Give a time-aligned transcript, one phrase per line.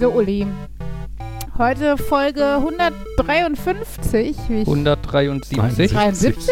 [0.00, 0.46] Also Uli,
[1.58, 4.36] heute Folge 153.
[4.48, 5.90] Wie ich 173.
[5.90, 6.44] 73?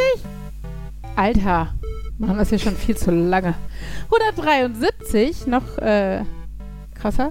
[1.15, 1.69] Alter,
[2.19, 3.55] machen das hier schon viel zu lange.
[4.11, 6.25] 173, noch äh,
[6.97, 7.30] krasser.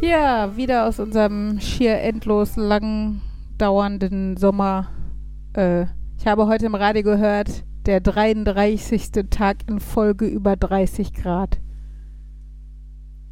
[0.00, 3.20] Ja, wieder aus unserem schier endlos lang
[3.58, 4.86] dauernden Sommer.
[5.54, 5.86] Äh,
[6.20, 9.10] ich habe heute im Radio gehört, der 33.
[9.28, 11.58] Tag in Folge über 30 Grad.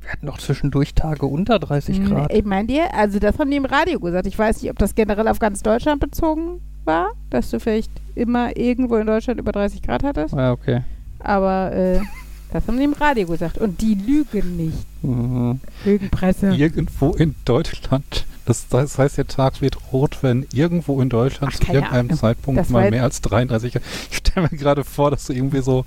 [0.05, 2.33] Wir hatten doch zwischendurch Tage unter 30 Hm, Grad.
[2.33, 4.27] Ich meine dir, also das haben die im Radio gesagt.
[4.27, 8.55] Ich weiß nicht, ob das generell auf ganz Deutschland bezogen war, dass du vielleicht immer
[8.57, 10.35] irgendwo in Deutschland über 30 Grad hattest.
[10.35, 10.83] Ah, okay.
[11.21, 12.01] Aber äh,
[12.53, 13.57] das haben die im Radio gesagt.
[13.57, 14.77] Und die lügen nicht.
[15.03, 15.61] Mhm.
[15.87, 16.51] Lügenpresse.
[16.55, 18.27] Irgendwo in Deutschland.
[18.45, 22.19] Das, das heißt, der Tag wird rot, wenn irgendwo in Deutschland Ach, zu irgendeinem Ahnung.
[22.19, 23.83] Zeitpunkt Das mal mehr als 33 Grad.
[24.11, 25.87] Ich stelle mir gerade vor, dass du irgendwie so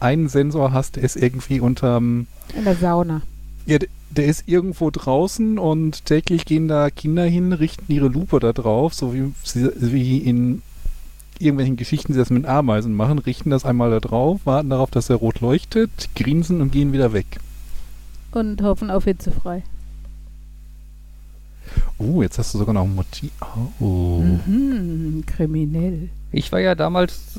[0.00, 2.26] einen Sensor hast, der ist irgendwie unterm.
[2.56, 3.20] In der Sauna.
[3.68, 3.76] Ja,
[4.08, 8.94] der ist irgendwo draußen und täglich gehen da Kinder hin, richten ihre Lupe da drauf,
[8.94, 10.62] so wie, sie, wie in
[11.38, 15.10] irgendwelchen Geschichten sie das mit Ameisen machen, richten das einmal da drauf, warten darauf, dass
[15.10, 17.26] er rot leuchtet, grinsen und gehen wieder weg.
[18.32, 19.62] Und hoffen auf hitzefrei.
[21.98, 23.32] Oh, jetzt hast du sogar noch ein Motiv.
[23.80, 24.22] Oh.
[24.46, 26.08] Mhm, kriminell.
[26.32, 27.38] Ich war ja damals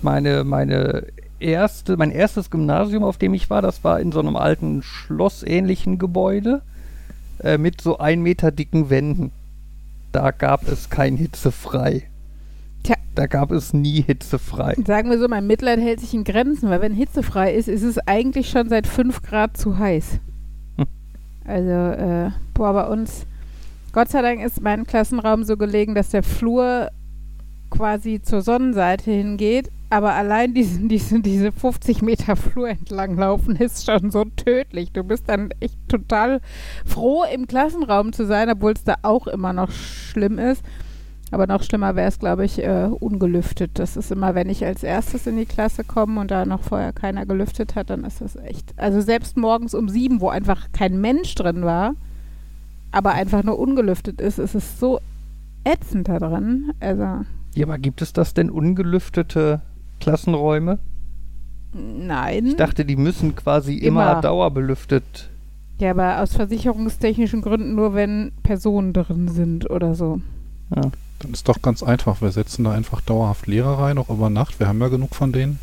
[0.00, 1.06] meine, meine
[1.40, 5.98] erste, mein erstes Gymnasium, auf dem ich war, das war in so einem alten schlossähnlichen
[5.98, 6.62] Gebäude
[7.42, 9.32] äh, mit so ein Meter dicken Wänden.
[10.12, 12.04] Da gab es kein hitzefrei.
[12.82, 12.96] Tja.
[13.14, 14.74] Da gab es nie hitzefrei.
[14.86, 17.98] Sagen wir so, mein Mitleid hält sich in Grenzen, weil wenn hitzefrei ist, ist es
[18.06, 20.20] eigentlich schon seit 5 Grad zu heiß.
[20.76, 20.86] Hm.
[21.44, 23.26] Also, äh, boah, bei uns,
[23.92, 26.90] Gott sei Dank ist mein Klassenraum so gelegen, dass der Flur
[27.70, 33.86] quasi zur Sonnenseite hingeht, aber allein diesen, diesen, diese 50 Meter Flur entlang laufen ist
[33.86, 34.92] schon so tödlich.
[34.92, 36.40] Du bist dann echt total
[36.84, 40.62] froh, im Klassenraum zu sein, obwohl es da auch immer noch schlimm ist.
[41.30, 43.72] Aber noch schlimmer wäre es, glaube ich, äh, ungelüftet.
[43.74, 46.92] Das ist immer, wenn ich als erstes in die Klasse komme und da noch vorher
[46.92, 48.72] keiner gelüftet hat, dann ist das echt.
[48.78, 51.94] Also selbst morgens um sieben, wo einfach kein Mensch drin war,
[52.92, 55.00] aber einfach nur ungelüftet ist, ist es so
[55.64, 56.72] ätzend da drin.
[56.80, 59.60] Also, Ja, aber gibt es das denn ungelüftete
[60.00, 60.78] Klassenräume?
[61.72, 62.46] nein.
[62.46, 64.20] Ich dachte, die müssen quasi immer, Immer.
[64.22, 65.28] dauerbelüftet.
[65.78, 70.20] ja, aber aus versicherungstechnischen Gründen nur, wenn Personen drin sind oder so.
[70.70, 72.20] Dann ist doch ganz einfach.
[72.22, 74.60] Wir setzen da einfach dauerhaft Lehrer rein, auch über Nacht.
[74.60, 75.58] Wir haben ja genug von denen.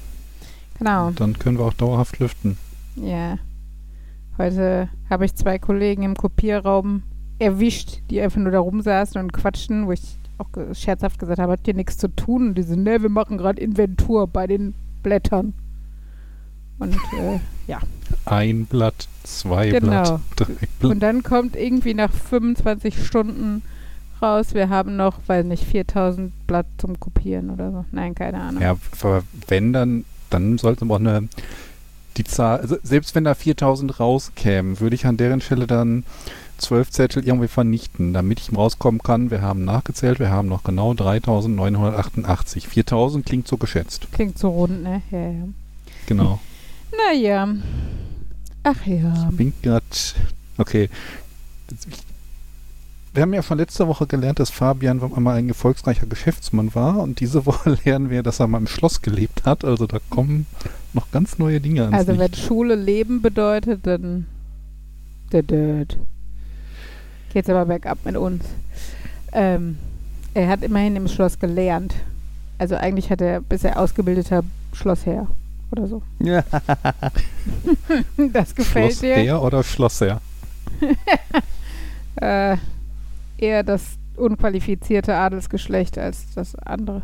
[0.78, 1.12] Genau.
[1.12, 2.58] Dann können wir auch dauerhaft lüften.
[2.96, 3.38] Ja.
[4.38, 7.04] Heute habe ich zwei Kollegen im Kopierraum
[7.40, 10.02] erwischt, die einfach nur da rumsaßen und quatschten, wo ich
[10.38, 12.50] auch scherzhaft gesagt habe, habt ihr nichts zu tun?
[12.50, 14.74] Und die sind, ne, wir machen gerade Inventur bei den
[15.04, 15.54] Blättern.
[16.80, 17.80] Und äh, ja.
[18.26, 19.88] Ein Blatt, zwei Genau.
[19.88, 20.92] Blatt, drei Blatt.
[20.92, 23.62] Und dann kommt irgendwie nach 25 Stunden
[24.22, 27.86] raus, wir haben noch, weiß nicht, 4000 Blatt zum Kopieren oder so.
[27.92, 28.62] Nein, keine Ahnung.
[28.62, 31.28] Ja, aber wenn dann, dann sollte man auch eine,
[32.18, 36.04] die Zahl, also selbst wenn da 4000 rauskämen, würde ich an deren Stelle dann
[36.58, 39.32] zwölf Zettel irgendwie vernichten, damit ich rauskommen kann.
[39.32, 42.68] Wir haben nachgezählt, wir haben noch genau 3988.
[42.68, 44.08] 4000 klingt so geschätzt.
[44.12, 45.02] Klingt so rund, ne?
[45.12, 45.48] Ja, ja.
[46.08, 46.40] Genau.
[46.98, 47.48] Naja.
[48.64, 49.28] Ach ja.
[49.30, 50.16] Ich bin grad,
[50.58, 50.90] okay.
[53.14, 57.20] Wir haben ja von letzter Woche gelernt, dass Fabian einmal ein erfolgreicher Geschäftsmann war und
[57.20, 59.64] diese Woche lernen wir, dass er mal im Schloss gelebt hat.
[59.64, 60.48] Also da kommen
[60.94, 62.34] noch ganz neue Dinge ans Also wenn.
[62.34, 64.26] Schule Leben bedeutet, dann
[65.32, 65.98] der Dirt.
[67.36, 68.46] Geht's aber bergab mit uns.
[69.34, 69.78] Ähm,
[70.34, 71.94] er hat immerhin im Schloss gelernt.
[72.58, 74.42] Also eigentlich hat er bisher ausgebildeter
[74.72, 75.28] Schlossherr
[75.70, 76.02] oder so.
[76.20, 76.46] Ja.
[78.32, 79.16] Das gefällt Schloss dir.
[79.18, 80.22] er oder Schloss er?
[82.22, 82.56] Äh,
[83.38, 87.02] eher das unqualifizierte Adelsgeschlecht als das andere.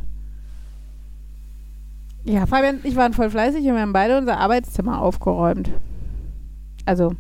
[2.24, 5.69] Ja, Fabian und ich waren voll fleißig und wir haben beide unser Arbeitszimmer aufgeräumt.
[6.86, 7.13] Also,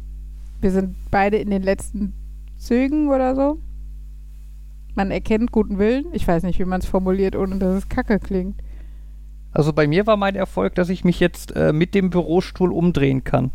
[0.61, 2.13] wir sind beide in den letzten
[2.61, 3.59] Zügen oder so.
[4.93, 6.05] Man erkennt guten Willen.
[6.11, 8.61] Ich weiß nicht, wie man es formuliert, ohne dass es kacke klingt.
[9.51, 13.23] Also bei mir war mein Erfolg, dass ich mich jetzt äh, mit dem Bürostuhl umdrehen
[13.23, 13.51] kann.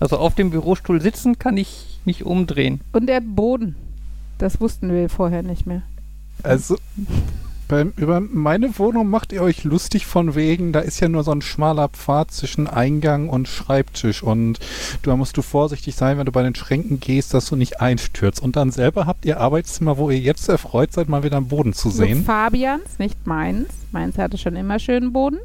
[0.00, 2.80] Also auf dem Bürostuhl sitzen kann ich mich umdrehen.
[2.92, 3.76] Und der Boden.
[4.38, 5.82] Das wussten wir vorher nicht mehr.
[6.42, 6.78] Also,
[7.70, 11.30] beim, über meine Wohnung macht ihr euch lustig von wegen, da ist ja nur so
[11.30, 14.58] ein schmaler Pfad zwischen Eingang und Schreibtisch und
[15.02, 18.42] da musst du vorsichtig sein, wenn du bei den Schränken gehst, dass du nicht einstürzt.
[18.42, 21.72] Und dann selber habt ihr Arbeitszimmer, wo ihr jetzt erfreut seid, mal wieder am Boden
[21.72, 22.24] zu sehen.
[22.24, 23.68] Fabians, nicht meins.
[23.92, 25.38] Meins hatte schon immer schönen Boden,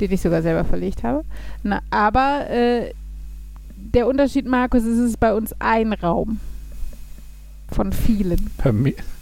[0.00, 1.24] den ich sogar selber verlegt habe.
[1.62, 2.92] Na, aber äh,
[3.76, 6.40] der Unterschied, Markus, ist es ist bei uns ein Raum.
[7.70, 8.50] Von vielen.
[8.58, 9.15] Per Mi- Hey,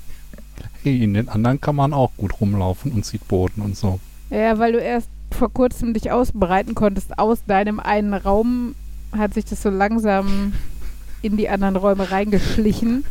[0.86, 4.00] in den anderen kann man auch gut rumlaufen und sieht Boden und so.
[4.30, 8.74] Ja, weil du erst vor kurzem dich ausbreiten konntest aus deinem einen Raum,
[9.16, 10.52] hat sich das so langsam
[11.22, 13.04] in die anderen Räume reingeschlichen.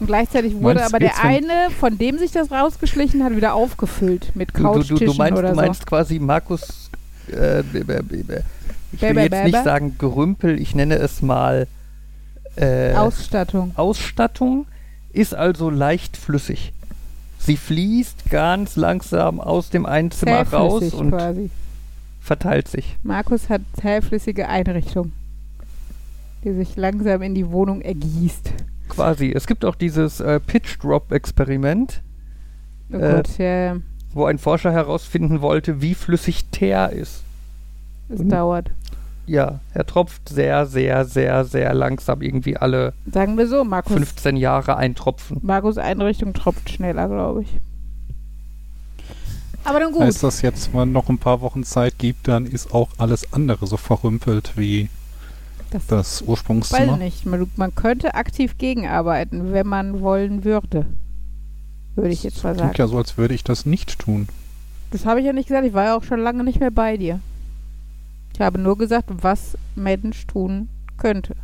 [0.00, 4.34] Und gleichzeitig wurde Meinst aber der eine, von dem sich das rausgeschlichen hat, wieder aufgefüllt
[4.34, 5.86] mit Du, du, Couchtischen du, du meinst, oder du meinst so.
[5.86, 6.90] quasi Markus,
[7.30, 11.68] äh, ich will jetzt nicht sagen Gerümpel, ich nenne es mal
[12.56, 13.72] äh, Ausstattung.
[13.76, 14.66] Ausstattung,
[15.12, 16.72] ist also leicht flüssig.
[17.44, 21.50] Sie fließt ganz langsam aus dem einen Zimmer raus und quasi.
[22.20, 22.96] verteilt sich.
[23.02, 25.12] Markus hat zähflüssige Einrichtung,
[26.44, 28.52] die sich langsam in die Wohnung ergießt.
[28.88, 29.32] Quasi.
[29.34, 32.02] Es gibt auch dieses äh, Pitch-Drop-Experiment,
[32.92, 33.76] Oh Äh, ja,
[34.12, 37.22] wo ein Forscher herausfinden wollte, wie flüssig Teer ist.
[38.10, 38.28] es Mhm.
[38.28, 38.70] dauert.
[39.26, 44.36] Ja, er tropft sehr, sehr, sehr, sehr langsam, irgendwie alle Sagen wir so, Markus, 15
[44.36, 45.38] Jahre ein Tropfen.
[45.42, 47.48] Markus Einrichtung tropft schneller, glaube ich.
[49.64, 50.02] Aber dann gut.
[50.02, 53.32] Heißt das jetzt, wenn man noch ein paar Wochen Zeit gibt, dann ist auch alles
[53.32, 54.88] andere so verrümpelt wie
[55.70, 56.94] das das weiß Ursprungszimmer?
[56.94, 57.26] ich nicht.
[57.26, 60.86] Man, man könnte aktiv gegenarbeiten, wenn man wollen würde.
[61.94, 62.78] Würde ich jetzt mal Klingt sagen.
[62.78, 64.28] ja so, als würde ich das nicht tun.
[64.90, 65.66] Das habe ich ja nicht gesagt.
[65.66, 67.20] Ich war ja auch schon lange nicht mehr bei dir.
[68.34, 71.36] Ich habe nur gesagt, was Mensch tun könnte.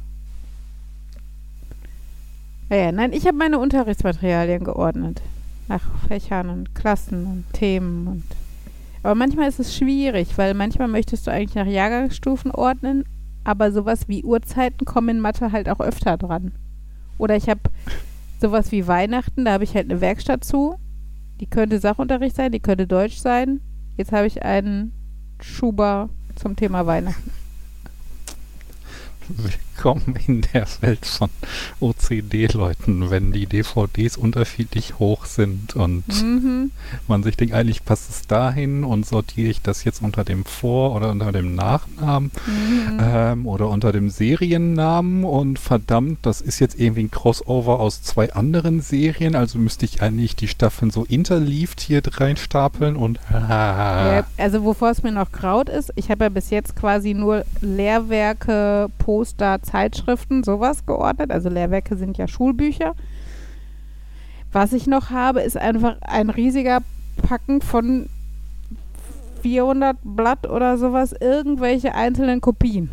[2.69, 5.23] Naja, nein, ich habe meine Unterrichtsmaterialien geordnet.
[5.69, 8.25] Nach Fächern und Klassen und Themen und.
[9.03, 13.05] Aber manchmal ist es schwierig, weil manchmal möchtest du eigentlich nach Jahrgangsstufen ordnen,
[13.45, 16.53] aber sowas wie Uhrzeiten kommen in Mathe halt auch öfter dran.
[17.17, 17.61] Oder ich habe
[18.41, 20.77] sowas wie Weihnachten, da habe ich halt eine Werkstatt zu.
[21.41, 23.61] Die könnte Sachunterricht sein, die könnte Deutsch sein.
[23.97, 24.93] Jetzt habe ich einen
[25.41, 27.48] Schuber zum Thema Weihnachten.
[29.31, 31.29] Willkommen in der Welt von
[31.81, 36.71] OCD-Leuten, wenn die DVDs unterschiedlich hoch sind und Mhm.
[37.07, 40.97] man sich denkt, eigentlich passt es dahin und sortiere ich das jetzt unter dem Vor-
[40.97, 42.99] oder unter dem Nachnamen Mhm.
[43.01, 48.33] ähm, oder unter dem Seriennamen und verdammt, das ist jetzt irgendwie ein Crossover aus zwei
[48.33, 54.65] anderen Serien, also müsste ich eigentlich die Staffeln so interleaved hier reinstapeln und Ja, also
[54.65, 58.89] wovor es mir noch graut ist, ich habe ja bis jetzt quasi nur Lehrwerke,
[59.19, 61.33] Poster, Zeitschriften, sowas geordnet.
[61.33, 62.95] Also Lehrwerke sind ja Schulbücher.
[64.53, 66.83] Was ich noch habe, ist einfach ein riesiger
[67.21, 68.09] Packen von
[69.43, 72.91] 400 Blatt oder sowas, irgendwelche einzelnen Kopien.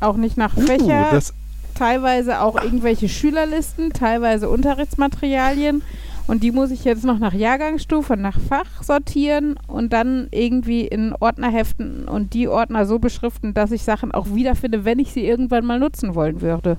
[0.00, 1.34] Auch nicht nach Fächer, Uh, das,
[1.74, 5.82] teilweise auch irgendwelche Schülerlisten, teilweise Unterrichtsmaterialien.
[6.26, 11.14] Und die muss ich jetzt noch nach Jahrgangsstufe, nach Fach sortieren und dann irgendwie in
[11.20, 15.24] Ordner heften und die Ordner so beschriften, dass ich Sachen auch wiederfinde, wenn ich sie
[15.24, 16.78] irgendwann mal nutzen wollen würde.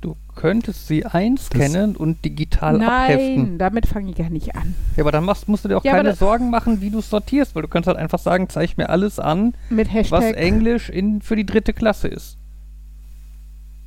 [0.00, 3.36] Du könntest sie einscannen und digital abheften.
[3.36, 4.74] Nein, damit fange ich gar nicht an.
[4.96, 7.08] Ja, aber dann machst, musst du dir auch Ja, keine Sorgen machen, wie du es
[7.08, 10.24] sortierst, weil du kannst halt einfach sagen, zeig mir alles an, Mit was.
[10.24, 12.36] Englisch in, für die dritte Klasse ist.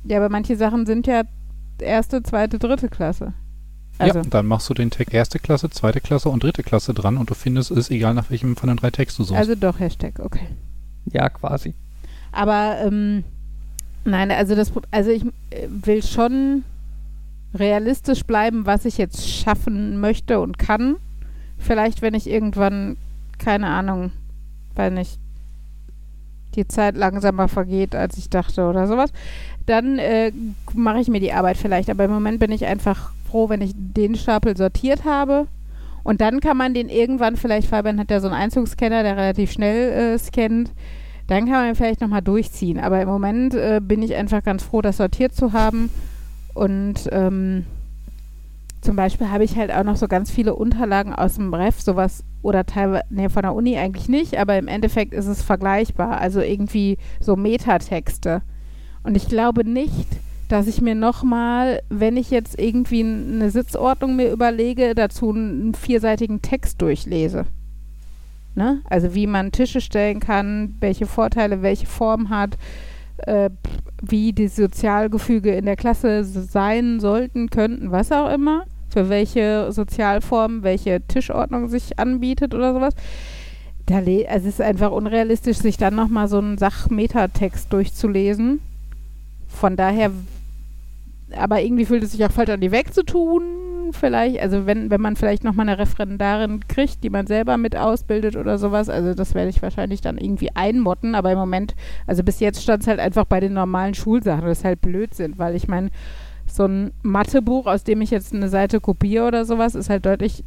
[0.04, 1.22] Ja, aber manche Sachen sind ja
[1.80, 3.32] erste, zweite, dritte Klasse.
[3.98, 7.16] Also, ja, dann machst du den Tag erste Klasse, zweite Klasse und dritte Klasse dran
[7.16, 9.38] und du findest es egal, nach welchem von den drei Tags du suchst.
[9.38, 10.46] also doch Hashtag, okay.
[11.12, 11.74] Ja, quasi.
[12.30, 13.24] Aber ähm,
[14.04, 16.64] nein, also das also ich äh, will schon
[17.54, 20.96] realistisch bleiben, was ich jetzt schaffen möchte und kann.
[21.58, 22.96] Vielleicht, wenn ich irgendwann,
[23.38, 24.12] keine Ahnung,
[24.74, 25.18] weil nicht
[26.54, 29.12] die Zeit langsamer vergeht, als ich dachte oder sowas,
[29.66, 30.32] dann äh,
[30.74, 31.90] mache ich mir die Arbeit vielleicht.
[31.90, 35.46] Aber im Moment bin ich einfach froh, wenn ich den Stapel sortiert habe.
[36.02, 39.52] Und dann kann man den irgendwann, vielleicht Fabian hat ja so einen Einzugsscanner, der relativ
[39.52, 40.72] schnell äh, scannt,
[41.26, 42.78] dann kann man ihn vielleicht nochmal durchziehen.
[42.80, 45.90] Aber im Moment äh, bin ich einfach ganz froh, das sortiert zu haben.
[46.54, 47.66] Und ähm,
[48.80, 52.24] zum Beispiel habe ich halt auch noch so ganz viele Unterlagen aus dem Ref, sowas,
[52.40, 56.18] oder teilweise, nee, von der Uni eigentlich nicht, aber im Endeffekt ist es vergleichbar.
[56.18, 58.40] Also irgendwie so Metatexte.
[59.02, 60.06] Und ich glaube nicht,
[60.48, 66.42] dass ich mir nochmal, wenn ich jetzt irgendwie eine Sitzordnung mir überlege, dazu einen vierseitigen
[66.42, 67.44] Text durchlese.
[68.54, 68.80] Ne?
[68.88, 72.56] Also wie man Tische stellen kann, welche Vorteile welche Form hat,
[73.18, 73.50] äh,
[74.02, 80.62] wie die Sozialgefüge in der Klasse sein sollten, könnten, was auch immer, für welche Sozialform
[80.62, 82.94] welche Tischordnung sich anbietet oder sowas.
[83.86, 88.60] Da also es ist einfach unrealistisch, sich dann nochmal so einen Sachmetatext durchzulesen.
[89.48, 90.10] Von daher,
[91.36, 95.16] aber irgendwie fühlt es sich auch falsch an, die wegzutun, vielleicht, also wenn, wenn man
[95.16, 99.50] vielleicht nochmal eine Referendarin kriegt, die man selber mit ausbildet oder sowas, also das werde
[99.50, 101.74] ich wahrscheinlich dann irgendwie einmotten, aber im Moment,
[102.06, 105.54] also bis jetzt stand es halt einfach bei den normalen Schulsachen, das halt Blödsinn, weil
[105.54, 105.90] ich meine,
[106.46, 110.44] so ein Mathebuch, aus dem ich jetzt eine Seite kopiere oder sowas, ist halt deutlich,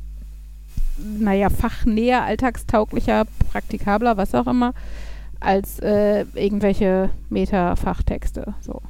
[0.98, 4.74] naja, fachnäher, alltagstauglicher, praktikabler, was auch immer,
[5.40, 8.56] als äh, irgendwelche Meta-Fachtexte.
[8.62, 8.82] So.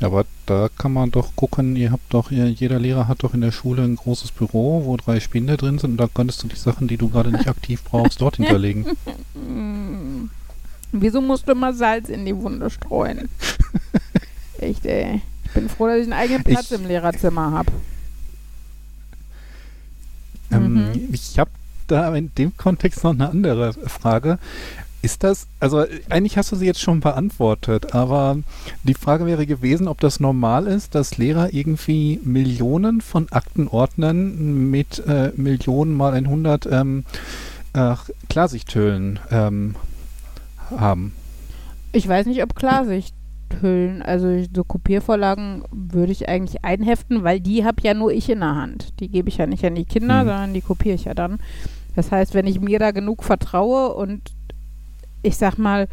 [0.00, 3.34] Ja, aber da kann man doch gucken, ihr habt doch, ihr, jeder Lehrer hat doch
[3.34, 6.46] in der Schule ein großes Büro, wo drei Spinde drin sind und da könntest du
[6.48, 8.86] die Sachen, die du gerade nicht aktiv brauchst, dort hinterlegen.
[10.92, 13.28] Wieso musst du immer Salz in die Wunde streuen?
[14.58, 15.20] Echt, ey.
[15.44, 17.72] Ich bin froh, dass ich einen eigenen Platz Ich- im Lehrerzimmer habe.
[20.50, 21.08] Ähm, Mhm.
[21.12, 21.50] Ich habe
[21.88, 24.38] da in dem Kontext noch eine andere Frage.
[25.00, 28.38] Ist das, also äh, eigentlich hast du sie jetzt schon beantwortet, aber
[28.82, 35.02] die Frage wäre gewesen, ob das normal ist, dass Lehrer irgendwie Millionen von Aktenordnern mit
[35.06, 37.04] äh, Millionen mal 100 ähm,
[37.74, 37.94] äh,
[38.28, 39.76] Klarsichthüllen ähm,
[40.76, 41.12] haben.
[41.92, 47.82] Ich weiß nicht, ob Klarsichthüllen, also so Kopiervorlagen würde ich eigentlich einheften, weil die habe
[47.82, 48.98] ja nur ich in der Hand.
[48.98, 50.26] Die gebe ich ja nicht an die Kinder, Hm.
[50.26, 51.38] sondern die kopiere ich ja dann.
[51.94, 54.22] Das heißt, wenn ich mir da genug vertraue und
[55.22, 55.88] ich sag mal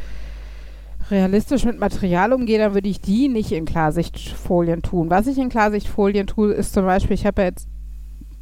[1.12, 5.10] realistisch mit Material umgehe, dann würde ich die nicht in Klarsichtfolien tun.
[5.10, 7.68] Was ich in Klarsichtfolien tue, ist zum Beispiel, ich habe ja jetzt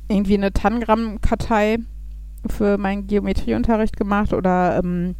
[0.07, 1.79] irgendwie eine Tangram-Kartei
[2.47, 5.15] für meinen Geometrieunterricht gemacht oder ähm,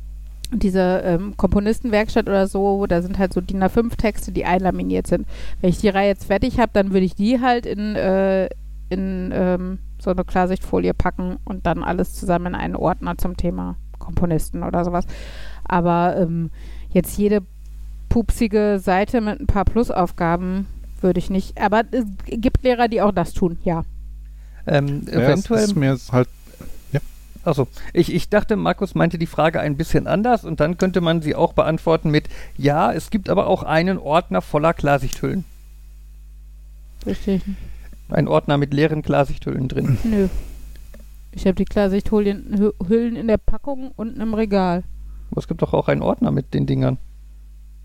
[0.51, 5.27] diese ähm, Komponistenwerkstatt oder so, da sind halt so DIN A5-Texte, die einlaminiert sind.
[5.61, 8.49] Wenn ich die Reihe jetzt fertig habe, dann würde ich die halt in, äh,
[8.89, 13.77] in ähm, so eine Klarsichtfolie packen und dann alles zusammen in einen Ordner zum Thema
[14.03, 15.05] Komponisten oder sowas.
[15.65, 16.51] Aber ähm,
[16.91, 17.41] jetzt jede
[18.09, 20.67] pupsige Seite mit ein paar Plusaufgaben
[21.01, 21.59] würde ich nicht.
[21.59, 23.83] Aber es gibt Lehrer, die auch das tun, ja.
[24.67, 25.63] Ähm, Ja, eventuell.
[25.63, 26.29] ist mir halt
[27.45, 31.21] Achso, ich, ich dachte, Markus meinte die Frage ein bisschen anders und dann könnte man
[31.21, 35.43] sie auch beantworten mit Ja, es gibt aber auch einen Ordner voller Klarsichthüllen.
[37.05, 37.41] Richtig.
[38.09, 39.97] Ein Ordner mit leeren Klarsichthüllen drin.
[40.03, 40.29] Nö.
[41.35, 44.83] Ich habe die Klarsichthüllen Hü- Hüllen in der Packung unten im Regal.
[45.31, 46.97] Aber es gibt doch auch einen Ordner mit den Dingern.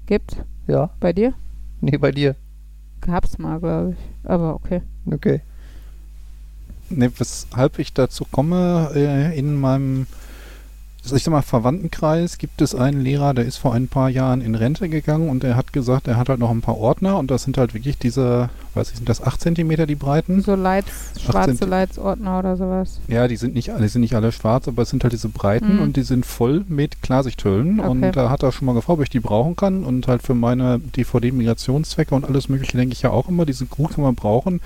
[0.07, 0.37] Gibt
[0.67, 1.33] Ja, bei dir?
[1.81, 2.35] nee, bei dir.
[3.01, 4.29] Gab's mal, glaube ich.
[4.29, 4.83] Aber okay.
[5.07, 5.41] Okay.
[6.91, 10.07] Ne, weshalb ich dazu komme, äh, in meinem,
[11.17, 14.55] ich sag mal, Verwandtenkreis gibt es einen Lehrer, der ist vor ein paar Jahren in
[14.55, 17.43] Rente gegangen und der hat gesagt, er hat halt noch ein paar Ordner und das
[17.43, 20.41] sind halt wirklich diese, weiß ich, sind das 8 Zentimeter die Breiten?
[20.43, 21.69] So Leits, schwarze 18.
[21.69, 23.01] Leitsordner oder sowas.
[23.09, 25.77] Ja, die sind nicht alle, sind nicht alle schwarz, aber es sind halt diese Breiten
[25.77, 25.83] Mhm.
[25.83, 27.89] und die sind voll mit Klarsichthüllen Okay.
[27.89, 30.35] und da hat er schon mal gefragt, ob ich die brauchen kann und halt für
[30.35, 34.15] meine DVD-Migrationszwecke und alles mögliche denke ich ja auch immer, die sind gut, kann man
[34.15, 34.61] brauchen.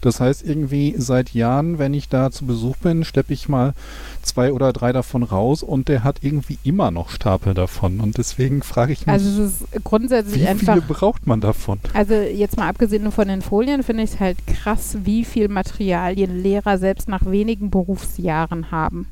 [0.00, 3.74] Das heißt irgendwie seit Jahren, wenn ich da zu Besuch bin, schleppe ich mal
[4.22, 8.62] zwei oder drei davon raus und der hat irgendwie immer noch Stapel davon und deswegen
[8.62, 10.74] frage ich mich, Also es ist grundsätzlich wie einfach.
[10.74, 11.80] viele braucht man davon?
[11.94, 16.42] Also jetzt mal abgesehen von den Folien, finde ich es halt krass, wie viel Materialien
[16.42, 19.08] Lehrer selbst nach wenigen Berufsjahren haben.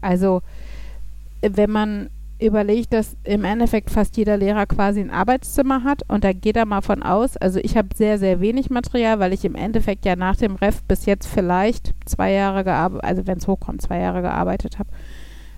[0.00, 0.42] Also
[1.42, 2.10] wenn man
[2.40, 6.66] überlegt, dass im Endeffekt fast jeder Lehrer quasi ein Arbeitszimmer hat und da geht er
[6.66, 10.14] mal von aus, also ich habe sehr, sehr wenig Material, weil ich im Endeffekt ja
[10.14, 14.22] nach dem Ref bis jetzt vielleicht zwei Jahre gearbeitet, also wenn es hochkommt, zwei Jahre
[14.22, 14.88] gearbeitet habe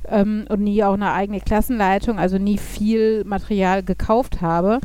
[0.09, 4.81] ähm, und nie auch eine eigene Klassenleitung, also nie viel Material gekauft habe.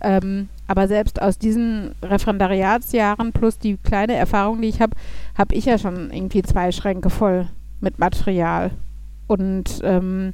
[0.00, 4.96] Ähm, aber selbst aus diesen Referendariatsjahren plus die kleine Erfahrung, die ich habe,
[5.36, 7.48] habe ich ja schon irgendwie zwei Schränke voll
[7.80, 8.70] mit Material.
[9.26, 10.32] Und ähm,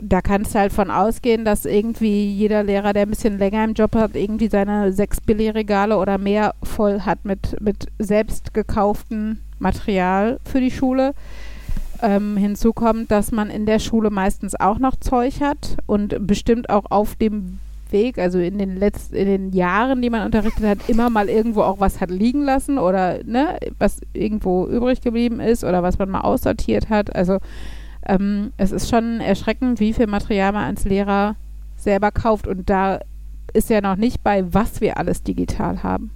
[0.00, 3.74] da kannst du halt von ausgehen, dass irgendwie jeder Lehrer, der ein bisschen länger im
[3.74, 10.38] Job hat, irgendwie seine sechs Billigregale oder mehr voll hat mit, mit selbst gekauftem Material
[10.44, 11.14] für die Schule.
[12.00, 16.70] Ähm, hinzu kommt, dass man in der Schule meistens auch noch Zeug hat und bestimmt
[16.70, 17.58] auch auf dem
[17.90, 21.62] Weg, also in den letzten, in den Jahren, die man unterrichtet hat, immer mal irgendwo
[21.62, 26.10] auch was hat liegen lassen oder ne, was irgendwo übrig geblieben ist oder was man
[26.10, 27.14] mal aussortiert hat.
[27.16, 27.38] Also
[28.06, 31.36] ähm, es ist schon erschreckend, wie viel Material man als Lehrer
[31.76, 33.00] selber kauft und da
[33.52, 36.10] ist ja noch nicht bei, was wir alles digital haben.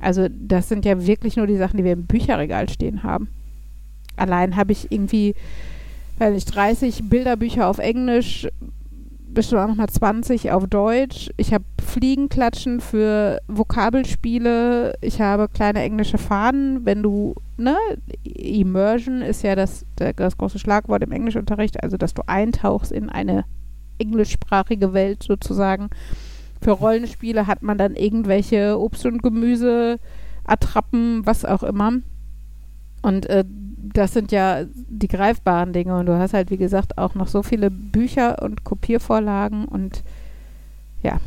[0.00, 3.28] Also das sind ja wirklich nur die Sachen, die wir im Bücherregal stehen haben.
[4.16, 5.34] Allein habe ich irgendwie,
[6.18, 8.48] weiß nicht, 30 Bilderbücher auf Englisch,
[9.34, 11.30] bestimmt auch nochmal 20 auf Deutsch.
[11.36, 14.94] Ich habe Fliegenklatschen für Vokabelspiele.
[15.00, 16.86] Ich habe kleine englische Fahnen.
[16.86, 17.76] Wenn du, ne,
[18.22, 23.44] Immersion ist ja das, das große Schlagwort im Englischunterricht, also dass du eintauchst in eine
[23.98, 25.90] englischsprachige Welt sozusagen.
[26.60, 29.98] Für Rollenspiele hat man dann irgendwelche Obst- und Gemüse,
[30.44, 31.92] Attrappen, was auch immer.
[33.02, 33.44] Und äh,
[33.92, 35.96] das sind ja die greifbaren Dinge.
[35.98, 40.02] Und du hast halt, wie gesagt, auch noch so viele Bücher und Kopiervorlagen und
[41.02, 41.18] ja,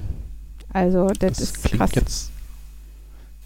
[0.73, 1.91] also das, Das ist klingt krass.
[1.95, 2.31] jetzt,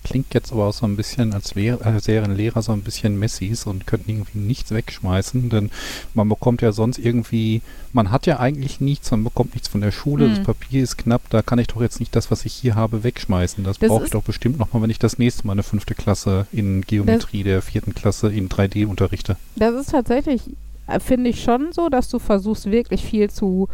[0.03, 3.19] klingt jetzt aber auch so ein bisschen, als wäre, als wären Lehrer so ein bisschen
[3.19, 5.69] Messis und könnten irgendwie nichts wegschmeißen, denn
[6.13, 7.61] man bekommt ja sonst irgendwie,
[7.93, 10.35] man hat ja eigentlich nichts, man bekommt nichts von der Schule, Hm.
[10.35, 13.03] das Papier ist knapp, da kann ich doch jetzt nicht das, was ich hier habe,
[13.03, 13.63] wegschmeißen.
[13.63, 16.47] Das, Das brauche ich doch bestimmt nochmal, wenn ich das nächste Mal eine fünfte Klasse
[16.51, 19.37] in Geometrie der vierten Klasse in 3D unterrichte.
[19.55, 20.41] Das ist tatsächlich,
[20.87, 23.67] äh, finde ich schon so, dass du versuchst, wirklich viel zu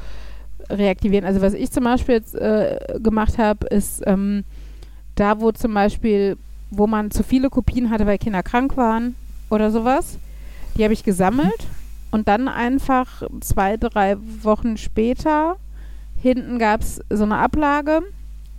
[0.70, 1.26] reaktivieren.
[1.26, 4.44] Also was ich zum Beispiel jetzt äh, gemacht habe, ist ähm,
[5.20, 6.38] da, wo zum Beispiel,
[6.72, 9.16] wo man zu viele Kopien hatte, weil Kinder krank waren
[9.50, 10.18] oder sowas,
[10.78, 11.68] die habe ich gesammelt
[12.12, 15.58] und dann einfach zwei, drei Wochen später,
[16.22, 18.02] hinten gab es so eine Ablage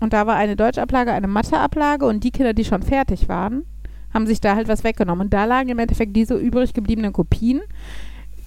[0.00, 3.64] und da war eine Deutschablage, eine Matheablage und die Kinder, die schon fertig waren,
[4.14, 5.26] haben sich da halt was weggenommen.
[5.26, 7.60] Und da lagen im Endeffekt diese übrig gebliebenen Kopien.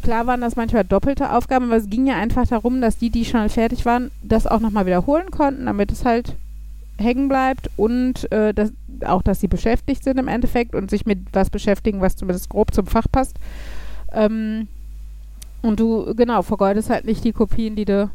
[0.02, 3.26] Klar waren das manchmal doppelte Aufgaben, aber es ging ja einfach darum, dass die, die
[3.26, 6.36] schon fertig waren, das auch nochmal wiederholen konnten, damit es halt
[6.98, 8.74] hängen bleibt und äh, dass,
[9.06, 12.74] auch, dass sie beschäftigt sind im Endeffekt und sich mit was beschäftigen, was zumindest grob
[12.74, 13.38] zum Fach passt.
[14.12, 14.68] Ähm,
[15.62, 18.10] und du, genau, vergeudest halt nicht die Kopien, die du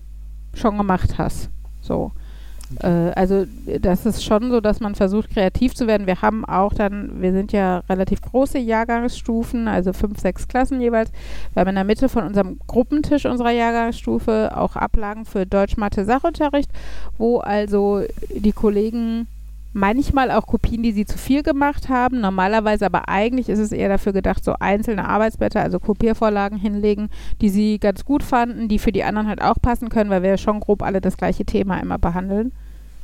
[0.54, 1.50] schon gemacht hast.
[1.80, 2.12] So.
[2.80, 3.46] Äh, also
[3.80, 6.06] das ist schon so, dass man versucht, kreativ zu werden.
[6.06, 11.10] Wir haben auch dann, wir sind ja relativ große Jahrgangsstufen, also fünf, sechs Klassen jeweils.
[11.52, 16.04] Wir haben in der Mitte von unserem Gruppentisch unserer Jahrgangsstufe auch Ablagen für Deutsch, Mathe,
[16.04, 16.70] Sachunterricht,
[17.18, 18.02] wo also
[18.34, 19.28] die Kollegen
[19.76, 22.22] manchmal auch Kopien, die sie zu viel gemacht haben.
[22.22, 27.10] Normalerweise aber eigentlich ist es eher dafür gedacht, so einzelne Arbeitsblätter, also Kopiervorlagen hinlegen,
[27.42, 30.30] die sie ganz gut fanden, die für die anderen halt auch passen können, weil wir
[30.30, 32.52] ja schon grob alle das gleiche Thema immer behandeln.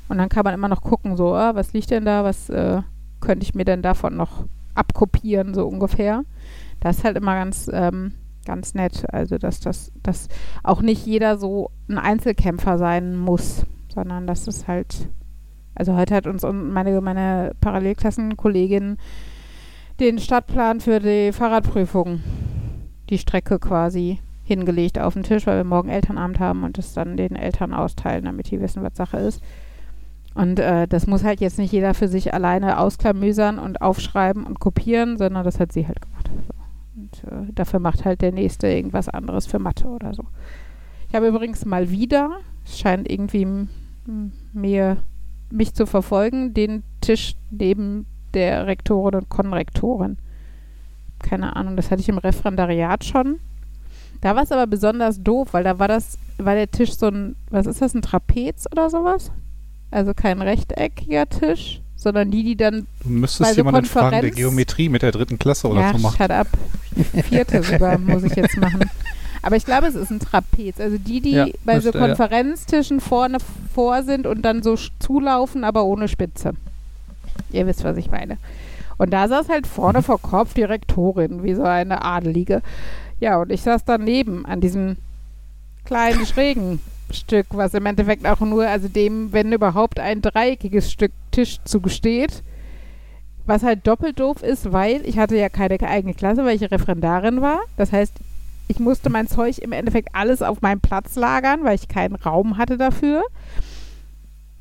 [0.09, 2.81] Und dann kann man immer noch gucken, so, ah, was liegt denn da, was äh,
[3.21, 6.25] könnte ich mir denn davon noch abkopieren, so ungefähr.
[6.81, 8.15] Das ist halt immer ganz, ähm,
[8.47, 9.05] ganz nett.
[9.13, 10.29] Also, dass das, dass
[10.63, 15.09] auch nicht jeder so ein Einzelkämpfer sein muss, sondern dass es halt
[15.75, 18.99] also heute hat uns un- meine, meine Parallelklassenkollegin
[20.01, 22.21] den Stadtplan für die Fahrradprüfung,
[23.11, 27.17] die Strecke quasi hingelegt auf den Tisch, weil wir morgen Elternabend haben und das dann
[27.17, 29.43] den Eltern austeilen, damit die wissen, was Sache ist.
[30.35, 34.61] Und äh, das muss halt jetzt nicht jeder für sich alleine ausklamüsern und aufschreiben und
[34.61, 36.31] kopieren, sondern das hat sie halt gemacht.
[36.97, 40.25] Und äh, dafür macht halt der Nächste irgendwas anderes für Mathe oder so.
[41.09, 43.47] Ich habe übrigens mal wieder, es scheint irgendwie
[44.53, 44.97] mir
[45.53, 50.17] mich zu verfolgen, den Tisch neben der Rektorin und Konrektorin.
[51.23, 53.39] Keine Ahnung, das hatte ich im Referendariat schon.
[54.21, 57.37] Da war es aber besonders doof, weil da war das, war der Tisch so ein,
[57.51, 59.31] was ist das, ein Trapez oder sowas?
[59.91, 64.21] Also kein rechteckiger Tisch, sondern die, die dann, Du müsstest Bei so jemanden fragen, der
[64.21, 66.17] Konferenz- Geometrie mit der dritten Klasse oder ja, so macht.
[66.19, 66.49] shut up.
[67.25, 68.81] Vierte sogar muss ich jetzt machen.
[69.43, 70.81] Aber ich glaube, es ist ein Trapez.
[70.81, 72.07] Also die, die Ja, bei so müsste, ja.
[72.07, 73.39] Konferenztischen vorne
[73.75, 76.53] vor sind und dann so zulaufen, aber ohne Spitze.
[77.51, 78.37] Ihr wisst, was ich meine.
[78.99, 80.03] Und da saß halt vorne Mhm.
[80.05, 82.63] vor Kopf die Rektorin, wie so eine Adelige.
[83.21, 84.97] Ja, und ich saß daneben an diesem
[85.85, 86.79] kleinen schrägen
[87.11, 92.43] Stück, was im Endeffekt auch nur, also dem, wenn überhaupt, ein dreieckiges Stück Tisch zugesteht.
[93.45, 97.41] Was halt doppelt doof ist, weil ich hatte ja keine eigene Klasse, weil ich Referendarin
[97.41, 97.61] war.
[97.77, 98.15] Das heißt,
[98.73, 102.57] ich musste mein Zeug im Endeffekt alles auf meinem Platz lagern, weil ich keinen Raum
[102.57, 103.23] hatte dafür.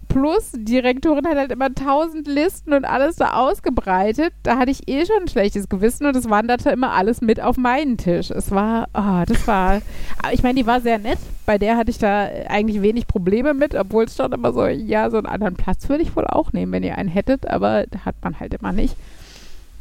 [0.09, 4.33] Plus, die Rektorin hat halt immer tausend Listen und alles da ausgebreitet.
[4.43, 7.55] Da hatte ich eh schon ein schlechtes Gewissen und es wanderte immer alles mit auf
[7.55, 8.29] meinen Tisch.
[8.31, 9.81] Es war, oh, das war,
[10.21, 11.19] aber ich meine, die war sehr nett.
[11.45, 15.09] Bei der hatte ich da eigentlich wenig Probleme mit, obwohl es schon immer so, ja,
[15.09, 18.15] so einen anderen Platz würde ich wohl auch nehmen, wenn ihr einen hättet, aber hat
[18.21, 18.97] man halt immer nicht.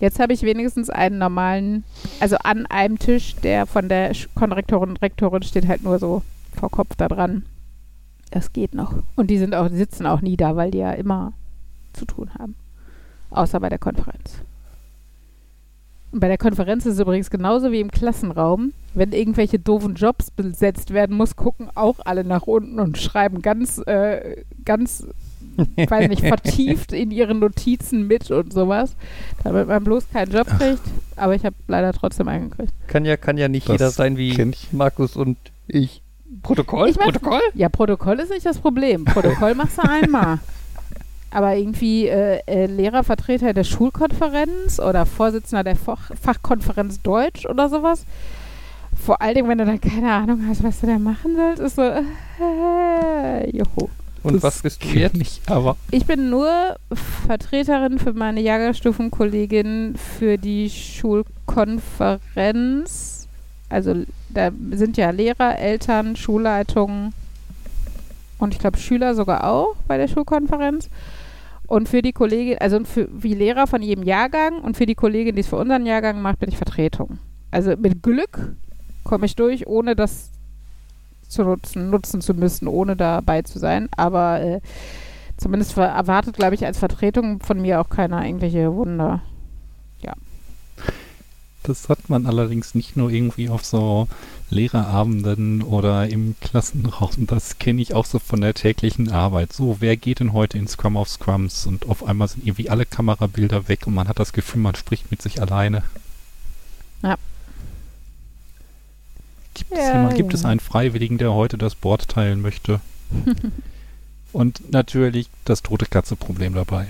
[0.01, 1.85] Jetzt habe ich wenigstens einen normalen,
[2.21, 6.23] also an einem Tisch, der von der Konrektorin und Rektorin steht halt nur so
[6.59, 7.45] vor Kopf da dran.
[8.31, 8.95] Das geht noch.
[9.17, 11.35] Und die sind auch, die sitzen auch nie da, weil die ja immer
[11.93, 12.55] zu tun haben.
[13.31, 14.41] Außer bei der Konferenz.
[16.13, 18.73] Und bei der Konferenz ist es übrigens genauso wie im Klassenraum.
[18.95, 23.79] Wenn irgendwelche doofen Jobs besetzt werden muss, gucken auch alle nach unten und schreiben ganz,
[23.87, 25.07] äh, ganz,
[25.77, 28.95] weiß nicht, vertieft in ihren Notizen mit und sowas,
[29.45, 30.83] damit man bloß keinen Job kriegt.
[31.17, 32.73] Aber ich habe leider trotzdem einen gekriegt.
[32.87, 34.53] Kann ja, kann ja nicht Das jeder sein wie.
[34.73, 36.03] Markus und ich.
[36.43, 36.89] Protokoll?
[36.89, 37.41] Ich mein- Protokoll?
[37.55, 39.05] Ja, Protokoll ist nicht das Problem.
[39.05, 40.39] Protokoll machst du einmal.
[41.33, 48.05] Aber irgendwie äh, äh, Lehrervertreter der Schulkonferenz oder Vorsitzender der Fach Fachkonferenz Deutsch oder sowas.
[49.01, 51.77] Vor allen Dingen, wenn du dann keine Ahnung hast, was du da machen sollst, ist
[51.77, 53.89] so, äh, juhu.
[54.23, 55.41] Und Das was bist du jetzt?
[55.47, 56.77] Aber Ich bin nur
[57.27, 63.29] Vertreterin für meine Jahrgangsstufenkollegin für die Schulkonferenz.
[63.69, 67.15] Also da sind ja Lehrer, Eltern, Schulleitungen
[68.39, 70.91] und ich glaube Schüler sogar auch bei der Schulkonferenz.
[71.67, 75.37] Und für die Kollegin, also für wie Lehrer von jedem Jahrgang und für die Kollegin,
[75.37, 77.21] die es für unseren Jahrgang macht, bin ich Vertretung.
[77.53, 78.57] Also mit Glück
[79.05, 80.30] komme ich durch, ohne das
[81.31, 83.89] zu nutzen, nutzen zu müssen, ohne dabei zu sein.
[83.97, 84.61] Aber äh,
[85.37, 89.23] zumindest erwartet, glaube ich, als Vertretung von mir auch keiner irgendwelche Wunder.
[91.63, 94.09] das hat man allerdings nicht nur irgendwie auf so
[94.51, 97.27] Lehrerabenden oder im Klassenraum.
[97.27, 99.53] Das kenne ich auch so von der täglichen Arbeit.
[99.53, 101.67] So, wer geht denn heute in Scrum of Scrums?
[101.67, 105.11] Und auf einmal sind irgendwie alle Kamerabilder weg und man hat das Gefühl, man spricht
[105.11, 105.83] mit sich alleine.
[107.03, 107.17] Ja.
[109.61, 110.49] Gibt, es, Ja, gibt es ja.
[110.49, 112.81] einen Freiwilligen, der heute das Board teilen möchte?
[114.33, 116.87] und natürlich das tote Katze-Problem dabei,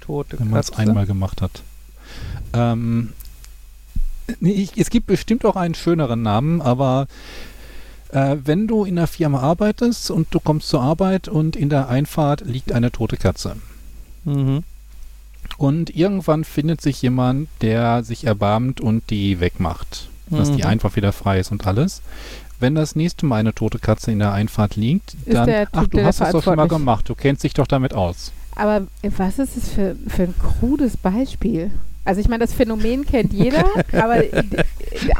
[0.00, 0.82] Tote wenn man es Katze.
[0.82, 1.62] einmal gemacht hat.
[2.52, 3.12] Ähm,
[4.40, 7.06] nee, ich, es gibt bestimmt auch einen schöneren Namen, aber
[8.10, 11.88] äh, wenn du in einer Firma arbeitest und du kommst zur Arbeit und in der
[11.88, 13.56] Einfahrt liegt eine tote Katze.
[14.24, 14.64] Mhm.
[15.56, 20.08] Und irgendwann findet sich jemand, der sich erbarmt und die wegmacht.
[20.30, 20.68] Dass die Mhm.
[20.68, 22.02] einfach wieder frei ist und alles.
[22.60, 25.74] Wenn das nächste Mal eine tote Katze in der Einfahrt liegt, Ist dann, der Typ,
[25.74, 28.32] ach, du hast das doch schon mal gemacht, du kennst dich doch damit aus.
[28.56, 31.70] Aber was ist das für, für ein krudes Beispiel?
[32.08, 34.22] Also ich meine, das Phänomen kennt jeder, aber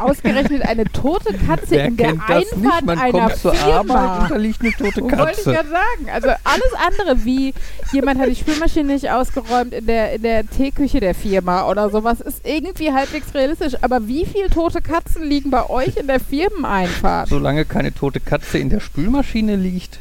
[0.00, 2.54] ausgerechnet eine tote Katze Wer in der das nicht?
[2.54, 4.26] Einfahrt Man einer kommt zur Arbeit und Firma.
[4.30, 5.52] da liegt eine tote Wollte ich Katze.
[5.52, 6.10] gerade sagen.
[6.10, 7.52] Also alles andere wie
[7.92, 12.22] jemand hat die Spülmaschine nicht ausgeräumt in der, in der Teeküche der Firma oder sowas
[12.22, 13.74] ist irgendwie halbwegs realistisch.
[13.82, 17.28] Aber wie viele tote Katzen liegen bei euch in der Firmeneinfahrt?
[17.28, 20.00] Solange keine tote Katze in der Spülmaschine liegt.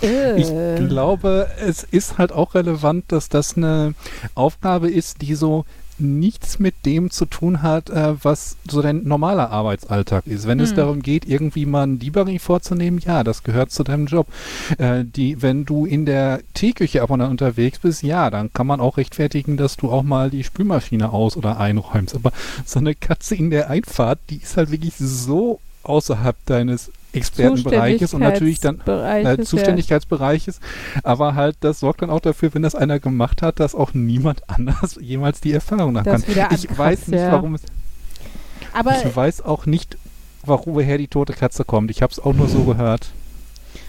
[0.00, 0.86] Ich Äh.
[0.86, 3.94] glaube, es ist halt auch relevant, dass das eine
[4.34, 5.64] Aufgabe ist, die so
[5.96, 10.44] nichts mit dem zu tun hat, äh, was so dein normaler Arbeitsalltag ist.
[10.48, 10.76] Wenn es Hm.
[10.76, 14.26] darum geht, irgendwie mal ein Debugging vorzunehmen, ja, das gehört zu deinem Job.
[14.78, 18.66] Äh, die, wenn du in der Teeküche ab und an unterwegs bist, ja, dann kann
[18.66, 22.16] man auch rechtfertigen, dass du auch mal die Spülmaschine aus- oder einräumst.
[22.16, 22.32] Aber
[22.66, 28.20] so eine Katze in der Einfahrt, die ist halt wirklich so außerhalb deines Expertenbereiches und
[28.20, 30.60] natürlich dann äh, Zuständigkeitsbereiches,
[30.94, 31.00] ja.
[31.04, 34.42] Aber halt, das sorgt dann auch dafür, wenn das einer gemacht hat, dass auch niemand
[34.48, 36.24] anders jemals die Erfahrung Das kann.
[36.26, 37.32] Ich ankratzt, weiß nicht, ja.
[37.32, 37.62] warum es.
[38.72, 39.96] Aber ich weiß auch nicht,
[40.44, 41.90] warum woher die tote Katze kommt.
[41.90, 43.12] Ich habe es auch nur so gehört.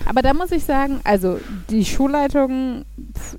[0.05, 2.85] Aber da muss ich sagen, also die Schulleitung,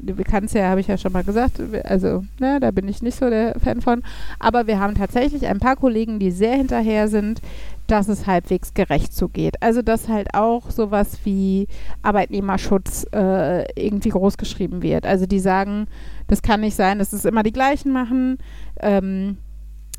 [0.01, 3.19] du kannst ja, habe ich ja schon mal gesagt, also ne, da bin ich nicht
[3.19, 4.03] so der Fan von.
[4.39, 7.41] Aber wir haben tatsächlich ein paar Kollegen, die sehr hinterher sind,
[7.87, 9.57] dass es halbwegs gerecht zugeht.
[9.61, 11.69] Also dass halt auch sowas wie
[12.03, 15.07] Arbeitnehmerschutz äh, irgendwie großgeschrieben wird.
[15.07, 15.87] Also die sagen,
[16.29, 18.39] das kann nicht sein, dass es immer die gleichen machen.
[18.81, 19.39] Ähm,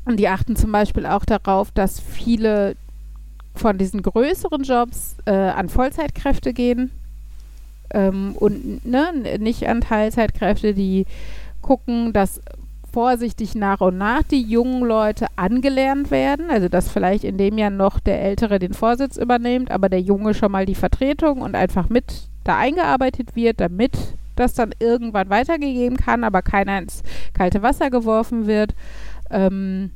[0.04, 2.76] und die achten zum Beispiel auch darauf, dass viele
[3.54, 6.90] von diesen größeren Jobs äh, an Vollzeitkräfte gehen
[7.90, 11.06] ähm, und ne, nicht an Teilzeitkräfte, die
[11.60, 12.40] gucken, dass
[12.92, 16.50] vorsichtig nach und nach die jungen Leute angelernt werden.
[16.50, 20.34] Also dass vielleicht in dem Jahr noch der Ältere den Vorsitz übernimmt, aber der Junge
[20.34, 23.92] schon mal die Vertretung und einfach mit da eingearbeitet wird, damit
[24.36, 27.02] das dann irgendwann weitergegeben kann, aber keiner ins
[27.34, 28.74] kalte Wasser geworfen wird.
[29.30, 29.90] Ähm,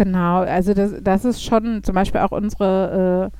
[0.00, 3.30] Genau, also das, das ist schon zum Beispiel auch unsere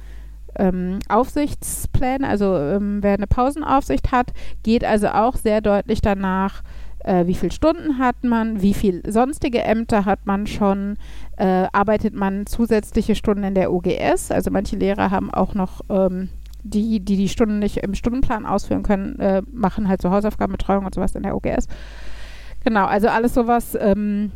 [0.59, 6.62] äh, ähm, Aufsichtspläne, also ähm, wer eine Pausenaufsicht hat, geht also auch sehr deutlich danach,
[7.04, 10.96] äh, wie viele Stunden hat man, wie viel sonstige Ämter hat man schon,
[11.36, 16.28] äh, arbeitet man zusätzliche Stunden in der OGS, also manche Lehrer haben auch noch ähm,
[16.62, 20.94] die, die die Stunden nicht im Stundenplan ausführen können, äh, machen halt so Hausaufgabenbetreuung und
[20.94, 21.68] sowas in der OGS.
[22.64, 24.32] Genau, also alles sowas, ähm,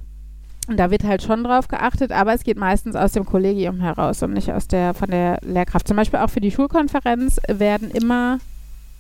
[0.67, 4.23] und da wird halt schon drauf geachtet, aber es geht meistens aus dem Kollegium heraus
[4.23, 5.87] und nicht aus der von der Lehrkraft.
[5.87, 8.39] Zum Beispiel auch für die Schulkonferenz werden immer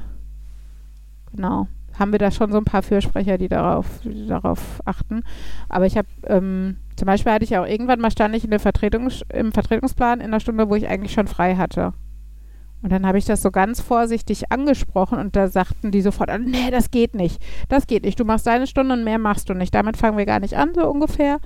[1.36, 5.24] genau, haben wir da schon so ein paar Fürsprecher, die darauf, die darauf achten.
[5.70, 8.60] Aber ich habe, ähm, zum Beispiel hatte ich auch irgendwann mal stand ich in der
[8.60, 11.94] Vertretung, im Vertretungsplan in der Stunde, wo ich eigentlich schon frei hatte.
[12.81, 16.69] Und dann habe ich das so ganz vorsichtig angesprochen und da sagten die sofort, nee,
[16.69, 17.41] das geht nicht.
[17.67, 18.19] Das geht nicht.
[18.19, 19.73] Du machst deine Stunde und mehr machst du nicht.
[19.73, 21.39] Damit fangen wir gar nicht an, so ungefähr.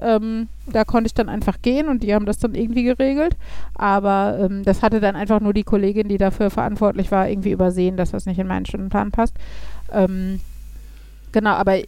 [0.00, 3.36] Ähm, da konnte ich dann einfach gehen und die haben das dann irgendwie geregelt.
[3.74, 7.96] Aber ähm, das hatte dann einfach nur die Kollegin, die dafür verantwortlich war, irgendwie übersehen,
[7.96, 9.34] dass das nicht in meinen Stundenplan passt.
[9.92, 10.40] Ähm,
[11.30, 11.78] genau, aber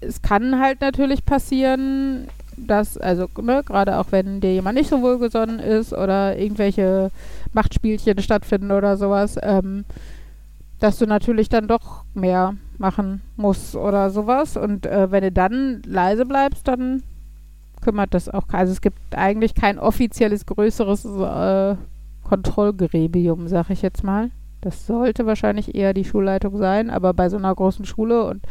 [0.00, 5.02] es kann halt natürlich passieren, dass, also ne, gerade auch wenn dir jemand nicht so
[5.02, 7.10] wohlgesonnen ist oder irgendwelche
[7.52, 9.84] Machtspielchen stattfinden oder sowas, ähm,
[10.80, 14.56] dass du natürlich dann doch mehr machen musst oder sowas.
[14.56, 17.02] Und äh, wenn du dann leise bleibst, dann
[17.80, 18.44] kümmert das auch.
[18.52, 21.76] Also es gibt eigentlich kein offizielles größeres äh,
[22.24, 24.30] Kontrollgremium, sag ich jetzt mal.
[24.60, 28.42] Das sollte wahrscheinlich eher die Schulleitung sein, aber bei so einer großen Schule und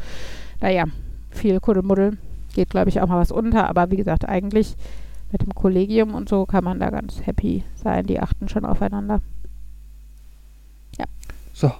[0.62, 0.86] naja,
[1.30, 2.18] viel Kuddelmuddel
[2.56, 3.70] geht, glaube ich, auch mal was unter.
[3.70, 4.76] Aber wie gesagt, eigentlich
[5.32, 8.08] mit dem Kollegium und so kann man da ganz happy sein.
[8.08, 9.22] Die achten schon aufeinander.
[10.98, 11.06] Ja.
[11.54, 11.72] So.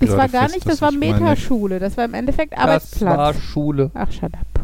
[0.00, 1.78] Das war gar nicht, das war Metaschule.
[1.78, 3.00] Das war im Endeffekt Arbeitsplatz.
[3.00, 3.90] Das war Schule.
[3.94, 4.54] Ach, shut up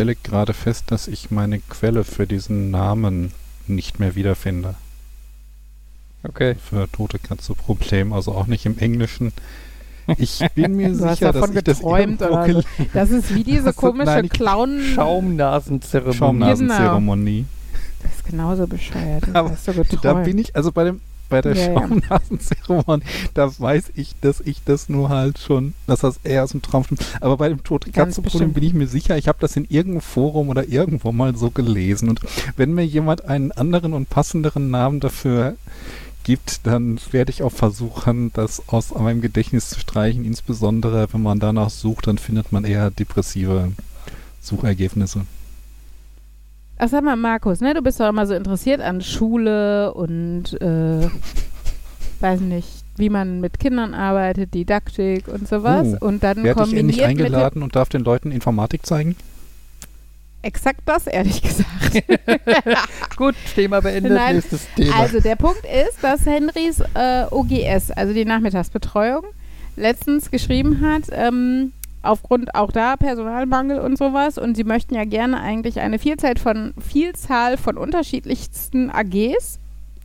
[0.00, 3.32] stelle gerade fest, dass ich meine Quelle für diesen Namen
[3.66, 4.74] nicht mehr wiederfinde.
[6.22, 6.54] Okay.
[6.54, 9.32] Für tote Katze Problem, also auch nicht im Englischen.
[10.18, 12.62] Ich bin mir sicher, hast davon dass geträumt ich das oder so.
[12.92, 14.80] Das ist wie diese komische Nein, Clown.
[14.94, 16.14] Schaumnasenzeremonie.
[16.14, 17.44] Schaumnasenzeremonie.
[18.02, 19.24] Das ist genauso bescheuert.
[19.26, 20.04] Das Aber hast du geträumt.
[20.04, 21.64] Da bin ich, also bei dem bei der Ja.
[21.74, 26.60] Schaumnasenzeremonie, da weiß ich, dass ich das nur halt schon, dass das eher aus dem
[26.60, 27.04] Traum stimmt.
[27.20, 28.54] Aber bei dem tote Ganz Katze Problem bestimmt.
[28.54, 32.08] bin ich mir sicher, ich habe das in irgendeinem Forum oder irgendwo mal so gelesen.
[32.08, 32.20] Und
[32.56, 35.54] wenn mir jemand einen anderen und passenderen Namen dafür
[36.30, 40.24] gibt, dann werde ich auch versuchen, das aus meinem Gedächtnis zu streichen.
[40.24, 43.72] Insbesondere, wenn man danach sucht, dann findet man eher depressive
[44.40, 45.22] Suchergebnisse.
[46.78, 51.08] Ach, sag mal, Markus, ne, du bist doch immer so interessiert an Schule und äh,
[52.20, 55.96] weiß nicht, wie man mit Kindern arbeitet, Didaktik und sowas.
[56.00, 59.16] Oh, und dann Werde ich dem, eingeladen und darf den Leuten Informatik zeigen?
[60.42, 62.04] Exakt das, ehrlich gesagt.
[63.16, 64.12] Gut, Thema beendet.
[64.12, 64.96] Nein, Nächstes Thema.
[64.98, 69.24] Also der Punkt ist, dass Henrys äh, OGS, also die Nachmittagsbetreuung,
[69.76, 71.72] letztens geschrieben hat, ähm,
[72.02, 76.74] aufgrund auch da Personalmangel und sowas, und sie möchten ja gerne eigentlich eine Vielzahl von,
[76.78, 79.58] Vielzahl von unterschiedlichsten AGs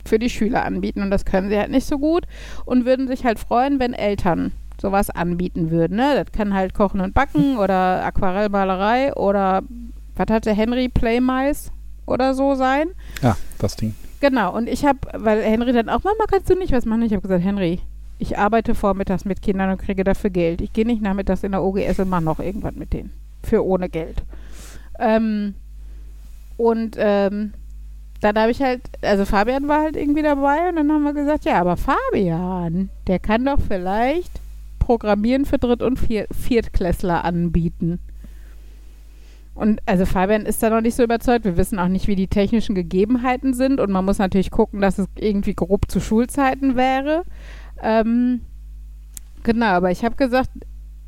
[0.04, 2.24] für die Schüler anbieten und das können sie halt nicht so gut
[2.64, 5.96] und würden sich halt freuen, wenn Eltern sowas anbieten würden.
[5.96, 6.14] Ne?
[6.14, 9.62] Das kann halt Kochen und Backen oder Aquarellmalerei oder
[10.16, 11.70] was hatte Henry Playmice
[12.06, 12.88] oder so sein.
[13.22, 13.94] Ja, das Ding.
[14.20, 17.02] Genau, und ich habe, weil Henry dann auch, Mama, kannst du nicht was machen?
[17.02, 17.80] Ich habe gesagt, Henry,
[18.18, 20.60] ich arbeite vormittags mit Kindern und kriege dafür Geld.
[20.60, 23.12] Ich gehe nicht nachmittags in der OGS und mache noch irgendwas mit denen.
[23.42, 24.22] Für ohne Geld.
[24.98, 25.54] Ähm,
[26.56, 27.52] und ähm,
[28.22, 31.44] dann habe ich halt, also Fabian war halt irgendwie dabei und dann haben wir gesagt,
[31.44, 34.32] ja, aber Fabian, der kann doch vielleicht
[34.78, 37.98] Programmieren für Dritt- und Vier Viertklässler anbieten.
[39.56, 41.46] Und also Fabian ist da noch nicht so überzeugt.
[41.46, 43.80] Wir wissen auch nicht, wie die technischen Gegebenheiten sind.
[43.80, 47.22] Und man muss natürlich gucken, dass es irgendwie grob zu Schulzeiten wäre.
[47.82, 48.42] Ähm,
[49.42, 50.50] genau, aber ich habe gesagt,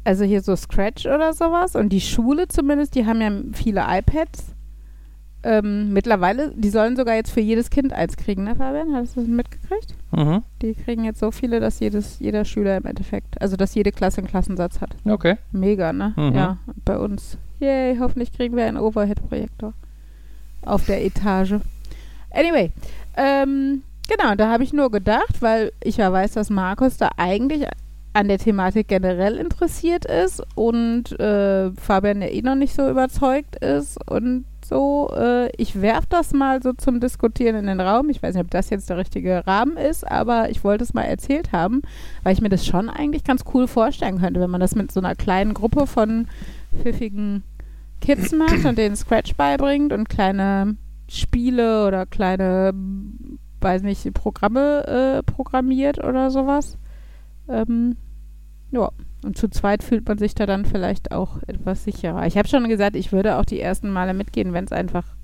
[0.04, 1.76] also hier so Scratch oder sowas.
[1.76, 4.54] Und die Schule zumindest, die haben ja viele iPads.
[5.42, 8.94] Ähm, mittlerweile, die sollen sogar jetzt für jedes Kind eins kriegen, ne Fabian?
[8.94, 9.94] Hast du das mitgekriegt?
[10.10, 10.42] mhm.
[10.62, 14.18] Die kriegen jetzt so viele, dass jedes, jeder Schüler im Endeffekt, also dass jede Klasse
[14.18, 14.96] einen Klassensatz hat.
[15.04, 15.36] Okay.
[15.52, 16.12] Mega, ne?
[16.16, 16.34] Mhm.
[16.34, 17.38] Ja, bei uns.
[17.60, 19.72] Yay, hoffentlich kriegen wir einen Overhead-Projektor
[20.62, 21.56] auf der Etage.
[22.30, 22.70] Anyway,
[23.16, 27.66] ähm, genau, da habe ich nur gedacht, weil ich ja weiß, dass Markus da eigentlich
[28.12, 33.56] an der Thematik generell interessiert ist und äh, Fabian ja eh noch nicht so überzeugt
[33.56, 35.10] ist und so.
[35.16, 38.10] Äh, ich werfe das mal so zum Diskutieren in den Raum.
[38.10, 41.02] Ich weiß nicht, ob das jetzt der richtige Rahmen ist, aber ich wollte es mal
[41.02, 41.82] erzählt haben,
[42.22, 45.00] weil ich mir das schon eigentlich ganz cool vorstellen könnte, wenn man das mit so
[45.00, 46.28] einer kleinen Gruppe von
[46.78, 47.42] pfiffigen
[48.00, 50.76] Kids macht und denen Scratch beibringt und kleine
[51.08, 52.72] Spiele oder kleine,
[53.60, 56.78] weiß nicht, Programme äh, programmiert oder sowas.
[57.48, 57.96] Ähm,
[58.70, 58.90] ja,
[59.24, 62.26] und zu zweit fühlt man sich da dann vielleicht auch etwas sicherer.
[62.26, 65.16] Ich habe schon gesagt, ich würde auch die ersten Male mitgehen, wenn es einfach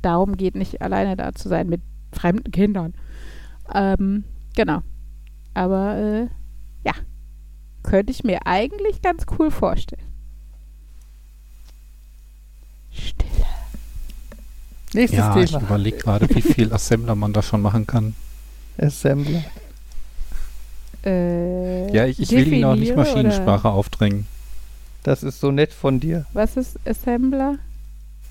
[0.00, 2.94] darum geht, nicht alleine da zu sein mit fremden Kindern.
[3.74, 4.24] Ähm,
[4.56, 4.80] genau.
[5.52, 6.28] Aber äh,
[6.84, 6.92] ja,
[7.82, 10.09] könnte ich mir eigentlich ganz cool vorstellen.
[12.92, 13.46] Stille.
[14.92, 15.62] Nächstes Ja, ich Thema.
[15.62, 18.14] überlege gerade, wie viel Assembler man da schon machen kann.
[18.78, 19.44] Assembler.
[21.04, 24.26] Äh, Ja, ich, ich will Ihnen auch nicht Maschinensprache oder aufdrängen.
[25.02, 26.26] Das ist so nett von dir.
[26.32, 27.58] Was ist Assembler?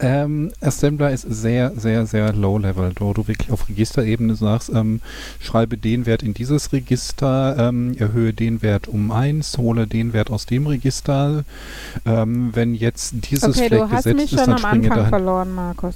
[0.01, 5.01] Ähm, Assembler ist sehr, sehr, sehr low-level, wo du wirklich auf Registerebene sagst, ähm,
[5.41, 10.29] schreibe den Wert in dieses Register, ähm, erhöhe den Wert um eins, hole den Wert
[10.31, 11.43] aus dem Register.
[12.05, 14.75] Ähm, wenn jetzt dieses Okay, Fleck du hast gesetzt mich ist, schon dann am springe
[14.85, 15.09] Anfang dahin.
[15.09, 15.95] verloren, Markus.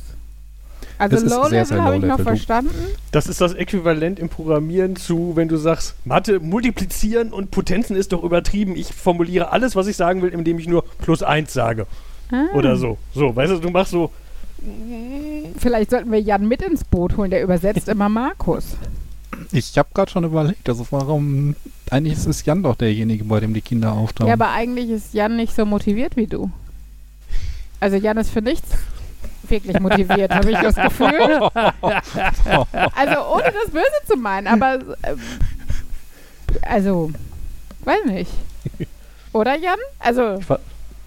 [0.98, 2.76] Also Low-Level habe ich noch verstanden.
[3.12, 8.12] Das ist das Äquivalent im Programmieren zu, wenn du sagst, Mathe, multiplizieren und Potenzen ist
[8.14, 8.76] doch übertrieben.
[8.76, 11.88] Ich formuliere alles, was ich sagen will, indem ich nur plus eins sage.
[12.34, 12.48] Ah.
[12.56, 12.98] Oder so.
[13.14, 14.10] So, weißt du, du machst so.
[15.58, 18.76] Vielleicht sollten wir Jan mit ins Boot holen, der übersetzt immer Markus.
[19.52, 21.56] Ich habe gerade schon überlegt, also warum,
[21.92, 24.28] eigentlich ist es Jan doch derjenige, bei dem die Kinder auftauchen.
[24.28, 26.50] Ja, aber eigentlich ist Jan nicht so motiviert wie du.
[27.80, 28.70] Also Jan ist für nichts
[29.48, 31.50] wirklich motiviert, habe ich das Gefühl.
[32.96, 35.16] Also ohne das Böse zu meinen, aber äh,
[36.62, 37.12] also,
[37.84, 38.32] weiß nicht.
[39.34, 39.78] Oder Jan?
[40.00, 40.40] Also,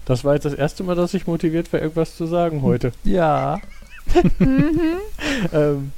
[0.07, 2.91] Das war jetzt das erste Mal, dass ich motiviert war, irgendwas zu sagen heute.
[3.03, 3.59] Ja.
[5.53, 5.91] ähm,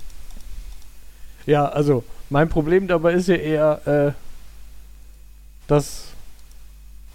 [1.45, 4.11] ja, also, mein Problem dabei ist ja eher, äh,
[5.67, 6.05] dass,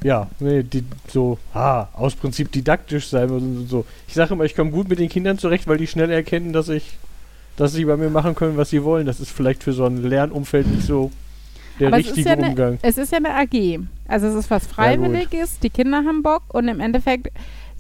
[0.04, 3.85] ja, nee, die, so, ah, aus Prinzip didaktisch sein und so.
[4.07, 6.68] Ich sage immer, ich komme gut mit den Kindern zurecht, weil die schnell erkennen, dass
[6.68, 6.96] ich,
[7.57, 9.07] dass sie bei mir machen können, was sie wollen.
[9.07, 11.11] Das ist vielleicht für so ein Lernumfeld nicht so
[11.80, 12.78] der Aber es ist richtige ja eine- Umgang.
[12.83, 13.80] es ist ja eine AG.
[14.06, 17.28] Also es ist was Freiwilliges, die Kinder haben Bock und im Endeffekt,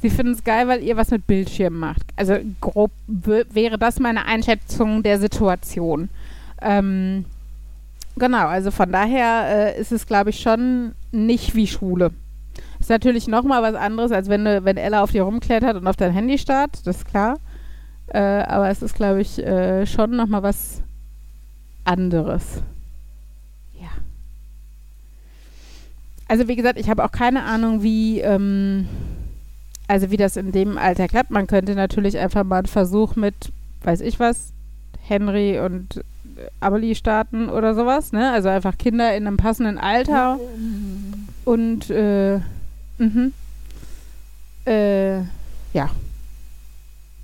[0.00, 2.02] sie finden es geil, weil ihr was mit Bildschirmen macht.
[2.16, 6.08] Also grob wäre das meine Einschätzung der Situation.
[6.62, 7.26] Ähm,
[8.16, 12.10] genau, also von daher äh, ist es, glaube ich, schon nicht wie Schule.
[12.80, 15.96] Ist natürlich nochmal was anderes, als wenn, du, wenn Ella auf dir rumklettert und auf
[15.96, 17.38] dein Handy starrt, das ist klar.
[18.08, 20.82] Äh, aber es ist, glaube ich, äh, schon nochmal was
[21.84, 22.62] anderes.
[26.28, 28.88] Also wie gesagt, ich habe auch keine Ahnung, wie, ähm,
[29.88, 31.30] also wie das in dem Alter klappt.
[31.30, 34.52] Man könnte natürlich einfach mal einen Versuch mit, weiß ich was,
[35.06, 38.32] Henry und äh, Amelie starten oder sowas, ne?
[38.32, 40.38] Also einfach Kinder in einem passenden Alter
[41.44, 42.38] und äh,
[42.98, 43.32] mhm.
[44.66, 45.18] äh,
[45.72, 45.90] ja.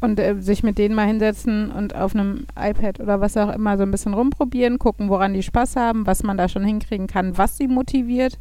[0.03, 3.77] Und äh, sich mit denen mal hinsetzen und auf einem iPad oder was auch immer
[3.77, 7.37] so ein bisschen rumprobieren, gucken, woran die Spaß haben, was man da schon hinkriegen kann,
[7.37, 8.39] was sie motiviert.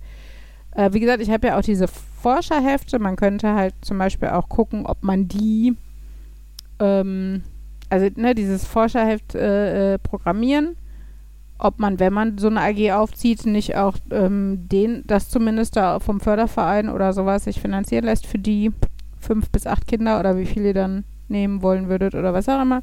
[0.71, 2.99] Äh, wie gesagt, ich habe ja auch diese Forscherhefte.
[2.99, 5.75] Man könnte halt zum Beispiel auch gucken, ob man die,
[6.79, 7.43] ähm,
[7.89, 10.75] also ne, dieses Forscherheft äh, äh, programmieren,
[11.57, 15.99] ob man, wenn man so eine AG aufzieht, nicht auch ähm, den, das zumindest da
[15.99, 18.71] vom Förderverein oder sowas sich finanzieren lässt für die
[19.19, 22.61] fünf bis acht Kinder oder wie viele ihr dann nehmen wollen würdet oder was auch
[22.61, 22.81] immer.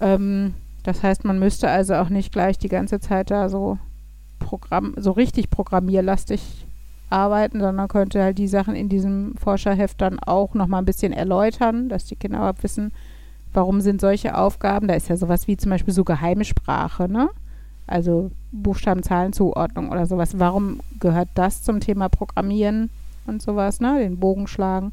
[0.00, 3.78] Ähm, das heißt, man müsste also auch nicht gleich die ganze Zeit da so
[4.38, 6.66] Programm, so richtig programmierlastig
[7.10, 11.88] arbeiten, sondern könnte halt die Sachen in diesem Forscherheft dann auch nochmal ein bisschen erläutern,
[11.88, 12.92] dass die Kinder überhaupt wissen,
[13.52, 14.88] warum sind solche Aufgaben.
[14.88, 17.30] Da ist ja sowas wie zum Beispiel so Geheimsprache, ne?
[17.86, 20.38] Also Buchstaben, Zahlen, Zuordnung oder sowas.
[20.38, 22.90] Warum gehört das zum Thema Programmieren
[23.26, 23.98] und sowas, ne?
[23.98, 24.92] Den Bogen schlagen,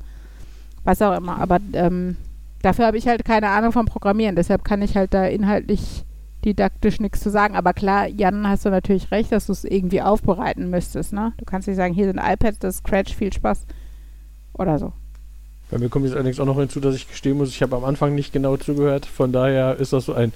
[0.83, 1.39] was auch immer.
[1.39, 2.17] Aber ähm,
[2.61, 4.35] dafür habe ich halt keine Ahnung vom Programmieren.
[4.35, 6.03] Deshalb kann ich halt da inhaltlich
[6.45, 7.55] didaktisch nichts zu sagen.
[7.55, 11.13] Aber klar, Jan, hast du natürlich recht, dass du es irgendwie aufbereiten müsstest.
[11.13, 11.33] Ne?
[11.37, 13.65] Du kannst nicht sagen, hier sind iPads, das ist Scratch, viel Spaß.
[14.53, 14.93] Oder so.
[15.69, 17.85] Bei mir kommt jetzt allerdings auch noch hinzu, dass ich gestehen muss, ich habe am
[17.85, 19.05] Anfang nicht genau zugehört.
[19.05, 20.33] Von daher ist das so ein,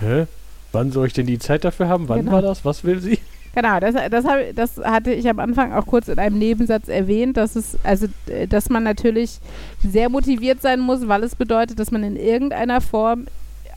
[0.00, 0.26] hä?
[0.72, 2.08] Wann soll ich denn die Zeit dafür haben?
[2.08, 2.32] Wann Genau.
[2.32, 2.64] war das?
[2.64, 3.18] Was will sie?
[3.52, 7.36] Genau, das, das, hab, das hatte ich am Anfang auch kurz in einem Nebensatz erwähnt,
[7.36, 9.40] dass es, also äh, dass man natürlich
[9.82, 13.26] sehr motiviert sein muss, weil es bedeutet, dass man in irgendeiner Form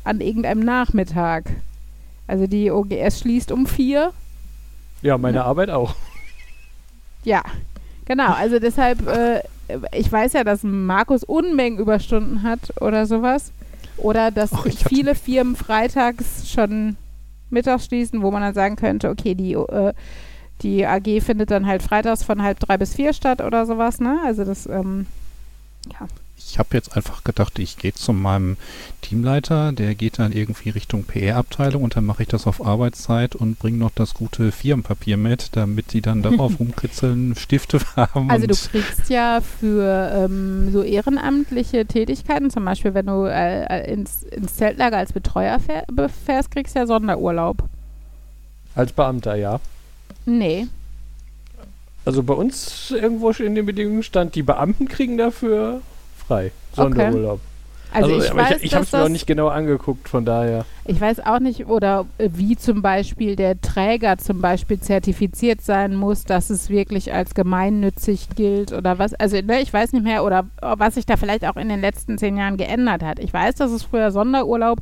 [0.04, 1.46] an irgendeinem Nachmittag,
[2.28, 4.12] also die OGS schließt um vier,
[5.02, 5.44] Ja, meine Ja.
[5.46, 5.96] Arbeit auch.
[7.26, 7.44] Ja,
[8.06, 8.32] genau.
[8.34, 9.42] Also deshalb, äh,
[9.94, 13.52] ich weiß ja, dass Markus Unmengen Überstunden hat oder sowas.
[13.98, 16.96] Oder dass ich hatte- viele Firmen freitags schon
[17.50, 19.94] mittags schließen, wo man dann sagen könnte, okay, die, äh,
[20.62, 24.20] die AG findet dann halt freitags von halb drei bis vier statt oder sowas, ne?
[24.26, 25.06] Also das, ähm,
[26.50, 28.58] Ich habe jetzt einfach gedacht, ich gehe zu meinem
[29.02, 33.60] Teamleiter, der geht dann irgendwie Richtung PR-Abteilung und dann mache ich das auf Arbeitszeit und
[33.60, 38.30] bringe noch das gute Firmenpapier mit, damit die dann darauf rumkritzeln, Stifte haben.
[38.30, 43.92] also du kriegst ja für ähm, so ehrenamtliche Tätigkeiten, zum Beispiel wenn du äh, äh,
[43.92, 45.86] ins, ins Zeltlager als Betreuer fähr,
[46.26, 47.64] fährst, kriegst du ja Sonderurlaub.
[48.76, 49.60] Als Beamter, ja.
[50.26, 50.68] Nee.
[52.06, 55.82] Also bei uns irgendwo in den Bedingungen stand, die Beamten kriegen dafür
[56.28, 56.52] frei.
[56.76, 57.40] Sonderurlaub.
[57.96, 60.26] Also, ich aber weiß, ich, ich habe es mir auch das- nicht genau angeguckt, von
[60.26, 60.66] daher.
[60.86, 65.96] Ich weiß auch nicht, oder äh, wie zum Beispiel der Träger zum Beispiel zertifiziert sein
[65.96, 69.14] muss, dass es wirklich als gemeinnützig gilt oder was.
[69.14, 72.18] Also ne, ich weiß nicht mehr, oder was sich da vielleicht auch in den letzten
[72.18, 73.20] zehn Jahren geändert hat.
[73.20, 74.80] Ich weiß, dass es früher Sonderurlaub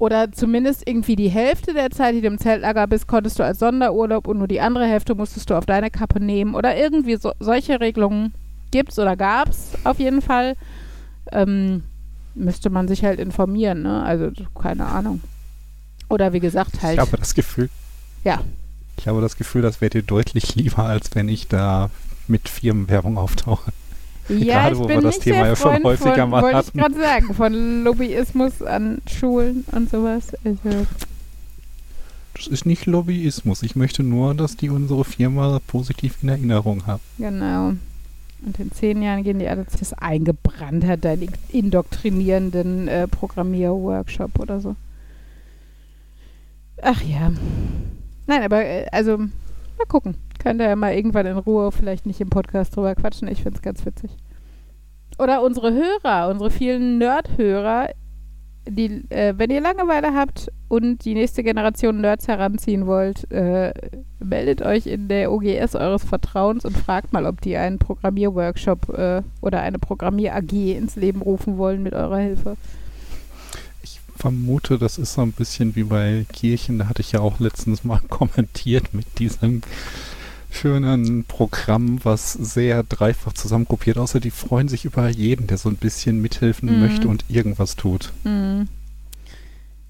[0.00, 3.60] oder zumindest irgendwie die Hälfte der Zeit, die du im Zeltlager bist, konntest du als
[3.60, 6.56] Sonderurlaub und nur die andere Hälfte musstest du auf deine Kappe nehmen.
[6.56, 8.32] Oder irgendwie so, solche Regelungen
[8.70, 10.56] gibt es oder gab es auf jeden Fall.
[11.32, 11.82] Ähm,
[12.34, 14.02] müsste man sich halt informieren, ne?
[14.02, 15.20] Also keine Ahnung.
[16.08, 16.94] Oder wie gesagt halt.
[16.94, 17.68] Ich habe das Gefühl.
[18.24, 18.40] Ja.
[18.96, 21.90] Ich habe das Gefühl, das wäre dir deutlich lieber, als wenn ich da
[22.28, 23.72] mit Firmenwerbung auftauche.
[24.28, 26.66] ja, gerade ich wo bin wir das Thema ja schon häufiger von, mal wollte ich
[26.66, 26.78] hatten.
[26.78, 30.28] gerade sagen, von Lobbyismus an Schulen und sowas.
[30.44, 30.86] Also,
[32.34, 33.62] Das ist nicht Lobbyismus.
[33.62, 37.00] Ich möchte nur, dass die unsere Firma positiv in Erinnerung haben.
[37.18, 37.72] genau.
[38.44, 44.60] Und in zehn Jahren gehen die alle das eingebrannt hat, deinen indoktrinierenden äh, Programmierworkshop oder
[44.60, 44.76] so.
[46.82, 47.32] Ach ja.
[48.26, 50.16] Nein, aber äh, also mal gucken.
[50.38, 53.28] Könnt ihr ja mal irgendwann in Ruhe vielleicht nicht im Podcast drüber quatschen.
[53.28, 54.10] Ich finde es ganz witzig.
[55.18, 57.90] Oder unsere Hörer, unsere vielen Nerd-Hörer,
[58.70, 63.72] die, äh, wenn ihr Langeweile habt und die nächste Generation Nerds heranziehen wollt, äh,
[64.18, 69.22] meldet euch in der OGS eures Vertrauens und fragt mal, ob die einen Programmierworkshop äh,
[69.40, 72.56] oder eine Programmier-AG ins Leben rufen wollen mit eurer Hilfe.
[73.82, 76.78] Ich vermute, das ist so ein bisschen wie bei Kirchen.
[76.78, 79.62] Da hatte ich ja auch letztens mal kommentiert mit diesem
[80.50, 83.98] schönen Programm, was sehr dreifach zusammenkopiert.
[83.98, 86.80] Außer die freuen sich über jeden, der so ein bisschen mithelfen Mhm.
[86.80, 88.12] möchte und irgendwas tut.
[88.24, 88.68] Mhm.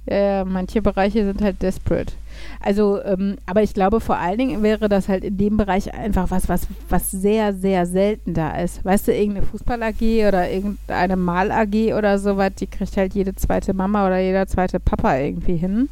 [0.06, 2.14] Ja, manche Bereiche sind halt desperate.
[2.58, 6.30] Also, ähm, aber ich glaube, vor allen Dingen wäre das halt in dem Bereich einfach
[6.30, 8.82] was, was, was sehr, sehr selten da ist.
[8.84, 14.06] Weißt du, irgendeine Fußball-AG oder irgendeine Mal-AG oder sowas, die kriegt halt jede zweite Mama
[14.06, 15.88] oder jeder zweite Papa irgendwie hin.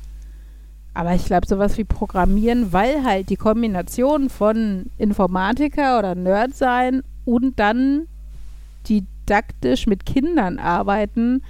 [0.99, 7.05] Aber ich glaube, sowas wie Programmieren, weil halt die Kombination von Informatiker oder Nerd sein
[7.25, 8.09] und dann
[8.89, 11.45] didaktisch mit Kindern arbeiten,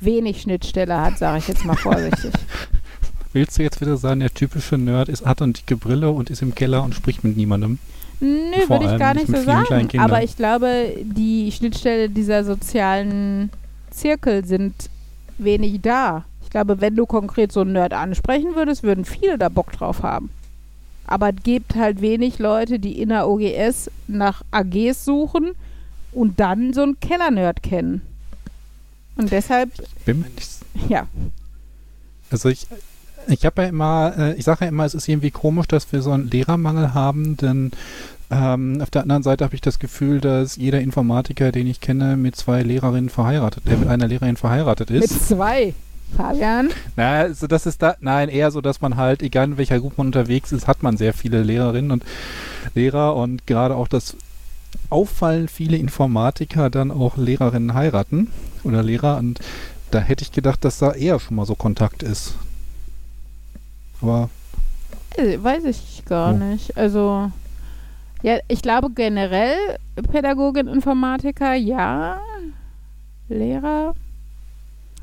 [0.00, 2.32] wenig Schnittstelle hat, sage ich jetzt mal vorsichtig.
[3.32, 6.42] Willst du jetzt wieder sagen, der typische Nerd ist, hat eine dicke Brille und ist
[6.42, 7.78] im Keller und spricht mit niemandem?
[8.18, 9.96] Nö, würde ich gar nicht so sagen.
[10.00, 13.50] Aber ich glaube, die Schnittstelle dieser sozialen
[13.92, 14.74] Zirkel sind
[15.38, 16.24] wenig da.
[16.52, 20.02] Ich glaube, wenn du konkret so einen Nerd ansprechen würdest, würden viele da Bock drauf
[20.02, 20.28] haben.
[21.06, 25.52] Aber es gibt halt wenig Leute, die in der OGS nach AGs suchen
[26.12, 28.02] und dann so einen Keller-Nerd kennen.
[29.16, 29.70] Und deshalb,
[30.04, 30.50] Bin mir nicht
[30.90, 31.06] ja,
[32.30, 32.66] Also ich,
[33.28, 36.02] ich habe ja immer, äh, ich sage ja immer, es ist irgendwie komisch, dass wir
[36.02, 37.70] so einen Lehrermangel haben, denn
[38.30, 42.18] ähm, auf der anderen Seite habe ich das Gefühl, dass jeder Informatiker, den ich kenne,
[42.18, 45.28] mit zwei Lehrerinnen verheiratet, der mit einer Lehrerin verheiratet mit ist.
[45.28, 45.72] zwei.
[46.16, 46.70] Fabian?
[46.96, 49.94] Na, also das ist da, nein, eher so, dass man halt, egal in welcher Gruppe
[49.98, 52.04] man unterwegs ist, hat man sehr viele Lehrerinnen und
[52.74, 54.16] Lehrer und gerade auch das
[54.90, 58.30] auffallend viele Informatiker dann auch Lehrerinnen heiraten
[58.64, 59.40] oder Lehrer und
[59.90, 62.34] da hätte ich gedacht, dass da eher schon mal so Kontakt ist.
[64.00, 64.30] Aber
[65.16, 66.36] Äh, Weiß ich gar Oh.
[66.38, 66.76] nicht.
[66.78, 67.30] Also,
[68.22, 69.56] ja, ich glaube generell
[70.10, 72.18] Pädagogin, Informatiker, ja.
[73.28, 73.94] Lehrer.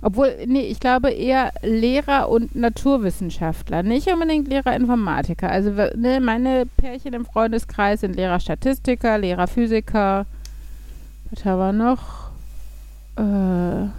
[0.01, 5.49] Obwohl, nee, ich glaube eher Lehrer und Naturwissenschaftler, nicht unbedingt Lehrer Informatiker.
[5.49, 10.25] Also ne, meine Pärchen im Freundeskreis sind Lehrer Statistiker, Lehrer Physiker.
[11.31, 12.29] Was haben wir noch?
[13.17, 13.89] Äh,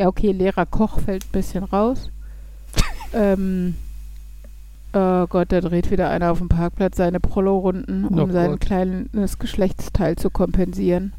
[0.00, 2.10] ja, okay, Lehrer Koch fällt ein bisschen raus.
[3.14, 3.76] ähm,
[4.92, 9.38] oh Gott, da dreht wieder einer auf dem Parkplatz seine Prollo-Runden, um Oh sein kleines
[9.38, 11.12] Geschlechtsteil zu kompensieren.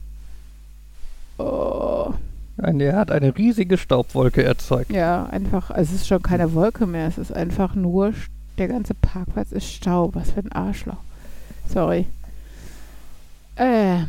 [1.37, 2.13] Oh,
[2.57, 4.91] Nein, er hat eine riesige Staubwolke erzeugt.
[4.91, 8.13] ja, einfach, also es ist schon keine Wolke mehr, es ist einfach nur,
[8.57, 10.97] der ganze Parkplatz ist Staub, was für ein Arschloch.
[11.71, 12.07] Sorry.
[13.55, 13.99] Äh,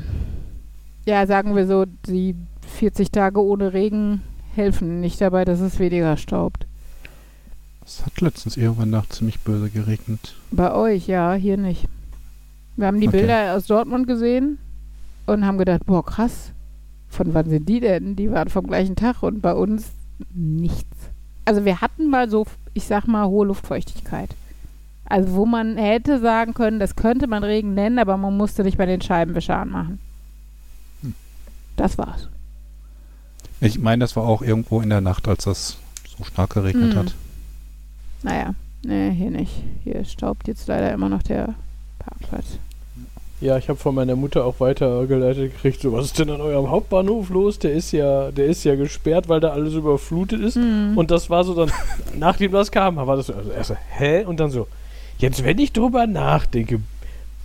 [1.06, 2.34] ja, sagen wir so, die
[2.78, 4.22] 40 Tage ohne Regen
[4.54, 6.66] helfen nicht dabei, dass es weniger staubt.
[7.84, 10.34] es hat letztens irgendwann Nacht ziemlich böse geregnet.
[10.50, 11.86] Bei euch, ja, hier nicht.
[12.76, 13.18] Wir haben die Okay.
[13.18, 14.58] Bilder aus Dortmund gesehen
[15.26, 16.52] und haben gedacht, boah, krass.
[17.08, 18.16] Von wann sind die denn?
[18.16, 19.90] Die waren vom gleichen Tag und bei uns
[20.34, 20.96] nichts.
[21.44, 24.30] Also wir hatten mal so, ich sag mal, hohe Luftfeuchtigkeit.
[25.06, 28.76] Also wo man hätte sagen können, das könnte man Regen nennen, aber man musste nicht
[28.76, 29.98] bei den Scheibenwischern machen.
[31.02, 31.14] Hm.
[31.76, 32.28] Das war's.
[33.60, 35.78] Ich meine, das war auch irgendwo in der Nacht, als das
[36.16, 36.98] so stark geregnet Hm.
[36.98, 37.14] hat.
[38.22, 38.54] Naja,
[38.84, 39.62] nee, hier nicht.
[39.84, 41.54] Hier staubt jetzt leider immer noch der
[41.98, 42.58] Parkplatz.
[43.40, 46.70] Ja, ich habe von meiner Mutter auch weitergeleitet gekriegt, so was ist denn an eurem
[46.70, 47.60] Hauptbahnhof los?
[47.60, 50.56] Der ist ja, der ist ja gesperrt, weil da alles überflutet ist.
[50.56, 50.98] Hm.
[50.98, 51.70] Und das war so dann,
[52.18, 54.24] nachdem das kam, war das so, also erst so, hä?
[54.24, 54.66] Und dann so,
[55.18, 56.80] jetzt wenn ich drüber nachdenke,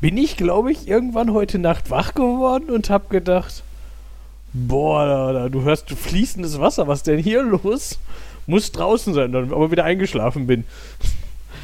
[0.01, 3.63] bin ich, glaube ich, irgendwann heute Nacht wach geworden und habe gedacht,
[4.51, 7.99] boah, da, da, du hörst fließendes Wasser, was denn hier los?
[8.47, 10.65] Muss draußen sein, dann aber wieder eingeschlafen bin.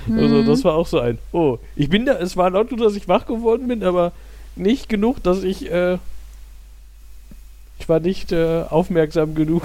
[0.10, 0.46] Also Hm.
[0.46, 1.18] das war auch so ein.
[1.32, 4.12] Oh, ich bin da, es war laut, dass ich wach geworden bin, aber
[4.56, 5.98] nicht genug, dass ich, äh,
[7.80, 9.64] ich war nicht äh, aufmerksam genug,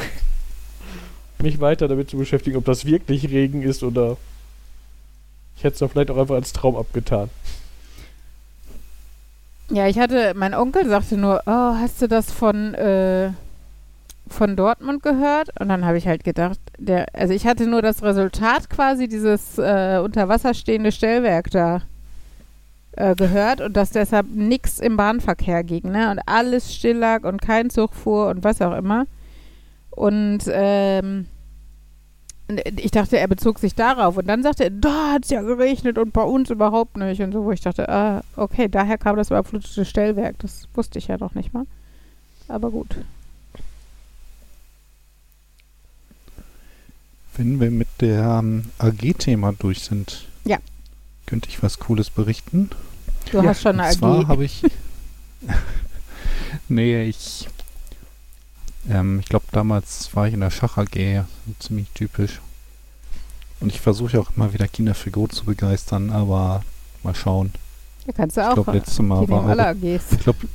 [1.38, 4.16] mich weiter damit zu beschäftigen, ob das wirklich Regen ist oder
[5.56, 7.30] ich hätte es doch vielleicht auch einfach als Traum abgetan.
[9.70, 13.30] Ja, ich hatte, mein Onkel sagte nur, oh, hast du das von, äh,
[14.28, 15.48] von Dortmund gehört?
[15.60, 19.58] Und dann habe ich halt gedacht, der, also ich hatte nur das Resultat quasi dieses
[19.58, 21.82] äh, unter Wasser stehende Stellwerk da
[22.92, 26.10] äh, gehört und dass deshalb nichts im Bahnverkehr ging, ne?
[26.10, 29.06] Und alles still lag und kein Zug fuhr und was auch immer.
[29.90, 31.26] Und ähm,
[32.76, 34.16] ich dachte, er bezog sich darauf.
[34.16, 37.20] Und dann sagte er, da hat es ja geregnet und bei uns überhaupt nicht.
[37.22, 40.38] Und so, wo ich dachte, ah, okay, daher kam das überflutete Stellwerk.
[40.40, 41.64] Das wusste ich ja noch nicht mal.
[42.48, 42.96] Aber gut.
[47.36, 50.58] Wenn wir mit dem AG-Thema durch sind, Ja.
[51.26, 52.70] könnte ich was Cooles berichten.
[53.32, 54.28] Du Ja, hast schon eine Und zwar AG.
[54.28, 54.62] habe ich.
[56.68, 57.48] nee, ich.
[58.88, 61.24] Ähm, ich glaube, damals war ich in der Schach AG,
[61.58, 62.40] ziemlich typisch.
[63.60, 66.62] Und ich versuche auch immer wieder Kinder für Go zu begeistern, aber
[67.02, 67.52] mal schauen.
[68.06, 68.54] Da kannst du Ich auch.
[68.54, 70.12] glaube, letztes Mal war alle AGs.
[70.12, 70.46] ich glaube,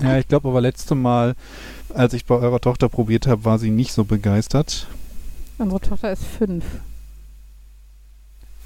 [0.00, 1.34] ja, ich glaube aber letzte Mal,
[1.92, 4.86] als ich bei eurer Tochter probiert habe, war sie nicht so begeistert.
[5.58, 6.64] Unsere Tochter ist fünf.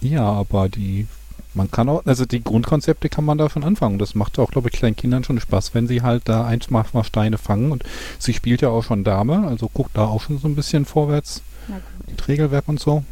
[0.00, 1.06] Ja, aber die,
[1.54, 3.98] man kann auch, also die Grundkonzepte kann man da schon anfangen.
[3.98, 6.84] Das macht auch, glaube ich, kleinen Kindern schon Spaß, wenn sie halt da eins mal
[7.04, 7.70] Steine fangen.
[7.70, 7.84] Und
[8.18, 11.42] sie spielt ja auch schon Dame, also guckt da auch schon so ein bisschen vorwärts,
[12.08, 13.04] mit Regelwerk und so.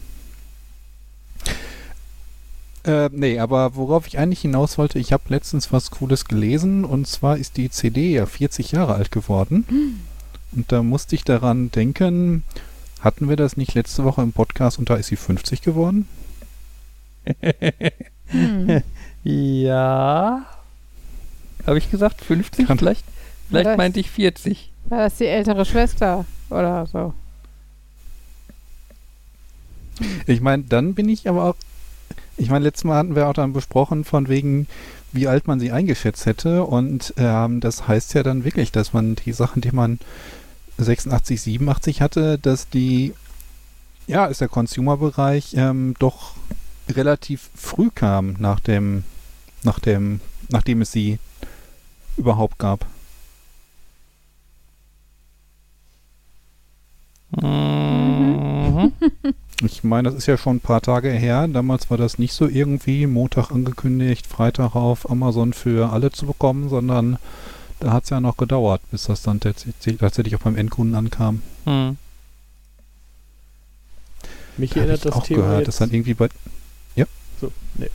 [2.84, 7.06] Äh, nee, aber worauf ich eigentlich hinaus wollte, ich habe letztens was Cooles gelesen und
[7.06, 9.66] zwar ist die CD ja 40 Jahre alt geworden.
[10.52, 12.44] Und da musste ich daran denken,
[13.00, 16.08] hatten wir das nicht letzte Woche im Podcast und da ist sie 50 geworden?
[18.30, 18.82] Hm.
[19.24, 20.46] Ja.
[21.66, 22.66] Habe ich gesagt 50?
[22.66, 23.04] Kann- vielleicht
[23.48, 24.70] vielleicht das- meinte ich 40.
[24.86, 27.12] War das die ältere Schwester oder so?
[30.26, 31.56] Ich meine, dann bin ich aber auch.
[32.36, 34.68] Ich meine, letztes Mal hatten wir auch dann besprochen, von wegen,
[35.12, 36.62] wie alt man sie eingeschätzt hätte.
[36.64, 39.98] Und ähm, das heißt ja dann wirklich, dass man die Sachen, die man
[40.78, 43.14] 86, 87 hatte, dass die,
[44.06, 46.34] ja, ist der Consumer-Bereich ähm, doch
[46.88, 49.04] relativ früh kam nach dem,
[49.62, 51.18] nach dem, nachdem es sie
[52.16, 52.86] überhaupt gab.
[57.30, 58.92] Mhm.
[59.60, 61.48] Ich meine, das ist ja schon ein paar Tage her.
[61.48, 66.68] Damals war das nicht so irgendwie Montag angekündigt, Freitag auf Amazon für alle zu bekommen,
[66.68, 67.18] sondern
[67.80, 71.42] da hat es ja noch gedauert, bis das dann tatsächlich tatsächlich auch beim Endkunden ankam.
[71.64, 71.96] Hm.
[74.56, 75.68] Mich Da erinnert ich das auch Thema gehört, jetzt.
[75.68, 76.28] dass dann irgendwie bei.
[77.40, 77.90] so, nee.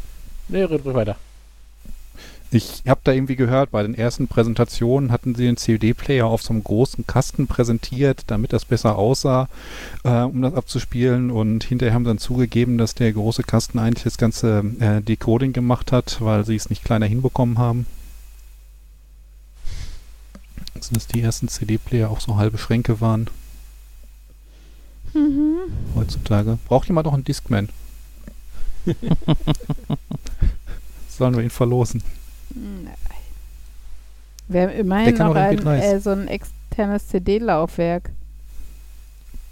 [0.47, 1.17] Nee, red ruhig weiter.
[2.51, 6.53] Ich habe da irgendwie gehört, bei den ersten Präsentationen hatten sie den CD-Player auf so
[6.53, 9.49] einem großen Kasten präsentiert, damit das besser aussah,
[10.03, 11.31] äh, um das abzuspielen.
[11.31, 15.51] Und hinterher haben sie dann zugegeben, dass der große Kasten eigentlich das ganze äh, Decoding
[15.51, 17.87] gemacht hat, weil sie es nicht kleiner hinbekommen haben.
[20.83, 23.27] Sind das die ersten CD-Player auch so halbe Schränke waren
[25.13, 25.57] Mhm.
[25.95, 26.57] heutzutage?
[26.67, 27.69] Braucht jemand noch einen Discman?
[31.09, 32.01] Sollen wir ihn verlosen?
[32.55, 32.93] Nein.
[34.47, 35.81] Wir haben immerhin noch ein, MP3s.
[35.81, 38.09] äh, so ein externes CD-Laufwerk.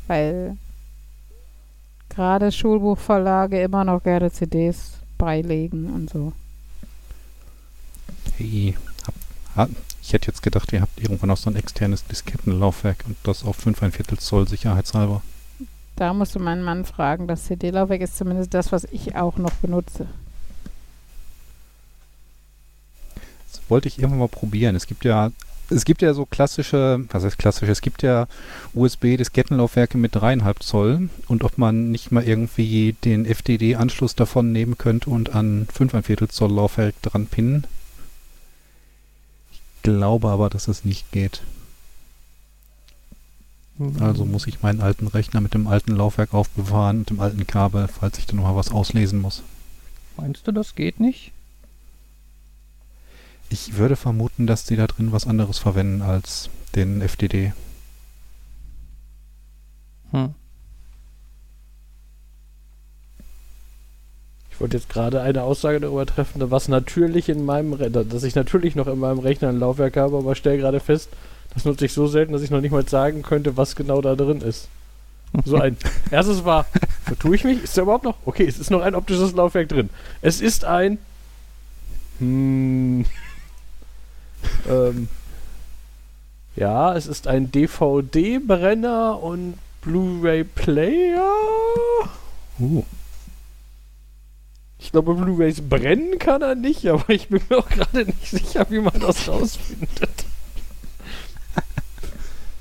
[0.07, 0.57] Weil
[2.09, 6.33] gerade Schulbuchverlage immer noch gerne CDs beilegen und so.
[8.37, 8.75] Hey,
[9.05, 9.13] hab,
[9.55, 9.69] ha,
[10.01, 13.55] ich hätte jetzt gedacht, ihr habt irgendwann auch so ein externes Diskettenlaufwerk und das auf
[13.57, 15.21] 5 Viertel Zoll sicherheitshalber.
[15.95, 17.27] Da musst du meinen Mann fragen.
[17.27, 20.07] Das CD-Laufwerk ist zumindest das, was ich auch noch benutze.
[23.51, 24.75] Das wollte ich irgendwann mal probieren.
[24.75, 25.31] Es gibt ja,
[25.69, 28.27] es gibt ja so klassische, was heißt klassisch, es gibt ja
[28.73, 35.09] USB-Diskettenlaufwerke mit 3,5 Zoll und ob man nicht mal irgendwie den FDD-Anschluss davon nehmen könnte
[35.09, 37.67] und an 5 Viertel Zoll Laufwerk dran pinnen.
[39.81, 41.41] Ich glaube aber, dass es nicht geht.
[43.99, 47.87] Also muss ich meinen alten Rechner mit dem alten Laufwerk aufbewahren und dem alten Kabel,
[47.87, 49.41] falls ich dann noch mal was auslesen muss.
[50.17, 51.31] Meinst du, das geht nicht?
[53.49, 57.53] Ich würde vermuten, dass die da drin was anderes verwenden als den FDD.
[60.11, 60.35] Hm.
[64.61, 68.75] Wollte jetzt gerade eine Aussage darüber treffen, was natürlich in meinem Re dass ich natürlich
[68.75, 71.09] noch in meinem Rechner ein Laufwerk habe, aber stelle gerade fest,
[71.53, 74.15] das nutze ich so selten, dass ich noch nicht mal sagen könnte, was genau da
[74.15, 74.69] drin ist.
[75.45, 75.77] So ein
[76.11, 76.65] erstes war,
[77.03, 77.63] vertue ich mich?
[77.63, 78.15] Ist da überhaupt noch?
[78.25, 79.89] Okay, es ist noch ein optisches Laufwerk drin.
[80.21, 80.97] Es ist ein
[82.19, 83.05] hm,
[84.69, 85.07] ähm,
[86.55, 91.25] ja, es ist ein DVD-Brenner und Blu-ray-Player.
[92.59, 92.83] Uh.
[94.81, 98.65] Ich glaube, Blu-rays brennen kann er nicht, aber ich bin mir auch gerade nicht sicher,
[98.69, 99.89] wie man das rausfindet.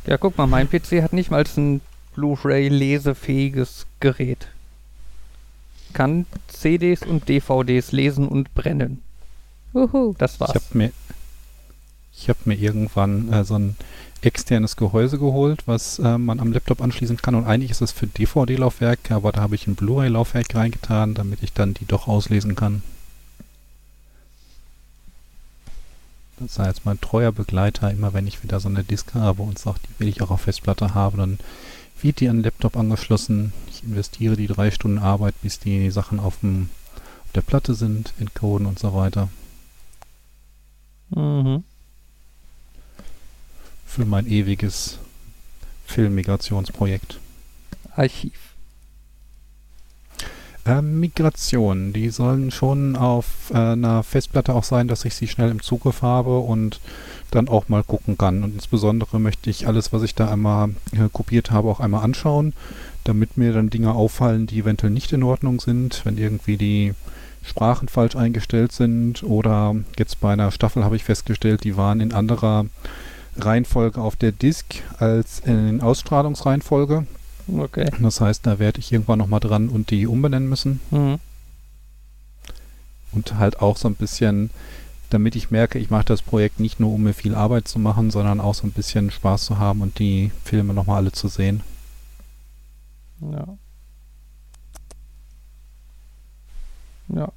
[0.07, 1.81] Ja, guck mal, mein PC hat nicht mal ein
[2.14, 4.49] Blu-ray-lesefähiges Gerät.
[5.93, 9.03] Kann CDs und DVDs lesen und brennen.
[9.75, 10.14] Uhu.
[10.18, 10.55] Das Ich war's.
[10.55, 10.91] habe mir,
[12.16, 13.77] ich hab mir irgendwann äh, so ein
[14.23, 17.35] externes Gehäuse geholt, was äh, man am Laptop anschließen kann.
[17.35, 21.53] Und eigentlich ist es für DVD-Laufwerk, aber da habe ich ein Blu-ray-Laufwerk reingetan, damit ich
[21.53, 22.83] dann die doch auslesen kann.
[26.39, 27.91] Das sei jetzt mein treuer Begleiter.
[27.91, 30.43] Immer wenn ich wieder so eine Disk habe und sage, die will ich auch auf
[30.43, 31.39] Festplatte haben, dann
[32.01, 33.53] wird die an den Laptop angeschlossen.
[33.68, 36.71] Ich investiere die drei Stunden Arbeit, bis die Sachen auf, dem,
[37.27, 39.29] auf der Platte sind, entcoden und so weiter.
[41.11, 41.64] Mhm.
[43.91, 44.99] Für mein ewiges
[45.86, 47.18] Filmmigrationsprojekt.
[47.97, 48.55] Archiv.
[50.64, 55.51] Ähm, Migration, die sollen schon auf äh, einer Festplatte auch sein, dass ich sie schnell
[55.51, 56.80] im Zugriff habe und
[57.30, 58.45] dann auch mal gucken kann.
[58.45, 62.53] Und insbesondere möchte ich alles, was ich da einmal äh, kopiert habe, auch einmal anschauen,
[63.05, 66.95] damit mir dann Dinge auffallen, die eventuell nicht in Ordnung sind, wenn irgendwie die
[67.43, 72.12] Sprachen falsch eingestellt sind oder jetzt bei einer Staffel habe ich festgestellt, die waren in
[72.12, 72.66] anderer
[73.37, 77.07] Reihenfolge auf der Disk als in Ausstrahlungsreihenfolge.
[77.49, 77.91] Okay.
[78.01, 80.81] Das heißt, da werde ich irgendwann nochmal dran und die umbenennen müssen.
[80.91, 81.18] Mhm.
[83.12, 84.51] Und halt auch so ein bisschen,
[85.11, 88.11] damit ich merke, ich mache das Projekt nicht nur, um mir viel Arbeit zu machen,
[88.11, 91.62] sondern auch so ein bisschen Spaß zu haben und die Filme nochmal alle zu sehen.
[93.20, 93.57] Ja.
[97.09, 97.33] Ja.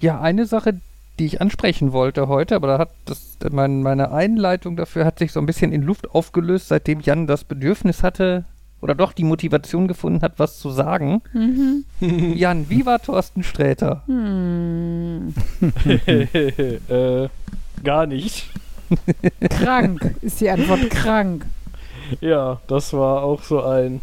[0.00, 0.80] Ja, eine Sache,
[1.22, 5.30] die ich ansprechen wollte heute, aber da hat das, mein, meine Einleitung dafür hat sich
[5.30, 8.44] so ein bisschen in Luft aufgelöst, seitdem Jan das Bedürfnis hatte
[8.80, 11.22] oder doch die Motivation gefunden hat, was zu sagen.
[11.32, 11.84] Mhm.
[12.34, 14.02] Jan, wie war Thorsten Sträter?
[14.06, 15.32] Hm.
[16.08, 17.28] äh,
[17.84, 18.50] gar nicht.
[19.48, 21.46] Krank ist die Antwort krank.
[22.20, 24.00] Ja, das war auch so ein.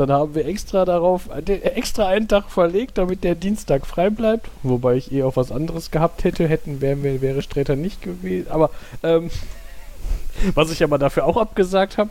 [0.00, 4.48] Dann haben wir extra darauf, den- extra einen Tag verlegt, damit der Dienstag frei bleibt.
[4.62, 8.50] Wobei ich eh auf was anderes gehabt hätte, hätten wären wir, wäre Sträter nicht gewesen.
[8.50, 8.70] Aber,
[9.02, 9.30] ähm,
[10.54, 12.08] was ich aber dafür auch abgesagt habe.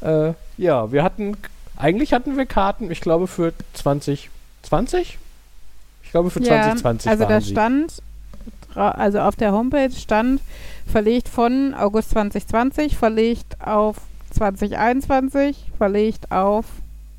[0.00, 1.36] Äh, ja, wir hatten,
[1.76, 5.18] eigentlich hatten wir Karten, ich glaube für 2020?
[6.04, 8.02] Ich glaube für 2020 also da stand,
[8.74, 10.40] also auf der Homepage stand
[10.90, 13.96] verlegt von August 2020, verlegt auf
[14.32, 16.64] 2021, verlegt auf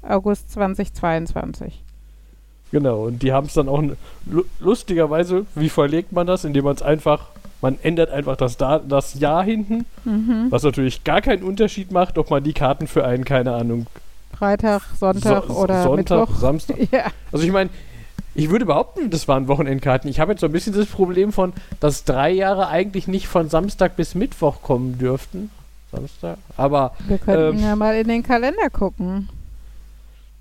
[0.02, 1.82] August 2022.
[2.72, 3.84] Genau, und die haben es dann auch
[4.60, 7.28] lustigerweise, wie verlegt man das, indem man es einfach,
[7.62, 10.48] man ändert einfach das, da das Jahr hinten, Mhm.
[10.50, 13.88] was natürlich gar keinen Unterschied macht, ob man die Karten für einen, keine Ahnung,
[14.38, 16.36] Freitag, Sonntag So- oder Sonntag, Mittwoch.
[16.40, 16.78] Samstag.
[16.92, 17.06] Ja.
[17.32, 17.70] Also ich meine,
[18.36, 20.10] ich würde behaupten, das waren Wochenendkarten.
[20.10, 23.48] Ich habe jetzt so ein bisschen das Problem von, dass drei Jahre eigentlich nicht von
[23.50, 25.52] Samstag bis Mittwoch kommen dürften.
[25.94, 26.38] Samstag.
[26.58, 27.64] Aber Wir könnten Ähm.
[27.64, 29.30] ja mal in den Kalender gucken.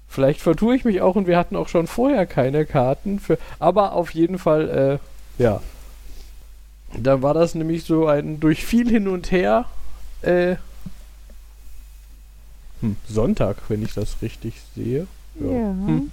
[0.09, 3.39] Vielleicht vertue ich mich auch und wir hatten auch schon vorher keine Karten für.
[3.59, 5.01] Aber auf jeden Fall,
[5.39, 5.61] äh, ja.
[6.95, 9.65] Da war das nämlich so ein durch viel hin und her.
[10.21, 10.57] Äh,
[12.81, 15.07] hm, Sonntag, wenn ich das richtig sehe.
[15.41, 15.49] Ja.
[15.49, 16.11] Hm.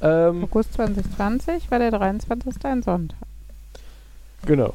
[0.00, 2.64] Ähm, August 2020 war der 23.
[2.64, 3.18] ein Sonntag.
[4.46, 4.74] genau.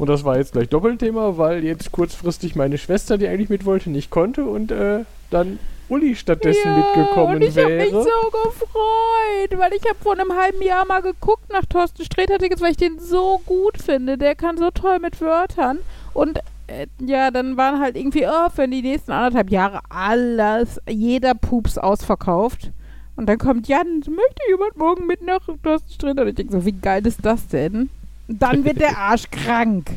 [0.00, 3.90] Und das war jetzt gleich Doppelthema, weil jetzt kurzfristig meine Schwester, die eigentlich mit wollte,
[3.90, 5.58] nicht konnte und äh, dann
[5.90, 8.02] Uli stattdessen mitgekommen und ich habe mich wäre.
[8.02, 12.70] so gefreut, weil ich habe vor einem halben Jahr mal geguckt nach Thorsten Sträter-Tickets, weil
[12.70, 14.16] ich den so gut finde.
[14.16, 15.80] Der kann so toll mit Wörtern.
[16.14, 16.38] Und
[16.68, 21.76] äh, ja, dann waren halt irgendwie, oh, für die nächsten anderthalb Jahre alles, jeder Pups
[21.76, 22.70] ausverkauft.
[23.16, 26.22] Und dann kommt Jan, möchte jemand morgen mit nach Thorsten Sträter?
[26.22, 27.90] Und ich denke so, wie geil ist das denn?
[28.32, 29.90] Dann wird der Arsch krank.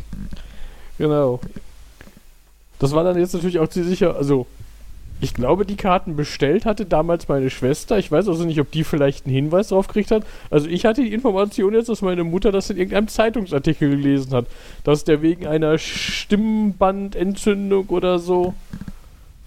[0.97, 1.39] Genau.
[2.79, 4.47] Das war dann jetzt natürlich auch ziemlich sicher, also
[5.23, 7.97] Ich glaube, die Karten bestellt hatte damals meine Schwester.
[7.97, 10.25] Ich weiß also nicht, ob die vielleicht einen Hinweis drauf gekriegt hat.
[10.49, 14.47] Also ich hatte die Information jetzt, dass meine Mutter das in irgendeinem Zeitungsartikel gelesen hat,
[14.83, 18.53] dass der wegen einer Stimmbandentzündung oder so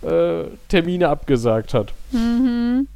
[0.01, 1.93] äh, Termine abgesagt hat.
[2.11, 2.89] Mhm.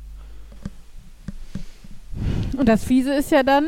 [2.57, 3.66] Und das Fiese ist ja dann,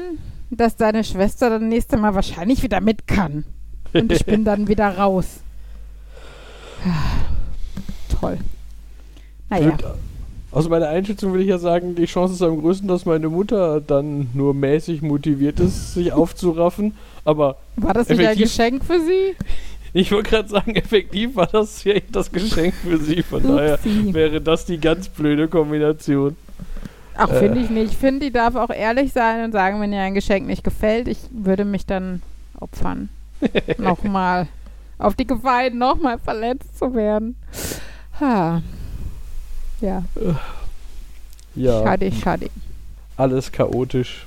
[0.57, 3.45] dass deine Schwester dann nächste Mal wahrscheinlich wieder mit kann.
[3.93, 5.41] Und ich bin dann wieder raus.
[8.21, 8.39] Toll.
[9.51, 9.77] Naja.
[10.51, 13.81] Aus meiner Einschätzung will ich ja sagen, die Chance ist am größten, dass meine Mutter
[13.81, 16.95] dann nur mäßig motiviert ist, sich aufzuraffen.
[17.25, 19.35] Aber War das nicht ein Geschenk für sie?
[19.95, 23.23] ich wollte gerade sagen, effektiv war das ja das Geschenk für sie.
[23.23, 24.13] Von daher Upsi.
[24.13, 26.37] wäre das die ganz blöde Kombination.
[27.17, 27.39] Ach, Äh.
[27.41, 27.93] finde ich nicht.
[27.93, 31.09] Ich finde, die darf auch ehrlich sein und sagen, wenn ihr ein Geschenk nicht gefällt,
[31.09, 32.23] ich würde mich dann
[32.59, 33.09] opfern.
[33.79, 34.49] nochmal.
[34.99, 37.37] Auf die Gefahr, nochmal verletzt zu werden.
[38.21, 38.63] Ha.
[39.81, 40.05] Ja,
[41.57, 42.51] Ja, schade, schade.
[43.17, 44.27] alles chaotisch.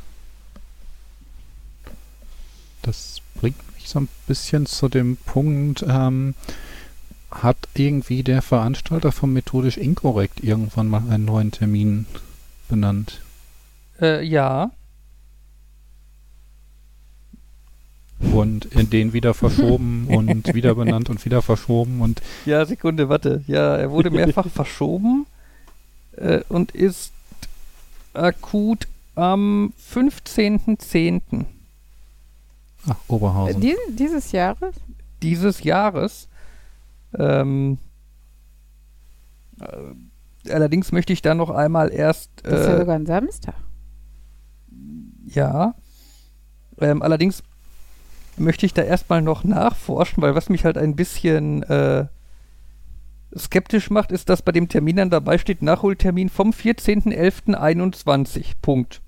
[2.81, 6.36] Das bringt mich so ein bisschen zu dem Punkt, ähm,
[7.31, 12.05] hat irgendwie der Veranstalter von Methodisch Inkorrekt irgendwann mal einen neuen Termin
[12.68, 13.22] benannt?
[14.01, 14.72] Äh, ja.
[18.34, 23.43] Und in den wieder verschoben und wieder benannt und wieder verschoben und Ja, Sekunde, warte.
[23.47, 25.26] Ja, er wurde mehrfach verschoben
[26.13, 27.11] äh, und ist
[28.13, 31.45] akut am 15.10.
[32.88, 33.61] ach, Äh, Oberhausen.
[33.61, 34.76] Diesen, dieses Jahres?
[35.22, 36.28] dieses Jahres.
[37.18, 37.78] Ähm,
[39.59, 39.66] äh,
[40.52, 42.30] allerdings möchte ich da noch einmal erst.
[42.43, 43.56] Das ist ja Äh, sogar ein Samstag.
[45.28, 45.76] ja.
[46.80, 47.41] Ähm, allerdings
[48.38, 52.06] möchte ich da erstmal noch nachforschen, weil was mich halt ein bisschen äh,
[53.38, 58.54] skeptisch macht, ist, dass bei dem Termin dann dabei steht Nachholtermin vom 14.11.21.
[58.62, 59.02] Punkt.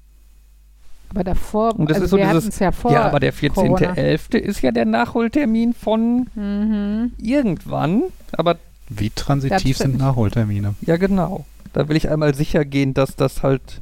[1.09, 2.91] Aber davor, Und das also ist so wir dieses- ja vor.
[2.91, 3.77] ja, aber der Corona.
[3.77, 4.37] 14.11.
[4.39, 7.13] ist ja der Nachholtermin von Mhm.
[7.17, 8.03] irgendwann.
[8.33, 8.57] Aber
[8.89, 10.75] Wie transitiv sind Nachholtermine?
[10.81, 11.45] ja, genau.
[11.73, 13.81] Da will ich einmal sicher gehen, dass das halt.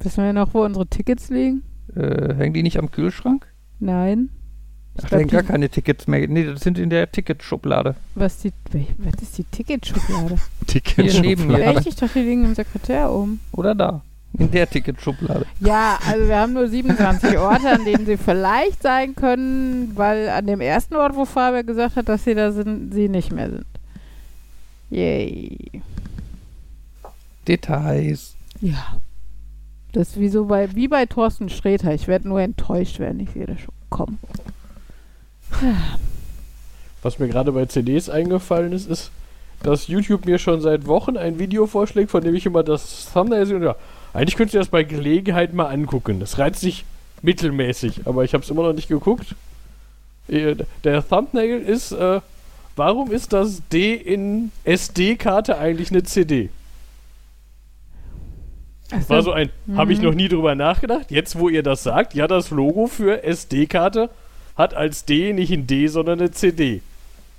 [0.00, 1.62] Wissen wir noch, wo unsere Tickets liegen?
[1.94, 3.46] Äh, hängen die nicht am Kühlschrank?
[3.78, 4.30] Nein.
[5.02, 6.26] Ach, da hängen gar keine Tickets mehr.
[6.26, 7.96] Nee, das sind in der Ticketschublade.
[8.14, 10.36] Was, die, was ist die Ticketschublade?
[10.66, 11.60] Ticket neben mir.
[11.60, 11.86] Echt?
[11.86, 13.40] Ich dachte, die liegen im Sekretär oben.
[13.52, 14.02] Oder da.
[14.38, 15.46] In der Ticketschublade.
[15.60, 20.46] Ja, also wir haben nur 27 Orte, an denen sie vielleicht sein können, weil an
[20.46, 23.66] dem ersten Ort, wo Fabian gesagt hat, dass sie da sind, sie nicht mehr sind.
[24.90, 25.82] Yay.
[27.46, 28.34] Details.
[28.60, 28.98] Ja.
[29.92, 31.94] Das ist wie so bei, wie bei Thorsten Sträter.
[31.94, 34.18] Ich werde nur enttäuscht, wenn ich sehe das schon kommen.
[37.02, 39.10] Was mir gerade bei CDs eingefallen ist, ist,
[39.62, 43.46] dass YouTube mir schon seit Wochen ein Video vorschlägt, von dem ich immer das Thumbnail
[43.46, 43.76] sehe und ja,
[44.12, 46.20] eigentlich könntest du das bei Gelegenheit mal angucken.
[46.20, 46.84] Das reizt sich
[47.22, 49.34] mittelmäßig, aber ich habe es immer noch nicht geguckt.
[50.28, 52.20] Äh, Der Thumbnail ist, äh,
[52.76, 56.50] warum ist das D in SD-Karte eigentlich eine CD?
[58.92, 60.04] Ach War so ein, habe ich Mhm.
[60.04, 61.10] noch nie drüber nachgedacht.
[61.10, 64.10] Jetzt, wo ihr das sagt, ja, das Logo für SD-Karte
[64.56, 66.82] hat als D nicht ein D, sondern eine CD.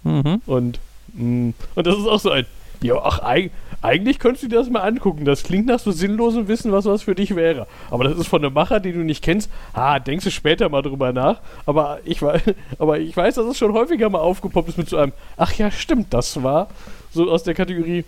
[0.04, 0.42] Mhm.
[0.46, 0.80] Und,
[1.14, 2.46] mh, und das ist auch so ein,
[2.82, 3.52] ja, ach, eig
[3.82, 5.24] eigentlich könntest du dir das mal angucken.
[5.24, 7.68] Das klingt nach so sinnlosem Wissen, was was für dich wäre.
[7.92, 9.52] Aber das ist von einem Macher, den du nicht kennst.
[9.74, 11.42] Ah, denkst du später mal drüber nach.
[11.66, 12.20] Aber ich,
[12.80, 15.70] aber ich weiß, dass es schon häufiger mal aufgepoppt ist mit so einem, ach ja,
[15.70, 16.70] stimmt, das war
[17.14, 18.04] so aus der Kategorie,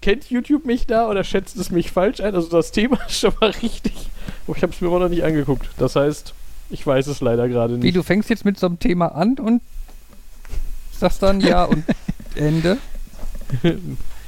[0.00, 2.34] kennt YouTube mich da oder schätzt es mich falsch ein?
[2.34, 3.94] Also das Thema ist schon mal richtig.
[4.46, 5.68] Aber ich habe es mir immer noch nicht angeguckt.
[5.78, 6.34] Das heißt,
[6.70, 7.96] ich weiß es leider gerade Wie, nicht.
[7.96, 9.62] du fängst jetzt mit so einem Thema an und
[10.98, 11.84] sagst dann ja und
[12.34, 12.78] Ende.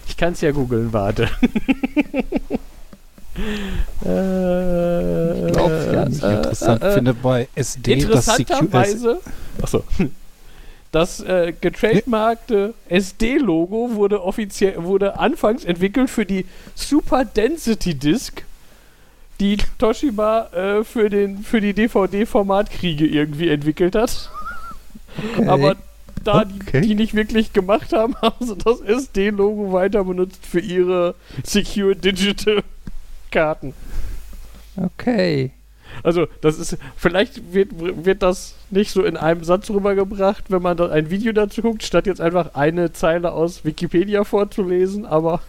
[0.07, 1.25] Ich kann es ja googeln, warte.
[4.03, 8.39] äh, glaub's ja Was ich interessant äh, äh, finde bei SD, das CQS.
[8.39, 9.21] Interessanterweise,
[9.63, 9.83] achso,
[10.93, 16.47] das äh, getrademarkte SD-Logo wurde offiziell wurde anfangs entwickelt für die
[16.77, 18.45] Super Density Disc,
[19.41, 24.31] die Toshiba äh, für den für die DVD-Formatkriege irgendwie entwickelt hat.
[25.37, 25.49] Okay.
[25.49, 25.77] Aber
[26.25, 26.81] da Okay.
[26.81, 31.95] die, die nicht wirklich gemacht haben, haben sie das SD-Logo weiter benutzt für ihre Secure
[31.97, 32.63] Digital
[33.31, 33.75] Karten.
[34.77, 35.53] okay.
[36.03, 40.77] Also, das ist, vielleicht wird, wird das nicht so in einem Satz rübergebracht, wenn man
[40.77, 45.41] da ein Video dazu guckt, statt jetzt einfach eine Zeile aus Wikipedia vorzulesen, aber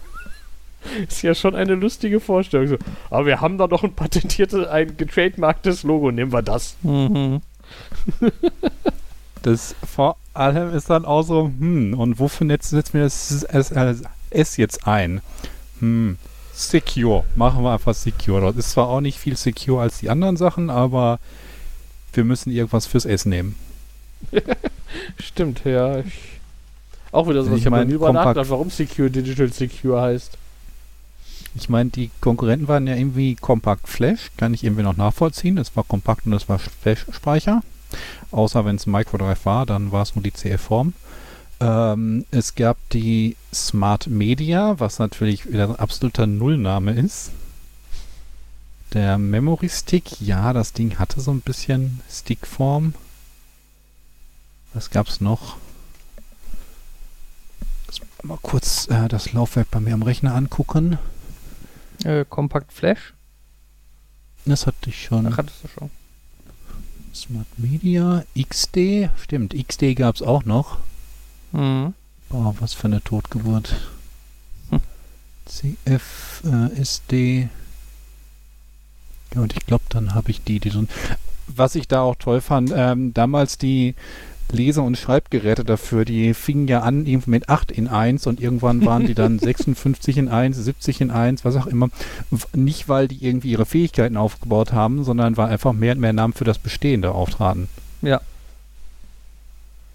[1.09, 2.67] ist ja schon eine lustige Vorstellung.
[2.67, 2.77] So,
[3.09, 6.75] aber wir haben da noch ein patentiertes, ein getrademarktes Logo, nehmen wir das.
[6.83, 7.41] Mhm.
[9.41, 13.43] Das vor allem ist dann auch so, hm, und wofür setzt setzt mir das
[14.31, 15.21] S- jetzt ein.
[15.79, 16.17] Hm,
[16.53, 17.23] Secure.
[17.35, 18.41] Machen wir einfach Secure.
[18.41, 21.19] Das ist zwar auch nicht viel Secure als die anderen Sachen, aber
[22.13, 23.55] wir müssen irgendwas fürs S nehmen.
[25.19, 25.99] Stimmt, ja.
[25.99, 26.13] Ich,
[27.11, 30.37] auch wieder so, Ich ich habe Compact- nachgedacht, warum Secure Digital Secure heißt.
[31.57, 35.55] Ich meine, die Konkurrenten waren ja irgendwie Compact Flash, kann ich irgendwie noch nachvollziehen.
[35.55, 37.61] Das war kompakt und das war Flash-Speicher.
[38.31, 40.93] Außer wenn es Microdrive war, dann war es nur die CF-Form.
[41.59, 47.31] Ähm, es gab die Smart Media, was natürlich wieder ein absoluter Nullname ist.
[48.93, 52.93] Der Memory Stick, ja, das Ding hatte so ein bisschen Stickform.
[54.73, 55.57] Was gab's noch?
[57.87, 60.97] Lass Mal kurz äh, das Laufwerk bei mir am Rechner angucken.
[62.03, 63.13] Äh, Compact Flash?
[64.45, 65.27] Das hatte ich schon.
[65.27, 65.89] Ach, hattest du schon.
[67.15, 70.77] Smart Media, XD, stimmt, XD gab es auch noch.
[71.53, 71.93] Mhm.
[72.29, 73.75] Boah, was für eine Totgeburt.
[74.69, 74.81] Hm.
[75.45, 77.49] CF, äh, SD.
[79.33, 80.85] Ja, und ich glaube, dann habe ich die, die so.
[81.47, 83.95] Was ich da auch toll fand, ähm, damals die
[84.51, 88.85] Leser- und Schreibgeräte dafür, die fingen ja an irgendwie mit 8 in 1 und irgendwann
[88.85, 91.89] waren die dann 56 in 1, 70 in 1, was auch immer.
[92.53, 96.33] Nicht, weil die irgendwie ihre Fähigkeiten aufgebaut haben, sondern weil einfach mehr und mehr Namen
[96.33, 97.67] für das Bestehende auftraten.
[98.01, 98.21] Ja.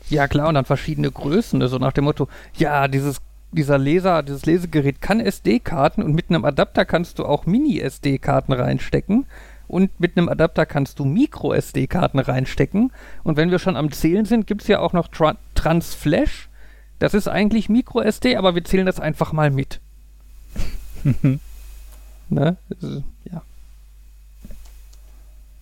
[0.09, 2.27] Ja, klar, und dann verschiedene Größen, so nach dem Motto,
[2.57, 3.21] ja, dieses,
[3.53, 9.27] dieser Leser, dieses Lesegerät kann SD-Karten und mit einem Adapter kannst du auch Mini-SD-Karten reinstecken
[9.71, 12.93] und mit einem Adapter kannst du Micro-SD-Karten reinstecken.
[13.23, 16.49] Und wenn wir schon am Zählen sind, gibt es ja auch noch Tra Transflash.
[16.99, 19.81] Das ist eigentlich Micro-SD, aber wir zählen das einfach mal mit.
[22.33, 22.57] Ne?
[23.25, 23.43] Ja.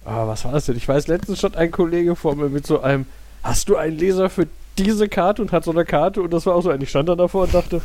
[0.04, 0.76] Ah, was war das denn?
[0.76, 3.06] Ich weiß, letztens stand ein Kollege vor mir mit so einem,
[3.42, 6.54] hast du einen Leser für diese Karte und hat so eine Karte und das war
[6.54, 7.80] auch so ein, ich stand dann davor und dachte,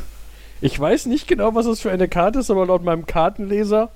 [0.59, 3.89] ich weiß nicht genau, was das für eine Karte ist, aber laut meinem Kartenleser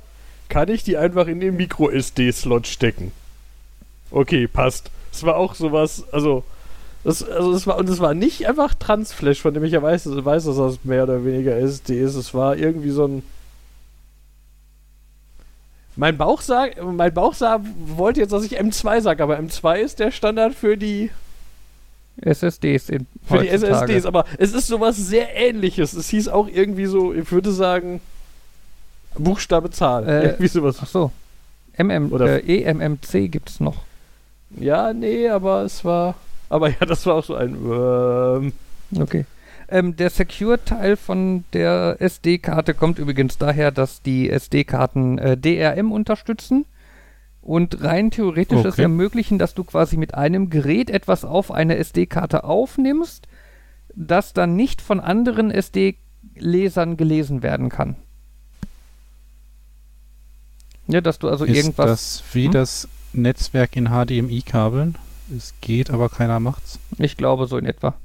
[0.49, 3.11] kann ich die einfach in den Micro-SD-Slot stecken.
[4.11, 4.91] Okay, passt.
[5.11, 6.43] Es war auch sowas, also,
[7.03, 10.07] das, also es war, und es war nicht einfach Transflash, von dem ich ja weiß,
[10.07, 12.15] weiß, dass das mehr oder weniger SD ist.
[12.15, 13.23] Es war irgendwie so ein,
[15.95, 19.99] mein Bauch, sag, mein Bauch sag, wollte jetzt, dass ich M2 sage, aber M2 ist
[19.99, 21.09] der Standard für die,
[22.21, 23.49] SSDs in für die.
[23.49, 24.05] SSDs.
[24.05, 25.93] Aber es ist sowas sehr ähnliches.
[25.93, 28.01] Es hieß auch irgendwie so, ich würde sagen,
[29.20, 30.07] Buchstabe Zahl.
[30.07, 30.78] Äh, irgendwie sowas.
[30.82, 31.11] Ach so.
[31.78, 33.84] MM, Oder- äh, EMMC gibt es noch.
[34.57, 36.15] Ja, nee, aber es war.
[36.49, 37.55] Aber ja, das war auch so ein.
[37.55, 38.53] Ähm,
[38.95, 39.26] Okay.
[39.70, 46.63] Ähm, der Secure-Teil von der SD-Karte kommt übrigens daher, dass die SD-Karten äh, DRM unterstützen
[47.41, 48.84] und rein theoretisch es Okay.
[48.84, 53.28] ermöglichen, dass du quasi mit einem Gerät etwas auf eine SD-Karte aufnimmst,
[53.93, 57.97] das dann nicht von anderen SD-Lesern gelesen werden kann.
[60.88, 61.85] Ja, dass du also ist irgendwas.
[61.85, 62.51] das wie Hm?
[62.51, 64.95] das Netzwerk in HDMI-Kabeln?
[65.35, 66.79] Es geht, aber keiner macht's.
[66.97, 67.95] Ich glaube so in etwa.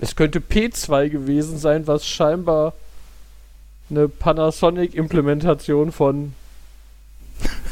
[0.00, 2.74] es könnte P2 gewesen sein, was scheinbar
[3.90, 6.32] eine Panasonic-Implementation von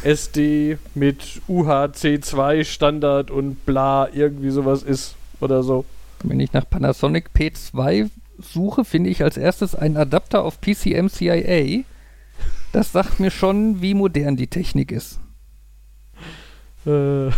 [0.02, 5.84] SD mit UHC2 Standard und bla irgendwie sowas ist oder so.
[6.24, 11.84] Wenn ich nach Panasonic P2 suche, finde ich als erstes einen Adapter auf PCMCIA.
[12.72, 15.20] Das sagt mir schon, wie modern die Technik ist.
[16.86, 17.28] Äh.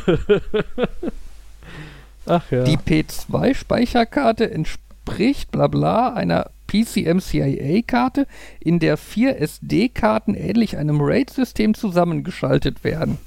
[2.27, 2.65] Ach ja.
[2.65, 8.27] Die P2-Speicherkarte entspricht bla bla einer PCMCIA-Karte,
[8.61, 13.19] in der vier SD-Karten ähnlich einem RAID-System zusammengeschaltet werden.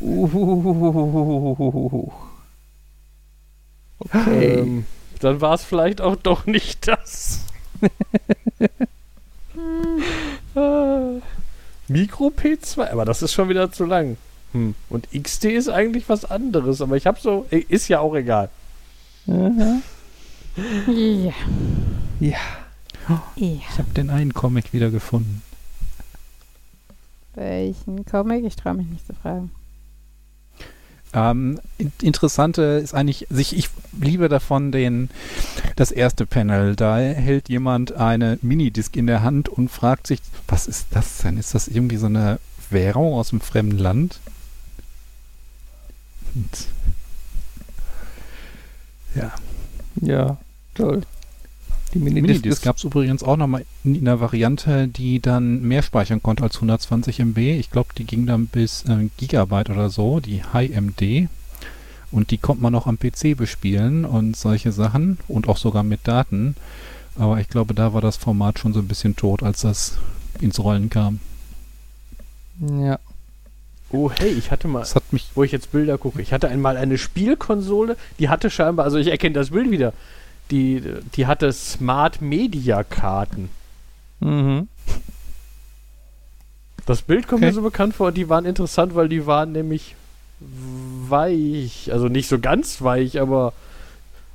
[0.00, 2.12] Uhuhuhuhuhuhuhu.
[4.00, 4.58] Okay.
[4.58, 4.84] ähm,
[5.20, 7.40] dann war es vielleicht auch doch nicht das.
[11.88, 14.16] Mikro P2, aber das ist schon wieder zu lang.
[14.52, 14.74] Hm.
[14.88, 18.48] Und XD ist eigentlich was anderes, aber ich habe so, ist ja auch egal.
[19.26, 19.80] Aha.
[20.86, 21.32] Ja.
[22.20, 22.36] Ja.
[23.08, 23.22] ja.
[23.36, 25.42] Ich habe den einen Comic wieder gefunden.
[27.34, 28.44] Welchen Comic?
[28.44, 29.50] Ich traue mich nicht zu fragen.
[31.14, 35.10] Ähm, in- Interessante ist eigentlich, sich, ich liebe davon den,
[35.76, 36.74] das erste Panel.
[36.76, 41.38] Da hält jemand eine Minidisc in der Hand und fragt sich, was ist das denn?
[41.38, 42.38] Ist das irgendwie so eine
[42.70, 44.18] Währung aus einem fremden Land?
[46.34, 46.66] Und
[49.14, 49.32] ja,
[50.00, 50.36] Ja,
[50.74, 51.02] toll.
[51.94, 56.22] Die Minidisc Minidisc gab es übrigens auch nochmal in einer Variante, die dann mehr speichern
[56.22, 57.38] konnte als 120 MB.
[57.38, 61.28] Ich glaube, die ging dann bis äh, Gigabyte oder so, die High MD.
[62.10, 66.00] Und die konnte man auch am PC bespielen und solche Sachen und auch sogar mit
[66.04, 66.56] Daten.
[67.16, 69.98] Aber ich glaube, da war das Format schon so ein bisschen tot, als das
[70.40, 71.20] ins Rollen kam.
[72.60, 72.98] Ja.
[73.90, 75.28] Oh, hey, ich hatte mal, Das hat mich.
[75.34, 79.08] wo ich jetzt Bilder gucke, ich hatte einmal eine Spielkonsole, die hatte scheinbar, also ich
[79.08, 79.92] erkenne das Bild wieder,
[80.50, 80.82] die,
[81.16, 83.50] die hatte Smart Media Karten.
[84.20, 84.68] Mhm.
[86.86, 87.46] Das Bild kommt Okay.
[87.50, 89.94] mir so bekannt vor, die waren interessant, weil die waren nämlich
[91.08, 93.52] weich, also nicht so ganz weich, aber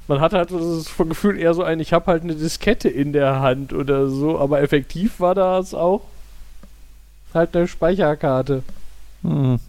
[0.07, 3.13] man hatte halt das vom Gefühl eher so ein, ich habe halt eine Diskette in
[3.13, 6.01] der Hand oder so, aber effektiv war das auch
[7.33, 8.63] halt eine Speicherkarte.
[9.21, 9.59] Mhm.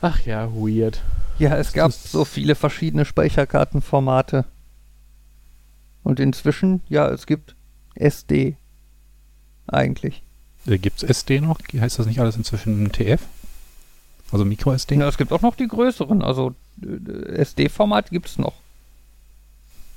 [0.00, 1.02] Ach ja, weird.
[1.38, 4.46] Ja, es gab ist- so viele verschiedene Speicherkartenformate.
[6.02, 7.54] Und inzwischen, ja, es gibt
[7.94, 8.56] SD.
[9.66, 10.22] Eigentlich.
[10.66, 11.60] Äh, gibt's SD noch?
[11.72, 13.20] Heißt das nicht alles inzwischen TF?
[14.32, 14.96] Also Micro SD?
[14.96, 16.22] Ja, es gibt auch noch die größeren.
[16.22, 18.54] Also äh, SD-Format gibt es noch.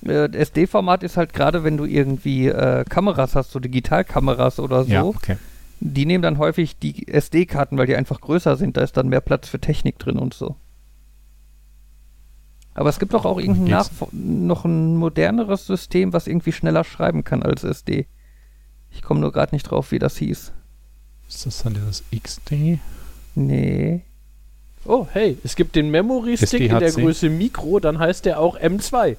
[0.06, 4.92] Äh, SD-Format ist halt gerade, wenn du irgendwie äh, Kameras hast, so Digitalkameras oder so.
[4.92, 5.38] Ja, okay.
[5.80, 8.78] Die nehmen dann häufig die SD-Karten, weil die einfach größer sind.
[8.78, 10.56] Da ist dann mehr Platz für Technik drin und so.
[12.76, 13.90] Aber es gibt doch auch irgendein Geht's?
[14.00, 18.06] Nach noch ein moderneres System, was irgendwie schneller schreiben kann als SD.
[18.92, 20.52] Ich komme nur gerade nicht drauf, wie das hieß.
[21.28, 22.80] Ist das dann dieses XD?
[23.36, 24.02] Nee.
[24.86, 27.02] Oh, hey, es gibt den Memory-Stick in der SDHC.
[27.04, 29.16] Größe Mikro, dann heißt der auch M2.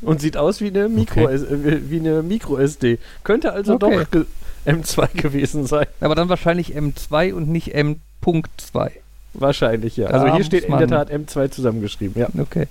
[0.00, 1.34] Und sieht aus wie eine Micro, Okay.
[1.36, 2.98] äh, wie eine Micro SD.
[3.22, 3.96] Könnte also Okay.
[4.04, 4.24] doch ge
[4.66, 5.86] M2 gewesen sein.
[6.00, 8.90] Aber dann wahrscheinlich M2 und nicht M.2.
[9.34, 10.08] Wahrscheinlich, ja.
[10.08, 12.28] Da Also hier steht in der Tat M2 zusammengeschrieben, ja.
[12.40, 12.66] Okay.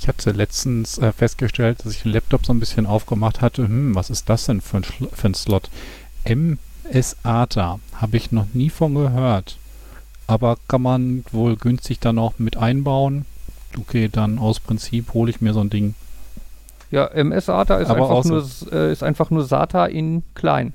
[0.00, 3.64] Ich hatte letztens äh, festgestellt, dass ich den Laptop so ein bisschen aufgemacht hatte.
[3.64, 5.68] Hm, was ist das denn für ein, Schlo- für ein Slot?
[6.24, 7.80] MS ATA.
[7.94, 9.58] Habe ich noch nie von gehört.
[10.26, 13.24] Aber kann man wohl günstig dann auch mit einbauen.
[13.78, 15.94] Okay, dann aus Prinzip hole ich mir so ein Ding.
[16.90, 20.72] Ja, MS-SATA ist, Aber einfach nur, äh, ist einfach nur SATA in klein.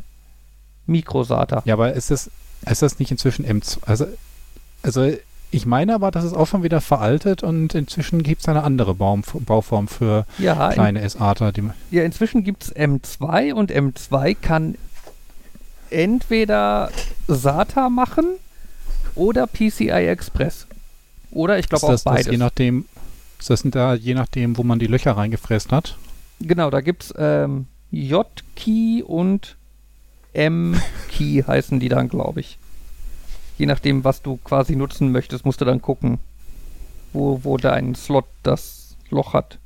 [0.86, 1.64] Mikro-SATA.
[1.66, 2.30] Ja, aber ist das,
[2.70, 3.78] ist das nicht inzwischen M2?
[3.86, 4.05] Also,
[4.82, 5.11] also
[5.51, 8.95] ich meine aber, das ist auch schon wieder veraltet und inzwischen gibt es eine andere
[8.95, 11.51] Baum, Bauform für Ja, in, kleine SATA.
[11.51, 14.76] Die, man- ja inzwischen gibt es M2 und M2 kann
[15.89, 16.89] entweder
[17.28, 18.26] SATA machen
[19.16, 20.66] oder PCI Express.
[21.32, 22.32] Oder ich glaube auch das, das beides.
[22.32, 22.86] je nachdem,
[23.39, 25.97] ist das da je nachdem, wo man die Löcher reingefräst hat?
[26.39, 29.55] Genau, da gibt es ähm, J-Key und
[30.34, 32.57] M-Key heißen die dann, glaube ich.
[33.57, 36.19] Je nachdem, was du quasi nutzen möchtest, musst du dann gucken,
[37.13, 39.59] wo, wo dein Slot das Loch hat.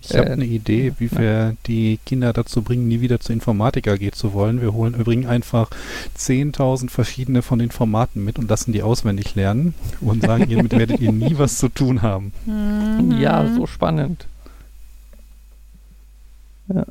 [0.00, 3.86] Ich habe Äh, eine Idee, wie wir die Kinder dazu bringen, nie wieder zur Informatik
[3.88, 4.60] AG zu wollen.
[4.60, 5.70] Wir holen, wir bringen einfach
[6.18, 10.98] 10.000 verschiedene von den Formaten mit und lassen die auswendig lernen und sagen, hiermit werdet
[11.00, 12.32] ihr nie was zu tun haben.
[12.46, 13.12] Mhm.
[13.12, 14.26] Ja, so spannend.
[16.68, 16.86] Ja.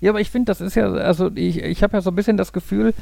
[0.00, 2.36] Ja, aber ich finde, das ist ja, also ich, ich habe ja so ein bisschen
[2.36, 2.94] das Gefühl,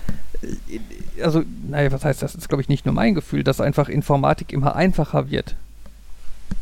[0.42, 2.32] äh, also, naja, was heißt das?
[2.32, 5.54] Das ist, glaube ich, nicht nur mein Gefühl, dass einfach Informatik immer einfacher wird.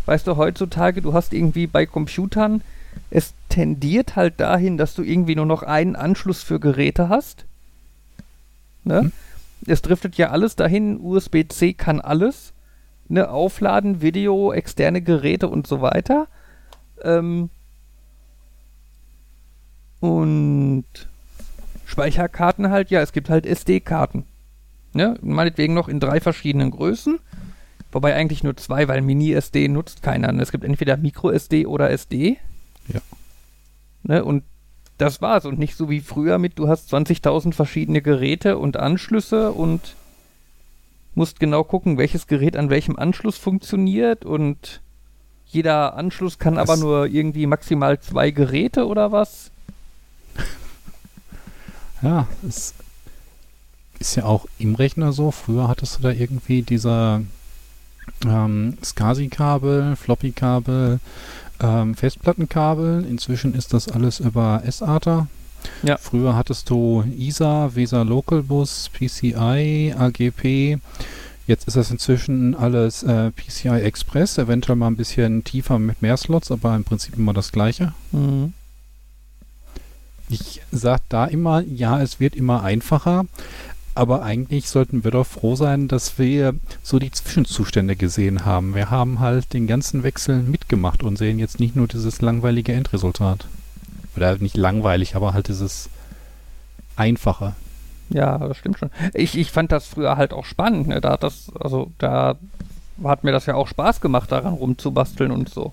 [0.05, 2.63] Weißt du, heutzutage, du hast irgendwie bei Computern,
[3.11, 7.45] es tendiert halt dahin, dass du irgendwie nur noch einen Anschluss für Geräte hast.
[8.85, 9.01] Ne?
[9.01, 9.13] Hm.
[9.67, 12.53] Es driftet ja alles dahin, USB-C kann alles
[13.09, 16.27] ne, aufladen, Video, externe Geräte und so weiter.
[17.03, 17.51] Ähm,
[20.07, 20.85] und
[21.85, 24.25] Speicherkarten halt, ja, es gibt halt SD-Karten.
[24.93, 25.17] Ne?
[25.23, 27.19] Meinetwegen noch in drei verschiedenen Größen.
[27.93, 30.33] Wobei eigentlich nur zwei, weil Mini-SD nutzt keiner.
[30.33, 30.43] Ne?
[30.43, 32.37] Es gibt entweder Micro-SD oder SD.
[32.93, 33.01] Ja.
[34.03, 34.25] Ne?
[34.25, 34.43] Und
[34.99, 35.45] das war's.
[35.45, 39.95] Und nicht so wie früher mit, du hast 20.000 verschiedene Geräte und Anschlüsse und
[41.15, 44.81] musst genau gucken, welches Gerät an welchem Anschluss funktioniert und
[45.47, 49.51] jeder Anschluss kann aber Das- nur irgendwie maximal zwei Geräte oder was.
[52.07, 52.73] Ja, es
[53.99, 55.33] ist ja auch im Rechner so.
[55.33, 57.23] Früher hattest du da irgendwie dieser
[58.25, 61.01] ähm, SCSI-Kabel, Floppy-Kabel,
[61.61, 63.05] ähm, Festplattenkabel.
[63.11, 65.27] Inzwischen ist das alles über SATA.
[65.83, 65.97] Ja.
[65.97, 70.79] Früher hattest du ISA, VESA Local Bus, PCI, AGP.
[71.49, 76.17] Jetzt ist das inzwischen alles äh, PCI Express, eventuell mal ein bisschen tiefer mit mehr
[76.17, 77.95] Slots, aber im Prinzip immer das gleiche.
[78.13, 78.53] Mhm.
[80.29, 83.27] Ich sage da immer, ja, es wird immer einfacher,
[83.95, 88.75] aber eigentlich sollten wir doch froh sein, dass wir so die Zwischenzustände gesehen haben.
[88.75, 93.47] Wir haben halt den ganzen Wechsel mitgemacht und sehen jetzt nicht nur dieses langweilige Endresultat.
[94.17, 95.89] Oder nicht langweilig, aber halt dieses
[96.97, 97.55] einfache.
[98.09, 98.91] Ja, das stimmt schon.
[99.15, 100.89] Ich, ich fand das früher halt auch spannend.
[100.89, 101.01] Ne?
[101.01, 102.37] Da hat das, also da
[103.03, 105.73] hat mir das ja auch Spaß gemacht, daran rumzubasteln und so.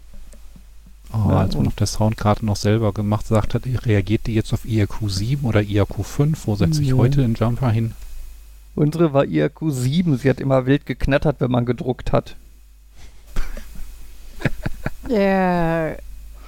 [1.13, 4.51] Oh, Ja, als man auf der Soundkarte noch selber gemacht sagt hat, reagiert die jetzt
[4.53, 6.47] auf IRQ 7 oder IRQ 5?
[6.47, 6.95] Wo setze ich Ja.
[6.95, 7.93] heute den Jumper hin?
[8.75, 10.17] Unsere war IRQ 7.
[10.17, 12.35] Sie hat immer wild geknattert, wenn man gedruckt hat.
[15.09, 15.95] Ja,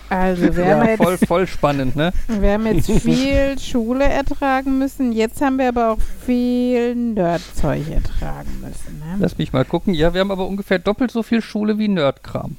[0.09, 2.13] also wir, haben Ja, jetzt, voll, voll spannend, ne?
[2.27, 5.11] wir haben jetzt viel Schule ertragen müssen.
[5.11, 8.99] Jetzt haben wir aber auch viel Nerdzeug ertragen müssen.
[8.99, 9.17] Ne?
[9.19, 9.93] Lass mich mal gucken.
[9.93, 12.55] Ja, wir haben aber ungefähr doppelt so viel Schule wie Nerdkram.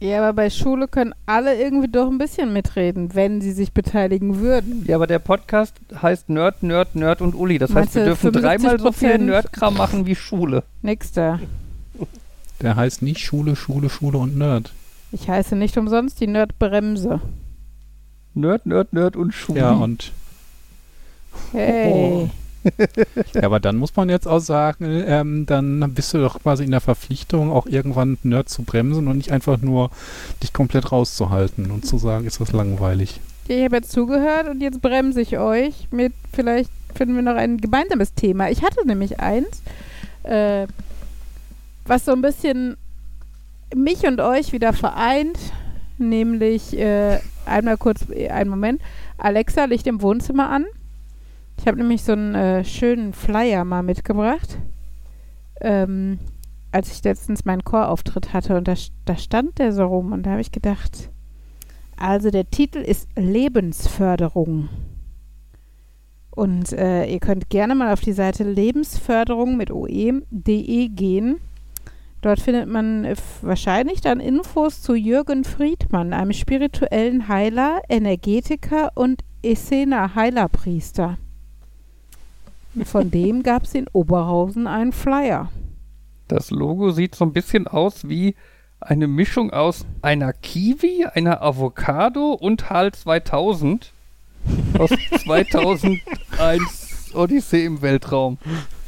[0.00, 4.38] Ja, aber bei Schule können alle irgendwie doch ein bisschen mitreden, wenn sie sich beteiligen
[4.38, 4.84] würden.
[4.86, 7.58] Ja, aber der Podcast heißt Nerd, Nerd, Nerd und Uli.
[7.58, 9.18] Das heißt, wir dürfen dreimal so viel 75%?
[9.18, 10.62] Nerdkram machen wie Schule.
[10.82, 11.40] Nix da.
[12.62, 14.72] Der heißt nicht Schule, Schule, Schule und Nerd.
[15.10, 17.20] Ich heiße nicht umsonst die Nerdbremse.
[18.34, 19.60] Nerd, Nerd, Nerd und Schule.
[19.60, 20.12] Ja, und
[21.52, 22.30] Hey.
[23.34, 26.70] Ja, aber dann muss man jetzt auch sagen, ähm, dann bist du doch quasi in
[26.70, 29.90] der Verpflichtung, auch irgendwann Nerd zu bremsen und nicht einfach nur
[30.42, 33.20] dich komplett rauszuhalten und zu sagen, ist das langweilig.
[33.48, 37.58] Ich habe jetzt zugehört und jetzt bremse ich euch mit, vielleicht finden wir noch ein
[37.58, 38.50] gemeinsames Thema.
[38.50, 39.62] Ich hatte nämlich eins,
[40.24, 40.66] äh,
[41.86, 42.76] was so ein bisschen
[43.74, 45.38] mich und euch wieder vereint,
[45.98, 48.80] nämlich äh, einmal kurz, äh, einen Moment,
[49.16, 50.66] Alexa, Licht im Wohnzimmer an.
[51.58, 54.58] Ich habe nämlich so einen äh, schönen Flyer mal mitgebracht,
[55.60, 56.18] ähm,
[56.70, 60.30] als ich letztens meinen Chorauftritt hatte und da, da stand der so rum und da
[60.30, 61.10] habe ich gedacht,
[61.96, 64.68] also der Titel ist Lebensförderung.
[66.30, 71.40] Und äh, ihr könnt gerne mal auf die Seite Lebensförderung mit oe.de gehen.
[72.20, 79.24] Dort findet man äh, wahrscheinlich dann Infos zu Jürgen Friedmann, einem spirituellen Heiler, Energetiker und
[79.42, 81.18] Essener Heilerpriester.
[82.84, 85.50] Von dem gab es in Oberhausen einen Flyer.
[86.28, 88.34] Das Logo sieht so ein bisschen aus wie
[88.80, 93.92] eine Mischung aus einer Kiwi, einer Avocado und HAL 2000
[94.78, 94.90] aus
[95.24, 98.38] 2001 Odyssee im Weltraum.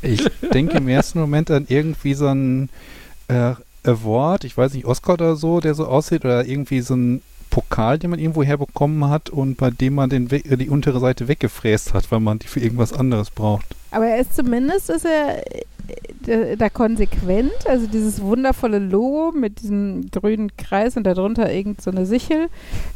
[0.02, 2.68] Ich denke im ersten Moment an irgendwie so ein
[3.28, 7.22] äh, Award, ich weiß nicht, Oscar oder so, der so aussieht, oder irgendwie so ein
[7.50, 11.28] Pokal, den man irgendwo herbekommen hat und bei dem man den äh, die untere Seite
[11.28, 13.66] weggefräst hat, weil man die für irgendwas anderes braucht.
[13.90, 15.62] Aber er ist zumindest ist er äh,
[16.22, 17.66] da, da konsequent.
[17.66, 22.48] Also dieses wundervolle Logo mit diesem grünen Kreis und darunter irgend so Sichel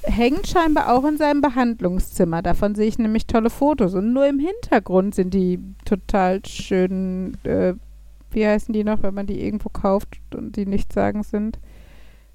[0.02, 2.42] hängt scheinbar auch in seinem Behandlungszimmer.
[2.42, 3.94] Davon sehe ich nämlich tolle Fotos.
[3.94, 7.74] Und nur im Hintergrund sind die total schönen, äh,
[8.30, 11.58] wie heißen die noch, wenn man die irgendwo kauft und die nichtssagend sind.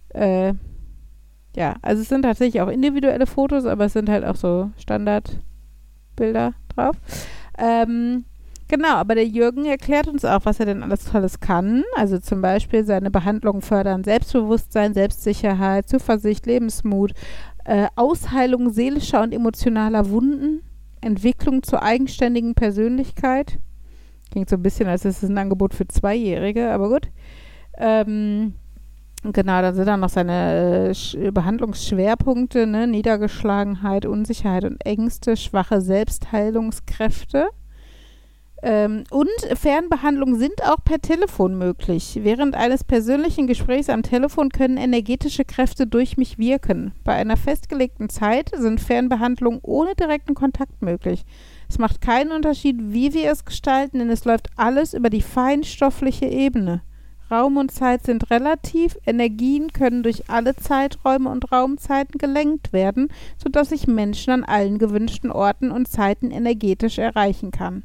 [0.10, 0.54] Äh,
[1.56, 6.54] ja, also es sind tatsächlich auch individuelle Fotos, aber es sind halt auch so Standardbilder
[6.76, 6.96] drauf.
[7.58, 8.26] Ähm,
[8.70, 11.84] Genau, aber der Jürgen erklärt uns auch, was er denn alles Tolles kann.
[11.96, 17.14] Also zum Beispiel seine Behandlungen fördern Selbstbewusstsein, Selbstsicherheit, Zuversicht, Lebensmut,
[17.66, 20.62] äh, Ausheilung seelischer und emotionaler Wunden,
[21.02, 23.58] Entwicklung zur eigenständigen Persönlichkeit.
[24.30, 27.10] Klingt so ein bisschen, als ist es ein Angebot für Zweijährige, aber gut.
[27.76, 28.54] Ähm,
[29.24, 32.88] genau, dann sind da noch seine äh, Sch- Behandlungsschwerpunkte, ne?
[32.88, 37.50] Niedergeschlagenheit, Unsicherheit und Ängste, schwache Selbstheilungskräfte.
[38.62, 42.20] Ähm, und Fernbehandlungen sind auch per Telefon möglich.
[42.24, 46.94] Während eines persönlichen Gesprächs am Telefon können energetische Kräfte durch mich wirken.
[47.06, 51.24] Bei einer festgelegten Zeit sind Fernbehandlungen ohne direkten Kontakt möglich.
[51.70, 56.26] Es macht keinen Unterschied, wie wir es gestalten, denn es läuft alles über die feinstoffliche
[56.26, 56.82] Ebene.
[57.32, 63.10] Raum und Zeit sind relativ, Energien können durch alle Zeiträume und Raumzeiten gelenkt werden,
[63.42, 67.84] sodass ich Menschen an allen gewünschten Orten und Zeiten energetisch erreichen kann.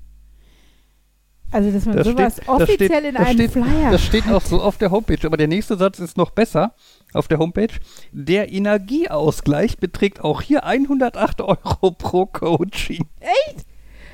[1.51, 4.43] Also, dass man Das sowas steht- offiziell steht- in einem steht- Flyer Das steht auch
[4.43, 6.75] so auf der Homepage, aber der nächste Satz ist noch besser
[7.13, 7.69] auf der Homepage.
[8.11, 13.07] Der Energieausgleich beträgt auch hier 108 Euro pro Coaching.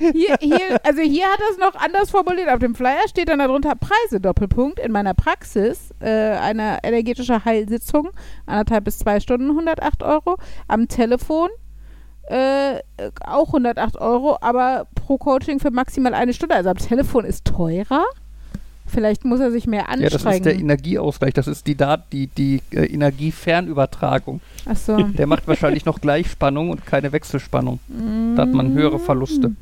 [0.01, 2.49] Hier, hier, also hier hat er es noch anders formuliert.
[2.49, 4.79] Auf dem Flyer steht dann darunter Preise, Doppelpunkt.
[4.81, 8.11] In meiner Praxis, äh, eine energetische Heilsitzung,
[8.47, 10.37] anderthalb bis zwei Stunden, 108 Euro.
[10.69, 11.51] Am Telefon
[12.31, 12.81] äh,
[13.27, 16.55] auch 108 Euro, aber pro Coaching für maximal eine Stunde.
[16.55, 18.05] Also am Telefon ist teurer.
[18.87, 20.61] Vielleicht muss er sich mehr Ja, das ist der anstrengen.
[20.61, 24.41] Energieausgleich, das ist die, Dat die, die äh, Energiefernübertragung.
[24.67, 24.97] Ach so.
[24.97, 27.79] Der macht wahrscheinlich noch Gleichspannung und keine Wechselspannung.
[28.37, 29.53] Da hat man höhere Verluste.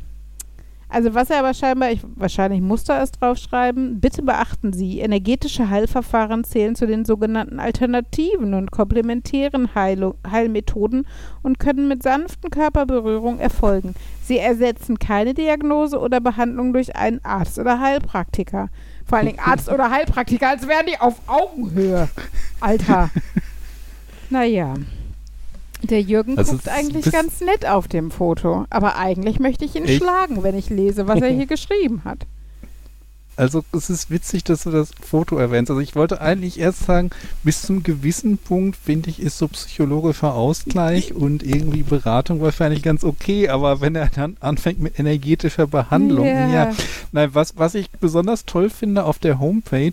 [0.89, 5.69] Also was er aber scheinbar, ich, wahrscheinlich musste er es draufschreiben, bitte beachten Sie, energetische
[5.69, 11.07] Heilverfahren zählen zu den sogenannten alternativen und komplementären Heilo Heilmethoden
[11.43, 13.95] und können mit sanften Körperberührungen erfolgen.
[14.23, 18.71] Sie ersetzen keine Diagnose oder Behandlung durch einen Arzt oder Heilpraktiker.
[19.05, 22.09] Vor allen Dingen Arzt oder Heilpraktiker, als wären die auf Augenhöhe.
[22.61, 23.11] Alter.
[24.31, 24.75] Naja.
[25.83, 28.67] Der Jürgen Also guckt eigentlich ganz nett auf dem Foto.
[28.71, 30.03] Aber eigentlich möchte ich ihn Echt?
[30.03, 32.27] schlagen, wenn ich lese, was er hier geschrieben hat.
[33.37, 35.71] Also es ist witzig, dass du das Foto erwähnst.
[35.71, 37.11] Also ich wollte eigentlich erst sagen,
[37.45, 43.05] bis zum gewissen Punkt finde ich, ist so psychologischer Ausgleich und irgendwie Beratung wahrscheinlich ganz
[43.05, 46.49] okay, aber wenn er dann anfängt mit energetischer Behandlung, Ja.
[46.53, 46.73] ja.
[47.13, 49.93] Nein, was, was ich besonders toll finde auf der Homepage,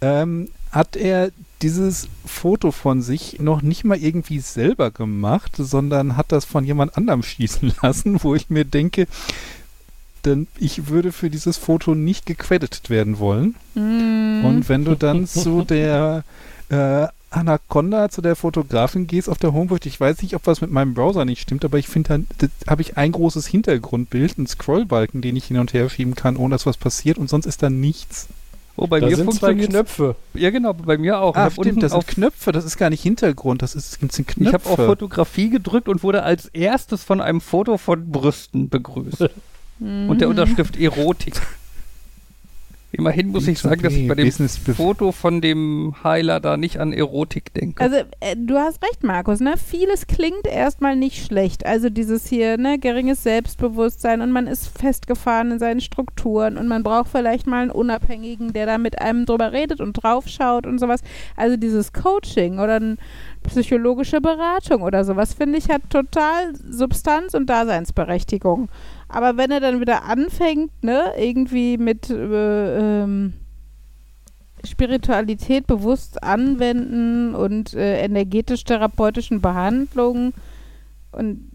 [0.00, 1.30] ähm, hat er
[1.62, 6.96] dieses Foto von sich noch nicht mal irgendwie selber gemacht, sondern hat das von jemand
[6.96, 9.06] anderem schießen lassen, wo ich mir denke,
[10.24, 13.56] denn ich würde für dieses Foto nicht gecredited werden wollen.
[13.74, 14.44] Mm.
[14.44, 16.24] Und wenn du dann zu der
[16.68, 20.70] äh, Anaconda, zu der Fotografin gehst auf der Homepage, ich weiß nicht, ob was mit
[20.70, 24.46] meinem Browser nicht stimmt, aber ich finde dann, da habe ich ein großes Hintergrundbild, einen
[24.46, 27.62] Scrollbalken, den ich hin und her schieben kann, ohne dass was passiert und sonst ist
[27.62, 28.28] da nichts.
[28.76, 30.16] Oh, bei da mir sind zwei Knöpfe.
[30.34, 31.36] Ja, genau, bei mir auch.
[31.36, 34.28] Ah, stimmt, das auf, sind Knöpfe, das ist gar nicht Hintergrund, das ist, das sind
[34.28, 34.48] Knöpfe.
[34.48, 39.28] Ich habe auf Fotografie gedrückt und wurde als erstes von einem Foto von Brüsten begrüßt.
[39.78, 40.08] Mhm.
[40.10, 41.34] Und der Unterschrift Erotik.
[42.94, 46.78] Immerhin muss ich sagen, dass ich bei dem Business Foto von dem Heiler da nicht
[46.78, 47.82] an Erotik denke.
[47.82, 49.54] Also, äh, du hast recht, Markus, ne?
[49.56, 51.64] Vieles klingt erstmal nicht schlecht.
[51.64, 56.82] Also dieses hier, ne, geringes Selbstbewusstsein und man ist festgefahren in seinen Strukturen und man
[56.82, 61.00] braucht vielleicht mal einen Unabhängigen, der da mit einem drüber redet und draufschaut und sowas.
[61.34, 62.96] Also dieses Coaching oder eine
[63.42, 68.68] psychologische Beratung oder sowas, finde ich, hat total Substanz und Daseinsberechtigung.
[69.12, 73.34] Aber wenn er dann wieder anfängt, ne, irgendwie mit äh, ähm,
[74.64, 80.32] Spiritualität bewusst anwenden und äh, energetisch-therapeutischen Behandlungen
[81.12, 81.50] und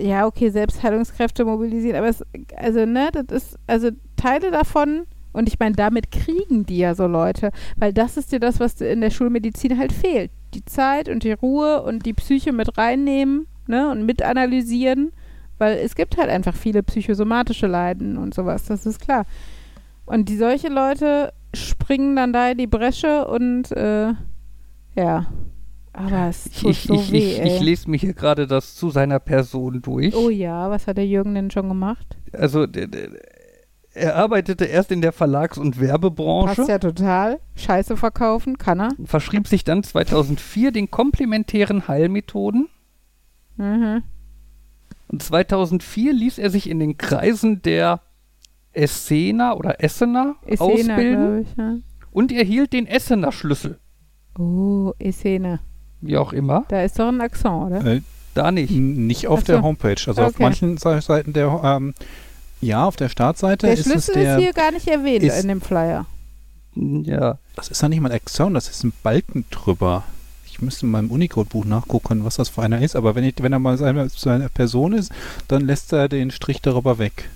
[0.00, 2.24] ja, okay, Selbstheilungskräfte mobilisieren, aber es,
[2.56, 5.02] also, ne, das ist, also Teile davon,
[5.32, 8.80] und ich meine, damit kriegen die ja so Leute, weil das ist dir das, was
[8.80, 10.30] in der Schulmedizin halt fehlt.
[10.54, 15.12] Die Zeit und die Ruhe und die Psyche mit reinnehmen, ne, und mit analysieren,
[15.62, 19.26] weil es gibt halt einfach viele psychosomatische Leiden und sowas, das ist klar.
[20.04, 24.12] Und die solche Leute springen dann da in die Bresche und äh,
[24.96, 25.26] ja.
[25.92, 28.90] Aber es tut ich, so ich, weh, ich, ich lese mir hier gerade das zu
[28.90, 30.16] seiner Person durch.
[30.16, 32.16] Oh ja, was hat der Jürgen denn schon gemacht?
[32.32, 32.66] Also,
[33.94, 36.56] er arbeitete erst in der Verlags- und Werbebranche.
[36.56, 37.38] Passt ja total.
[37.54, 38.88] Scheiße verkaufen, kann er.
[39.04, 42.68] verschrieb sich dann 2004 den komplementären Heilmethoden
[43.56, 44.02] Mhm.
[45.12, 48.00] Und 2004 ließ er sich in den Kreisen der
[48.72, 51.48] Essener oder Essener Essener, ausbilden ich.
[51.56, 51.74] Ja.
[52.10, 53.78] und erhielt den Essener Schlüssel.
[54.38, 55.60] Oh, Essener.
[56.00, 57.84] Wie auch immer, Da ist doch ein Akzent, oder?
[57.84, 58.00] Äh,
[58.34, 58.70] da nicht.
[58.72, 59.46] N- Nicht auf so.
[59.46, 59.96] der Homepage.
[60.06, 60.42] Also auf Okay.
[60.42, 61.92] manchen Se- Seiten der, ähm,
[62.62, 65.48] ja, auf der Startseite Der ist es Schlüssel der, ist hier gar nicht erwähnt in
[65.48, 66.06] dem Flyer.
[66.74, 70.04] Ja, das ist ja nicht mal ein Exon, das ist ein Balken drüber.
[70.62, 73.52] Ich müsste in meinem Unicode-Buch nachgucken, was das für einer ist, aber wenn, ich, wenn
[73.52, 75.10] er mal seine, seine Person ist,
[75.48, 77.28] dann lässt er den Strich darüber weg.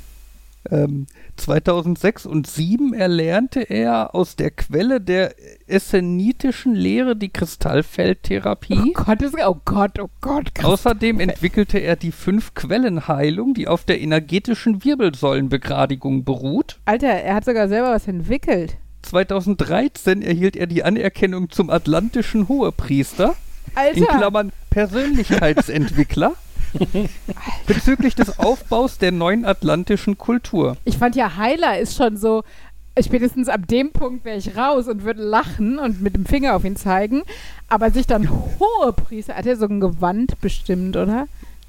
[0.70, 5.34] ähm, 2006 und 2007 erlernte er aus der Quelle der
[5.66, 8.92] essenitischen Lehre die Oh Kristallfeldtherapie.
[8.94, 10.50] Gott, ist, oh Gott, oh Gott.
[10.62, 16.78] Außerdem entwickelte er die Fünf-Quellenheilung, die auf der energetischen Wirbelsäulenbegradigung beruht.
[16.84, 18.76] Alter, er hat sogar selber was entwickelt.
[19.06, 23.36] 2013 erhielt er die Anerkennung zum atlantischen Hohepriester,
[23.70, 26.34] in Alter, Klammern Persönlichkeitsentwickler,
[27.66, 30.76] bezüglich des Aufbaus der neuen atlantischen Kultur.
[30.84, 32.42] ich fand ja Heiler ist schon so,
[33.00, 36.64] spätestens ab dem Punkt wäre ich raus und würde lachen und mit dem Finger auf
[36.64, 37.22] ihn zeigen.
[37.68, 41.26] Aber sich dann hohe Priester, hat er so ein Gewand bestimmt, oder?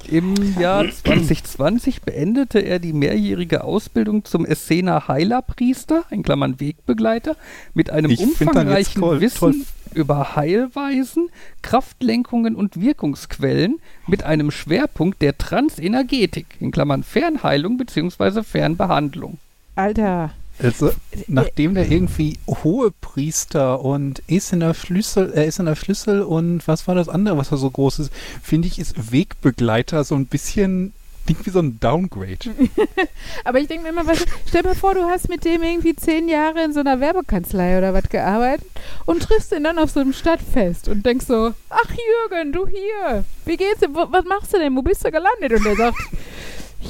[0.10, 7.36] Im Jahr 2020 beendete er die mehrjährige Ausbildung zum Essener Heilerpriester, in Klammern Wegbegleiter,
[7.74, 9.56] mit einem Ich umfangreichen toll- Wissen toll.
[9.96, 11.30] über Heilweisen,
[11.62, 18.44] Kraftlenkungen und Wirkungsquellen mit einem Schwerpunkt der Transenergetik, in Klammern Fernheilung bzw.
[18.44, 19.40] Fernbehandlung.
[19.76, 20.32] Alter.
[20.62, 20.92] Also,
[21.28, 27.38] nachdem der irgendwie Hohepriester und Essener Schlüssel, äh, Essener Schlüssel und was war das andere,
[27.38, 28.12] was da so groß ist,
[28.42, 30.94] finde ich, ist Wegbegleiter so ein bisschen,
[31.28, 32.56] klingt wie so ein Downgrade.
[33.44, 36.28] Aber ich denke mir immer, was, stell dir vor, du hast mit dem irgendwie zehn
[36.28, 38.68] Jahre in so einer Werbekanzlei oder was gearbeitet
[39.06, 41.92] und triffst ihn dann auf so einem Stadtfest und denkst so, ach
[42.32, 45.54] Jürgen, du hier, wie geht's dir, was machst du denn, wo bist du gelandet?
[45.54, 45.98] Und er sagt,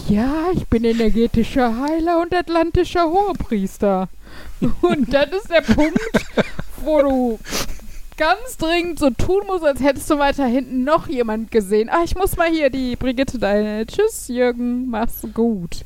[0.08, 4.10] ja, ich bin energetischer Heiler und atlantischer Hohepriester.
[4.82, 6.00] Und das ist der Punkt,
[6.84, 7.40] wo du
[8.18, 11.90] ganz dringend so tun musst, als hättest du weiter hinten noch jemand gesehen.
[11.90, 13.86] Ah, ich muss mal hier die Brigitte deine.
[13.86, 15.86] Tschüss, Jürgen, mach's gut.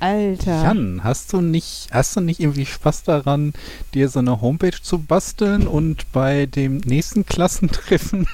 [0.00, 0.62] Alter.
[0.62, 3.54] Jan, hast du nicht, hast du nicht irgendwie Spaß daran,
[3.94, 8.26] dir so eine Homepage zu basteln und bei dem nächsten Klassentreffen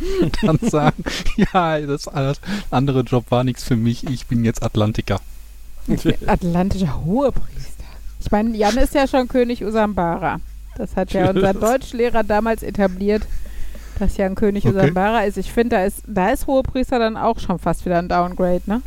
[0.42, 1.04] dann sagen,
[1.36, 5.20] ja, das alles andere Job war nichts für mich, ich bin jetzt Atlantiker.
[6.26, 7.84] Atlantischer Hohepriester.
[8.20, 10.40] Ich meine, Jan ist ja schon König Usambara.
[10.76, 13.22] Das hat ja unser Deutschlehrer damals etabliert,
[13.98, 14.76] dass Jan König Okay.
[14.76, 15.38] Usambara ist.
[15.38, 18.82] Ich finde, da ist, da ist Hohepriester dann auch schon fast wieder ein Downgrade, ne?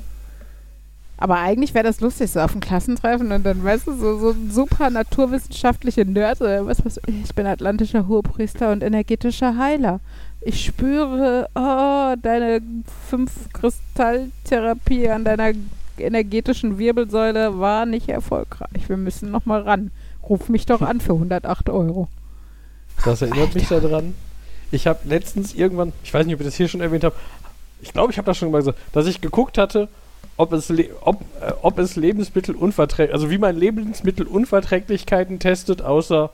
[1.22, 4.32] Aber eigentlich wäre das lustig, so auf dem Klassentreffen und dann, weißt du, so, so
[4.32, 10.00] ein super naturwissenschaftliche Nerd, oder was, was, ich bin atlantischer Hohepriester und energetischer Heiler.
[10.44, 12.62] Ich spüre, oh, deine
[13.08, 15.52] fünf Kristalltherapie an deiner
[16.00, 18.90] energetischen Wirbelsäule war nicht erfolgreich.
[18.90, 19.92] Wir müssen noch mal ran.
[20.28, 22.08] Ruf mich doch an für 108 Euro.
[23.06, 24.16] Das erinnert mich daran.
[24.72, 27.16] Ich habe letztens irgendwann, ich weiß nicht, ob ich das hier schon erwähnt habe,
[27.82, 29.90] ich glaube, ich habe das schon mal gesagt, dass ich geguckt hatte,
[30.38, 36.32] ob es, ob, äh, ob es Lebensmittelunverträglichkeiten, also wie man Lebensmittelunverträglichkeiten testet, außer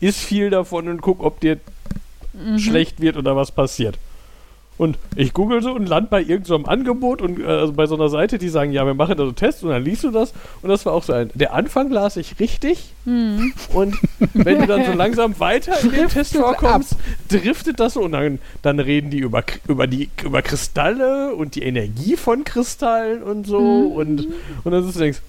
[0.00, 1.58] isst viel davon und guck, ob dir
[2.34, 2.58] Mhm.
[2.58, 3.98] schlecht wird oder was passiert.
[4.76, 7.94] Und ich google so und land bei irgendeinem so Angebot und äh, also bei so
[7.94, 10.34] einer Seite, die sagen, ja, wir machen da so Tests und dann liest du das
[10.62, 11.30] und das war auch so ein.
[11.34, 13.52] Der Anfang las ich richtig Mhm.
[13.72, 13.96] und
[14.32, 16.96] wenn du dann so langsam weiter in den Test vorkommst,
[17.28, 21.62] driftet das so und dann, dann reden die über, über die über Kristalle und die
[21.62, 23.92] Energie von Kristallen und so Mhm.
[23.92, 24.26] und,
[24.64, 25.20] und dann ist du denkst,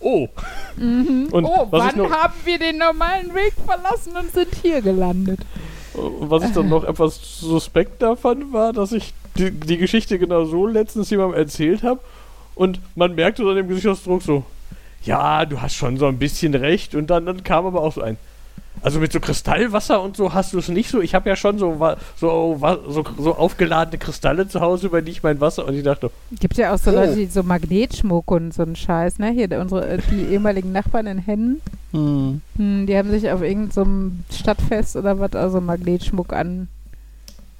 [0.00, 0.28] oh,
[0.76, 1.28] Mhm.
[1.30, 5.40] Und oh, wann haben wir den normalen Weg verlassen und sind hier gelandet?
[5.94, 10.44] Und was ich dann noch etwas suspekt davon war, dass ich die, die Geschichte genau
[10.44, 12.00] so letztens jemandem erzählt habe
[12.54, 14.44] und man merkte an dem Gesichtsausdruck so,
[15.04, 18.02] ja, du hast schon so ein bisschen recht und dann, dann kam aber auch so
[18.02, 18.16] ein,
[18.80, 21.00] also mit so Kristallwasser und so hast du es nicht so.
[21.00, 21.76] Ich habe ja schon so,
[22.16, 22.58] so,
[22.88, 26.56] so, so aufgeladene Kristalle zu Hause, über die ich mein Wasser und ich dachte, Gibt
[26.56, 26.94] ja auch so Oh.
[26.94, 29.30] Leute, die so Magnetschmuck und so einen Scheiß, ne?
[29.30, 31.60] Hier, unsere, die ehemaligen Nachbarn in Hennen,
[31.92, 32.40] Hm.
[32.56, 36.68] hm, die haben sich auf irgendeinem Stadtfest oder was, also Magnetschmuck an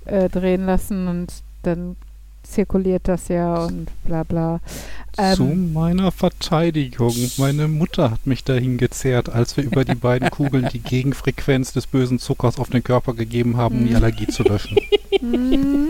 [0.06, 1.32] äh, drehen lassen und
[1.62, 1.96] dann
[2.42, 4.60] zirkuliert das ja und bla bla.
[5.34, 7.14] Zu Ähm, meiner Verteidigung.
[7.36, 11.86] Meine Mutter hat mich dahin gezerrt, als wir über die beiden Kugeln die Gegenfrequenz des
[11.86, 14.78] bösen Zuckers auf den Körper gegeben haben, um die Allergie zu löschen.
[15.20, 15.88] mhm.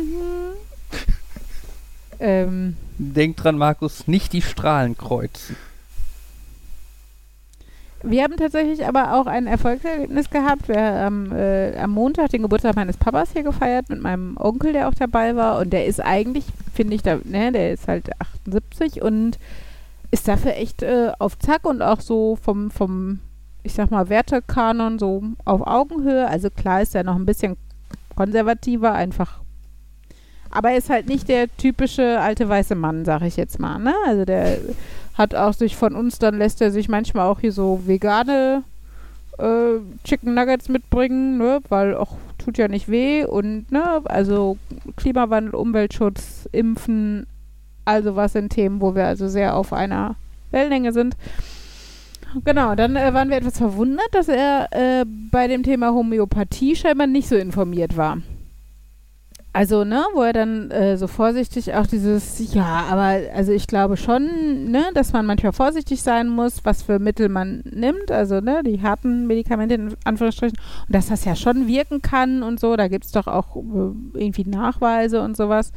[2.21, 5.57] ähm, Denk dran, Markus, nicht die Strahlen kreuzen.
[8.05, 10.69] Wir haben tatsächlich aber auch ein Erfolgserlebnis gehabt.
[10.69, 14.89] Wir haben äh, am Montag den Geburtstag meines Papas hier gefeiert mit meinem Onkel, der
[14.89, 15.61] auch dabei war.
[15.61, 19.39] Und der ist eigentlich, finde ich, da, ne, der ist halt 78 und
[20.11, 23.21] ist dafür echt äh, auf Zack und auch so vom, vom,
[23.63, 26.27] ich sag mal, Wertekanon so auf Augenhöhe.
[26.27, 27.57] Also klar ist er noch ein bisschen
[28.17, 29.41] konservativer, einfach.
[30.51, 33.79] Aber er ist halt nicht der typische alte weiße Mann, sag ich jetzt mal.
[33.79, 33.95] Ne?
[34.07, 34.59] Also der
[35.15, 38.63] hat auch sich von uns, dann lässt er sich manchmal auch hier so vegane
[39.39, 44.57] äh, Chicken Nuggets mitbringen, ne, weil auch tut ja nicht weh und ne, also
[44.97, 47.27] Klimawandel, Umweltschutz, Impfen,
[47.85, 50.17] also was sind Themen, wo wir also sehr auf einer
[50.51, 51.17] Wellenlänge sind.
[52.45, 57.07] Genau, dann äh, waren wir etwas verwundert, dass er äh, bei dem Thema Homöopathie scheinbar
[57.07, 58.19] nicht so informiert war.
[59.55, 63.99] Also, ne, wo er dann äh, so vorsichtig auch dieses, ja, aber also ich glaube
[63.99, 68.63] schon, ne, dass man manchmal vorsichtig sein muss, was für Mittel man nimmt, also, ne,
[68.65, 70.57] die harten Medikamente in Anführungsstrichen,
[70.87, 74.19] und dass das ja schon wirken kann und so, da gibt es doch auch äh,
[74.19, 75.73] irgendwie Nachweise und sowas.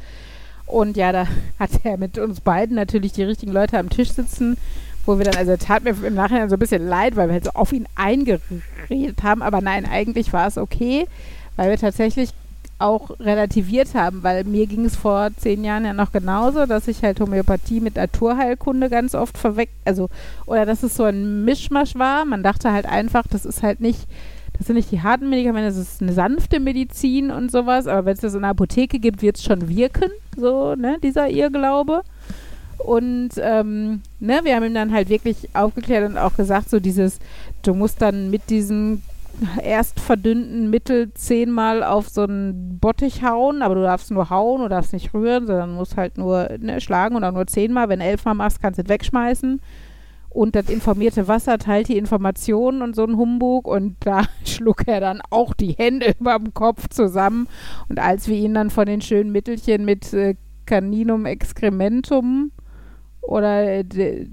[0.64, 1.26] Und ja, da
[1.58, 4.56] hat er mit uns beiden natürlich die richtigen Leute am Tisch sitzen,
[5.04, 7.44] wo wir dann, also tat mir im Nachhinein so ein bisschen leid, weil wir halt
[7.44, 11.06] so auf ihn eingeredet haben, aber nein, eigentlich war es okay,
[11.56, 12.30] weil wir tatsächlich
[12.78, 17.02] auch relativiert haben, weil mir ging es vor zehn Jahren ja noch genauso, dass ich
[17.02, 20.10] halt Homöopathie mit Naturheilkunde ganz oft verweckt, also,
[20.44, 22.24] oder dass es so ein Mischmasch war.
[22.24, 24.06] Man dachte halt einfach, das ist halt nicht,
[24.58, 28.14] das sind nicht die harten Medikamente, das ist eine sanfte Medizin und sowas, aber wenn
[28.14, 32.02] es das in der Apotheke gibt, wird es schon wirken, so, ne, dieser Irrglaube.
[32.78, 37.20] Und ähm, ne, wir haben ihm dann halt wirklich aufgeklärt und auch gesagt, so dieses,
[37.62, 39.00] du musst dann mit diesem
[39.62, 44.68] erst verdünnten Mittel zehnmal auf so einen Bottich hauen, aber du darfst nur hauen, du
[44.68, 47.88] darfst nicht rühren, sondern musst halt nur ne, schlagen oder nur zehnmal.
[47.88, 49.60] Wenn elfmal machst, kannst du es wegschmeißen.
[50.30, 53.66] Und das informierte Wasser teilt die Informationen und so ein Humbug.
[53.66, 57.48] Und da schlug er dann auch die Hände über dem Kopf zusammen.
[57.88, 60.34] Und als wir ihn dann von den schönen Mittelchen mit äh,
[60.66, 62.50] Caninum excrementum
[63.22, 64.28] oder d-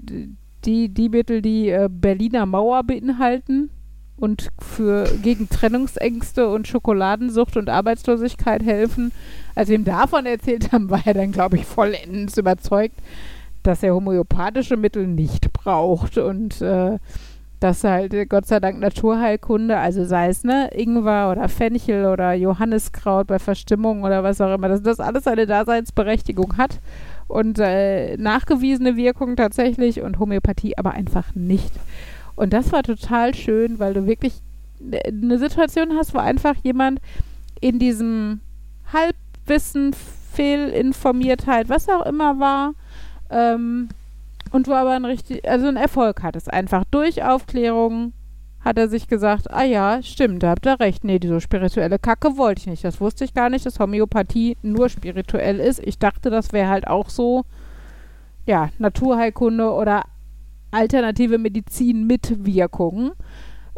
[0.64, 3.70] die, die Mittel, die äh, Berliner Mauer beinhalten
[4.16, 9.12] und für gegen Trennungsängste und Schokoladensucht und Arbeitslosigkeit helfen.
[9.54, 12.96] Als wir ihm davon erzählt haben, war er dann, glaube ich, vollends überzeugt,
[13.62, 16.98] dass er homöopathische Mittel nicht braucht und äh,
[17.60, 22.34] dass halt äh, Gott sei Dank Naturheilkunde, also sei es ne Ingwer oder Fenchel oder
[22.34, 26.80] Johanniskraut bei Verstimmung oder was auch immer, dass das alles eine Daseinsberechtigung hat
[27.26, 31.72] und äh, nachgewiesene Wirkung tatsächlich und Homöopathie aber einfach nicht.
[32.36, 34.34] Und das war total schön, weil du wirklich
[35.06, 37.00] eine Situation hast, wo einfach jemand
[37.60, 38.40] in diesem
[38.92, 39.94] Halbwissen,
[40.32, 42.74] Fehlinformiertheit, was auch immer war,
[43.30, 43.88] ähm,
[44.50, 46.84] und wo aber ein richtig, also ein Erfolg hat es einfach.
[46.90, 48.12] Durch Aufklärung
[48.60, 51.04] hat er sich gesagt, ah ja, stimmt, da habt ihr recht.
[51.04, 52.84] Nee, diese spirituelle Kacke wollte ich nicht.
[52.84, 55.80] Das wusste ich gar nicht, dass Homöopathie nur spirituell ist.
[55.80, 57.44] Ich dachte, das wäre halt auch so,
[58.46, 60.04] ja, Naturheilkunde oder
[60.74, 63.12] alternative Medizin mit Wirkung.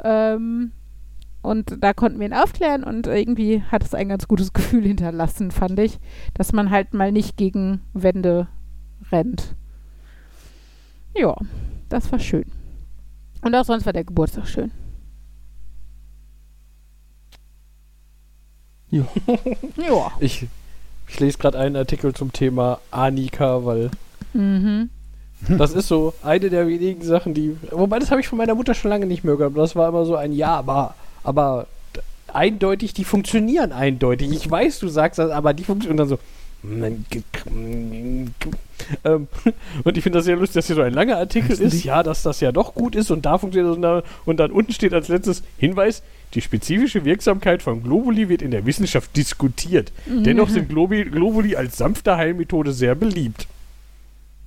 [0.03, 0.73] Ähm,
[1.43, 5.51] und da konnten wir ihn aufklären und irgendwie hat es ein ganz gutes Gefühl hinterlassen,
[5.51, 5.99] fand ich,
[6.35, 8.49] dass man halt mal nicht gegen Wände
[9.13, 9.55] rennt.
[11.15, 11.37] Ja,
[11.89, 12.47] das war schön.
[13.43, 14.73] Und auch sonst war der Geburtstag schön.
[18.91, 19.07] Ja.
[19.77, 20.13] Ja.
[20.21, 20.47] Ich,
[21.09, 23.91] ich lese gerade einen Artikel zum Thema Anika, weil
[24.37, 24.91] Mhm.
[25.59, 27.57] das ist so eine der wenigen Sachen, die.
[27.71, 29.57] Wobei, das habe ich von meiner Mutter schon lange nicht mehr gehört.
[29.57, 31.67] Das war immer so ein Ja, aber, aber
[32.33, 34.31] eindeutig, die funktionieren eindeutig.
[34.33, 36.19] Ich weiß, du sagst das, aber die funktionieren dann so.
[39.05, 39.29] Ähm,
[39.85, 42.23] und ich finde das sehr lustig, dass hier so ein langer Artikel ist, ja, dass
[42.23, 44.93] das ja doch gut ist und da funktioniert das und, da, und dann unten steht
[44.93, 46.03] als letztes Hinweis,
[46.35, 49.93] die spezifische Wirksamkeit von Globuli wird in der Wissenschaft diskutiert.
[50.07, 53.47] Dennoch sind Globi, Globuli als sanfte Heilmethode sehr beliebt.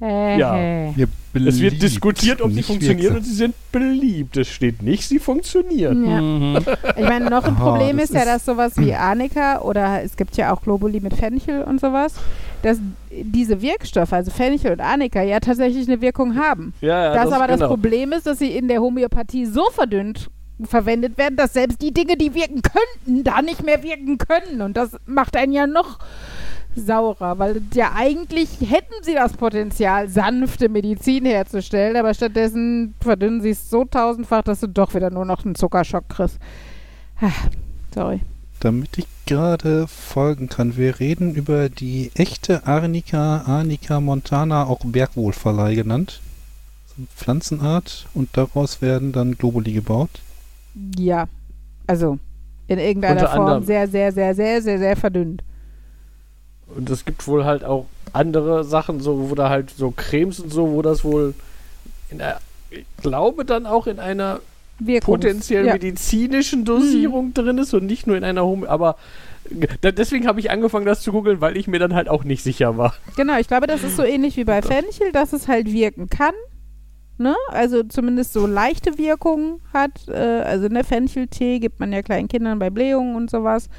[0.01, 0.93] Äh, Ja.
[1.34, 3.17] Es wird diskutiert, ob sie funktionieren wirksam.
[3.17, 4.35] und sie sind beliebt.
[4.38, 6.09] Es steht nicht, sie funktionieren.
[6.09, 6.21] Ja.
[6.21, 6.57] Mhm.
[6.97, 10.38] Ich meine, noch ein Problem das ist ja, dass sowas wie Arnika oder es gibt
[10.38, 12.15] ja auch Globuli mit Fenchel und sowas,
[12.63, 12.80] dass
[13.11, 16.73] diese Wirkstoffe, also Fenchel und Arnika, ja tatsächlich eine Wirkung haben.
[16.81, 17.69] Ja, ja, das, aber das genau.
[17.69, 20.30] Problem ist, dass sie in der Homöopathie so verdünnt
[20.63, 24.61] verwendet werden, dass selbst die Dinge, die wirken könnten, da nicht mehr wirken können.
[24.61, 25.99] Und das macht einen ja noch
[26.80, 33.51] saurer, weil ja eigentlich hätten sie das Potenzial, sanfte Medizin herzustellen, aber stattdessen verdünnen sie
[33.51, 36.39] es so tausendfach, dass du doch wieder nur noch einen Zuckerschock kriegst.
[37.22, 37.31] Ah,
[37.93, 38.22] Sorry.
[38.60, 45.76] Damit ich gerade folgen kann, wir reden über die echte Arnica, Arnica montana, auch Bergwohlverleih
[45.76, 46.22] genannt.
[47.15, 50.10] Pflanzenart und daraus werden dann Globuli gebaut.
[50.97, 51.30] Ja,
[51.88, 52.19] also
[52.68, 53.64] in irgendeiner Unter Form anderem.
[53.64, 55.43] sehr, sehr, sehr, sehr, sehr, sehr verdünnt.
[56.76, 60.52] Und es gibt wohl halt auch andere Sachen, so, wo da halt so Cremes und
[60.52, 61.34] so, wo das wohl
[62.10, 62.40] in der,
[62.70, 64.40] ich glaube dann auch in einer
[64.80, 65.74] Wirkungs- potenziell ja.
[65.74, 68.96] medizinischen Dosierung drin ist und nicht nur in einer Home, aber
[69.82, 72.44] da, deswegen habe ich angefangen, das zu googeln, weil ich mir dann halt auch nicht
[72.44, 72.94] sicher war.
[73.16, 76.34] Genau, ich glaube, das ist so ähnlich wie bei Fenchel, dass es halt wirken kann.
[77.18, 77.36] Ne?
[77.50, 80.08] Also zumindest so leichte Wirkungen hat.
[80.08, 83.70] Äh, also ne, Fencheltee gibt man ja kleinen Kindern bei Blähungen und sowas.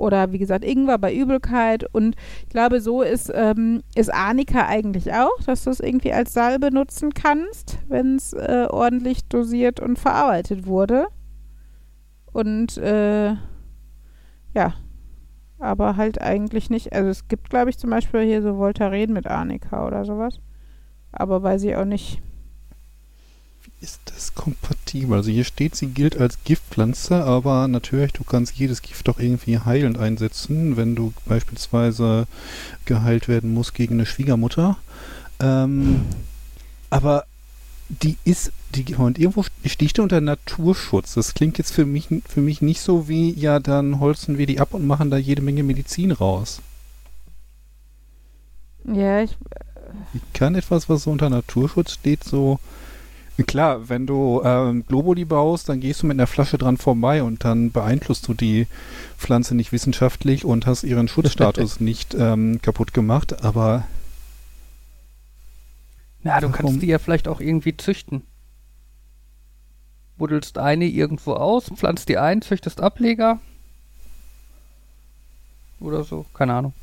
[0.00, 1.84] Oder wie gesagt, Ingwer bei Übelkeit.
[1.94, 6.32] Und ich glaube, so ist, ähm, ist Arnika eigentlich auch, dass du es irgendwie als
[6.32, 11.08] Salbe nutzen kannst, wenn es äh, ordentlich dosiert und verarbeitet wurde.
[12.32, 13.34] Und äh,
[14.54, 14.74] ja,
[15.58, 16.94] aber halt eigentlich nicht.
[16.94, 20.40] Also es gibt, glaube ich, zum Beispiel hier so Voltaren mit Arnika oder sowas.
[21.12, 22.22] Aber weiß ich auch nicht.
[23.82, 24.79] Ist das kompatibel?
[25.10, 29.58] Also hier steht, sie gilt als Giftpflanze, aber natürlich, du kannst jedes Gift doch irgendwie
[29.58, 32.26] heilend einsetzen, wenn du beispielsweise
[32.84, 34.76] geheilt werden musst gegen eine Schwiegermutter.
[35.40, 36.02] Ähm,
[36.90, 37.24] aber
[37.88, 41.14] die ist, die, und irgendwo sticht unter Naturschutz.
[41.14, 44.60] Das klingt jetzt für mich, für mich nicht so wie, ja, dann holzen wir die
[44.60, 46.60] ab und machen da jede Menge Medizin raus.
[48.84, 49.36] Ja, ich,
[50.12, 52.58] Wie kann etwas, was so unter Naturschutz steht, so.
[53.46, 57.44] Klar, wenn du ähm, Globuli baust, dann gehst du mit einer Flasche dran vorbei und
[57.44, 58.66] dann beeinflusst du die
[59.16, 63.84] Pflanze nicht wissenschaftlich und hast ihren Schutzstatus nicht ähm, kaputt gemacht, aber
[66.22, 66.52] Na, du Warum?
[66.52, 68.22] kannst die ja vielleicht auch irgendwie züchten.
[70.18, 73.38] Buddelst eine irgendwo aus, pflanzt die ein, züchtest Ableger.
[75.80, 76.74] Oder so, keine Ahnung.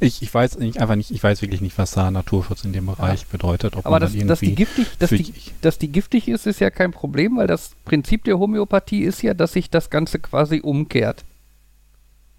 [0.00, 2.86] Ich, ich weiß nicht, einfach nicht, ich weiß wirklich nicht, was da Naturschutz in dem
[2.86, 3.76] Bereich bedeutet.
[3.76, 6.92] Ob Aber man dass, die giftig, dass, die, dass die giftig ist, ist ja kein
[6.92, 11.24] Problem, weil das Prinzip der Homöopathie ist ja, dass sich das Ganze quasi umkehrt.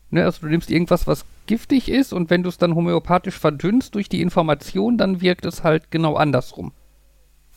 [0.09, 3.95] Ne, also du nimmst irgendwas, was giftig ist und wenn du es dann homöopathisch verdünnst
[3.95, 6.71] durch die Information, dann wirkt es halt genau andersrum.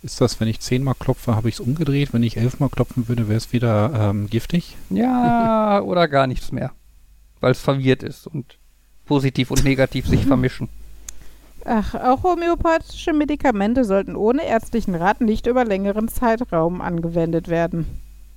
[0.03, 2.13] Ist das, wenn ich zehnmal klopfe, habe ich es umgedreht?
[2.13, 4.77] Wenn ich elfmal klopfen würde, wäre es wieder ähm, giftig?
[4.89, 6.73] Ja, oder gar nichts mehr.
[7.41, 8.59] Weil es verwirrt ist und
[9.07, 10.69] positiv und negativ sich vermischen.
[11.65, 17.87] Ach, auch homöopathische Medikamente sollten ohne ärztlichen Rat nicht über längeren Zeitraum angewendet werden.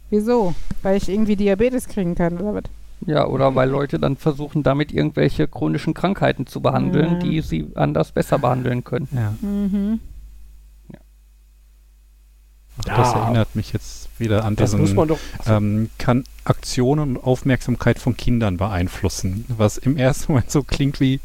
[0.09, 0.55] Wieso?
[0.81, 2.63] Weil ich irgendwie Diabetes kriegen kann, oder was?
[3.05, 7.19] Ja, oder weil Leute dann versuchen, damit irgendwelche chronischen Krankheiten zu behandeln, Mhm.
[7.19, 9.07] die sie anders besser behandeln können.
[9.11, 9.33] Ja.
[9.47, 9.99] Mhm.
[12.84, 12.97] Ach, Ja.
[12.97, 15.19] Das erinnert mich jetzt wieder an Das muss diesen, man doch.
[15.47, 19.45] ähm, kann Aktionen und Aufmerksamkeit von Kindern beeinflussen.
[19.49, 21.19] Was im ersten Moment so klingt wie,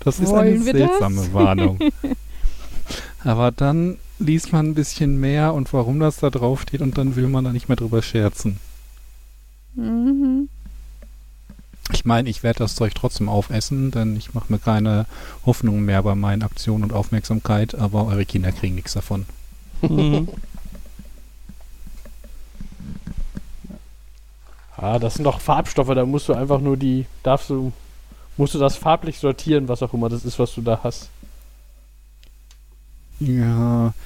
[0.00, 1.32] das ist Wollen eine seltsame das?
[1.32, 1.78] Warnung.
[3.24, 7.16] Aber dann liest man ein bisschen mehr und warum das da drauf steht und dann
[7.16, 8.58] will man da nicht mehr drüber scherzen.
[9.74, 10.48] Mhm.
[11.92, 15.06] Ich meine, ich werde das Zeug trotzdem aufessen, denn ich mache mir keine
[15.44, 19.26] Hoffnung mehr bei meinen Aktionen und Aufmerksamkeit, aber eure Kinder kriegen nichts davon.
[19.82, 20.28] Mhm.
[24.76, 27.72] Ah, das sind doch Farbstoffe, da musst du einfach nur die, darfst du,
[28.36, 31.08] musst du das farblich sortieren, was auch immer das ist, was du da hast.
[33.20, 33.92] Ja.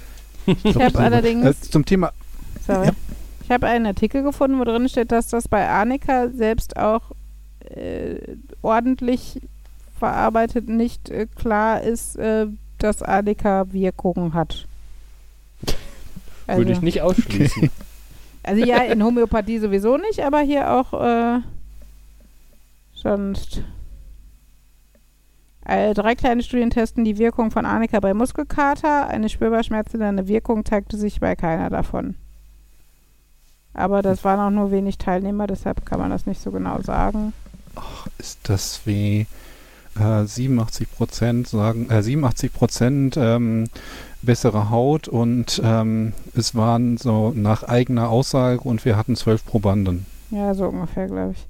[0.46, 2.12] Ich glaub, habe so- allerdings, Äh, zum Thema
[2.66, 2.92] sorry, ja.
[3.44, 7.02] ich habe einen Artikel gefunden, wo drin steht, dass das bei Arnika selbst auch
[7.68, 9.38] äh, ordentlich
[9.98, 12.46] verarbeitet nicht äh, klar ist, äh,
[12.78, 14.66] dass Arnika Wirkungen hat.
[16.46, 17.70] Würde ich nicht ausschließen.
[18.42, 21.40] Also ja, in Homöopathie sowieso nicht, aber hier auch äh,
[22.94, 23.62] sonst.
[25.64, 29.08] Äh, drei kleine Studien testen die Wirkung von Arnika bei Muskelkater.
[29.08, 32.16] Eine spürbar schmerzende Wirkung zeigte sich bei keiner davon.
[33.74, 37.32] Aber das waren auch nur wenig Teilnehmer, deshalb kann man das nicht so genau sagen.
[38.18, 39.26] ist das wie
[39.98, 43.68] äh, 87 Prozent sagen, äh, 87 Prozent ähm,
[44.22, 50.06] bessere Haut und ähm, es waren so nach eigener Aussage und wir hatten zwölf Probanden.
[50.30, 51.46] Ja, so ungefähr, glaube ich.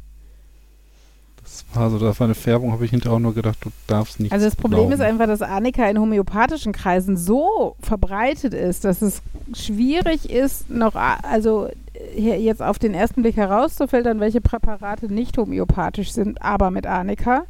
[1.42, 4.20] Das war so, das war eine Färbung, habe ich hinterher auch nur gedacht, du darfst
[4.20, 4.32] nicht.
[4.32, 4.92] Also das Problem glauben.
[4.92, 9.20] ist einfach, dass Arnika in homöopathischen Kreisen so verbreitet ist, dass es
[9.52, 11.68] schwierig ist, noch also
[12.16, 17.44] äh, jetzt auf den ersten Blick herauszufiltern, welche Präparate nicht homöopathisch sind, aber mit Arnika.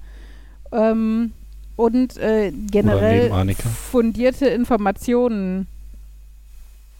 [0.72, 1.32] Ähm,
[1.80, 3.54] und äh, generell
[3.90, 5.66] fundierte Informationen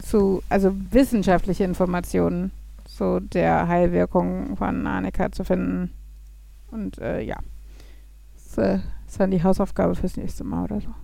[0.02, 2.50] zu, also wissenschaftliche Informationen
[2.86, 5.92] zu der Heilwirkung von Arnika zu finden.
[6.70, 7.36] Und äh, ja,
[8.32, 10.94] das äh, ist dann die Hausaufgabe fürs nächste Mal oder so.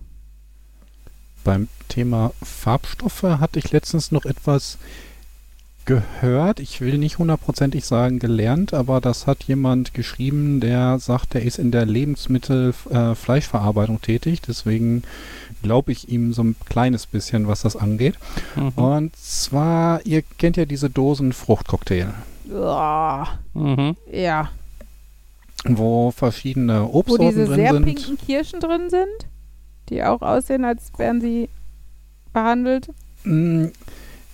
[1.43, 4.79] Beim Thema Farbstoffe hatte ich letztens noch etwas
[5.87, 6.59] gehört.
[6.59, 11.57] Ich will nicht hundertprozentig sagen gelernt, aber das hat jemand geschrieben, der sagt, er ist
[11.57, 14.41] in der Lebensmittel-Fleischverarbeitung tätig.
[14.47, 15.01] Deswegen
[15.63, 18.13] glaube ich ihm so ein kleines bisschen, was das angeht.
[18.55, 18.69] Mhm.
[18.75, 22.13] Und zwar, ihr kennt ja diese Dosen Fruchtcocktail,
[23.53, 23.95] Mhm.
[24.11, 24.49] ja.
[25.65, 27.85] wo verschiedene Wo Obstsorten diese drin sehr sind.
[27.85, 29.07] pinken Kirschen drin sind,
[29.89, 31.47] die auch aussehen, als wären sie
[32.33, 32.89] behandelt.
[33.23, 33.67] Mm,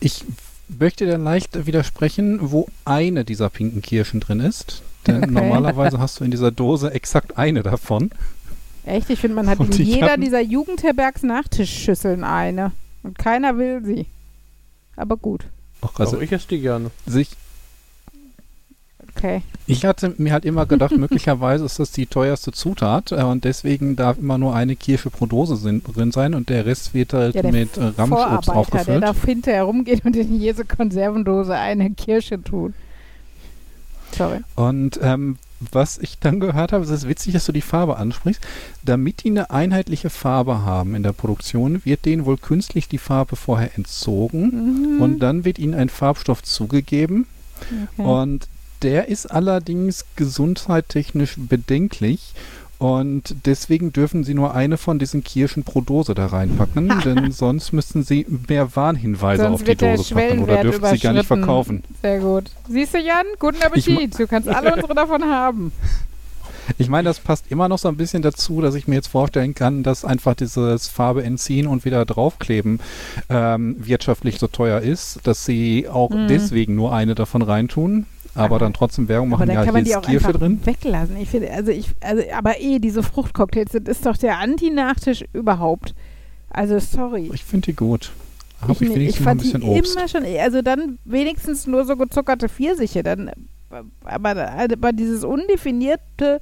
[0.01, 0.25] Ich
[0.67, 4.81] möchte da leicht widersprechen, wo eine dieser pinken Kirschen drin ist.
[5.07, 5.31] Denn Okay.
[5.31, 8.09] normalerweise hast du in dieser Dose exakt eine davon.
[8.85, 12.71] Echt, ich finde, man hat Und in jeder dieser Jugendherbergs Nachtischschüsseln eine.
[13.03, 14.05] Und keiner will sie.
[14.95, 15.45] Aber gut,
[15.81, 16.91] Ach, Also also ich esse die gerne.
[17.05, 17.29] sich,
[19.15, 19.41] okay.
[19.67, 23.95] ich hatte mir halt immer gedacht, möglicherweise ist das die teuerste Zutat äh, und deswegen
[23.95, 27.35] darf immer nur eine Kirsche pro Dose sind, drin sein und der Rest wird halt
[27.35, 29.03] Ja, mit äh, Ramschobst Vorarbeiter, der aufgefüllt.
[29.03, 32.73] darf hinterher rumgehen und in jede Konservendose eine Kirsche tun.
[34.15, 34.39] Sorry.
[34.55, 35.37] Und ähm,
[35.71, 38.41] was ich dann gehört habe, es ist witzig, dass du die Farbe ansprichst.
[38.83, 43.35] Damit die eine einheitliche Farbe haben in der Produktion, wird denen wohl künstlich die Farbe
[43.37, 45.01] vorher entzogen Mhm.
[45.01, 47.25] und dann wird ihnen ein Farbstoff zugegeben
[47.97, 48.03] okay.
[48.07, 48.47] und
[48.83, 52.33] der ist allerdings gesundheitstechnisch bedenklich
[52.79, 57.71] und deswegen dürfen sie nur eine von diesen Kirschen pro Dose da reinpacken, denn sonst
[57.71, 61.83] müssten sie mehr Warnhinweise Sonst auf die Dose packen oder dürfen sie gar nicht verkaufen.
[62.01, 62.51] Sehr gut.
[62.67, 63.25] Siehst du, Jan?
[63.39, 64.19] Guten Appetit.
[64.19, 65.71] Du kannst alle unsere davon haben.
[66.77, 69.53] Ich meine, das passt immer noch so ein bisschen dazu, dass ich mir jetzt vorstellen
[69.53, 72.79] kann, dass einfach dieses Farbe entziehen und wieder draufkleben
[73.29, 76.27] ähm, wirtschaftlich so teuer ist, dass sie auch Mhm.
[76.29, 78.05] deswegen nur eine davon reintun,
[78.35, 79.47] aber Aber- dann trotzdem Werbung Aber machen.
[79.47, 80.59] dann Ja, kann man die auch Kirsche einfach drin.
[80.63, 81.17] weglassen.
[81.17, 85.93] Ich finde, also ich, also, aber eh, diese Fruchtcocktails, das ist doch der Anti-Nachtisch überhaupt.
[86.49, 87.29] Also, sorry.
[87.33, 88.11] Ich finde die gut.
[88.61, 89.95] Habe ich, ich, wenigstens ich noch ein fand die bisschen Obst.
[89.95, 93.31] immer schon, also dann wenigstens nur so gezuckerte Pfirsiche, dann
[94.05, 96.39] aber, aber dieses Undefinierte,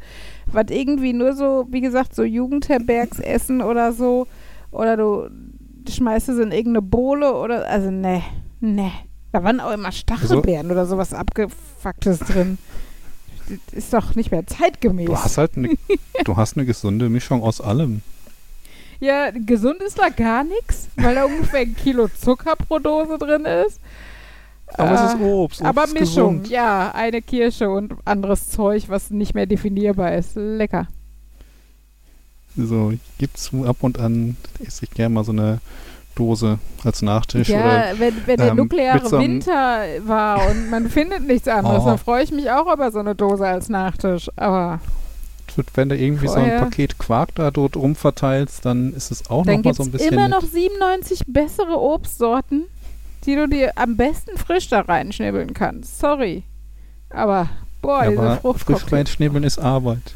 [0.47, 4.27] was irgendwie nur so, wie gesagt, so Jugendherbergsessen oder so,
[4.71, 5.29] oder du
[5.89, 8.21] schmeißt es in irgendeine Bohle oder, also ne,
[8.59, 8.91] ne.
[9.31, 12.57] Da waren auch immer Stachelbeeren oder sowas abgefucktes drin.
[13.47, 15.05] Das ist doch nicht mehr zeitgemäß.
[15.07, 15.69] Du hast halt eine,
[16.25, 18.01] du hast eine gesunde Mischung aus allem.
[18.99, 23.45] Ja, gesund ist da gar nichts, weil da ungefähr ein Kilo Zucker pro Dose drin
[23.45, 23.79] ist.
[24.73, 25.59] Aber es ist Äh, Obst.
[25.61, 26.49] Obst Aber ist Mischung, gesund.
[26.49, 30.31] ja, eine Kirsche und anderes Zeug, was nicht mehr definierbar ist.
[30.35, 30.87] Lecker.
[32.55, 34.35] So, ich gebe zu, ab und an
[34.65, 35.59] esse ich gerne mal so eine
[36.21, 37.49] Dose als Nachtisch.
[37.49, 41.81] Oder, ja, wenn, wenn der ähm, nukleare so Winter war und man findet nichts anderes,
[41.83, 41.85] Oh.
[41.87, 44.29] dann freue ich mich auch über so eine Dose als Nachtisch.
[44.35, 44.79] Aber
[45.73, 49.39] wenn du irgendwie so Vorher- ein Paket Quark da dort rumverteilst, dann ist es auch
[49.45, 50.13] nochmal gibt so ein bisschen.
[50.13, 52.65] immer noch 97 bessere Obstsorten,
[53.25, 55.99] die du dir am besten frisch da reinschnibbeln kannst.
[55.99, 56.43] Sorry.
[57.09, 57.49] Aber,
[57.81, 58.95] boah, Ja, diese aber frisch Fruchtcocktail.
[58.99, 60.13] reinschnibbeln ist Arbeit.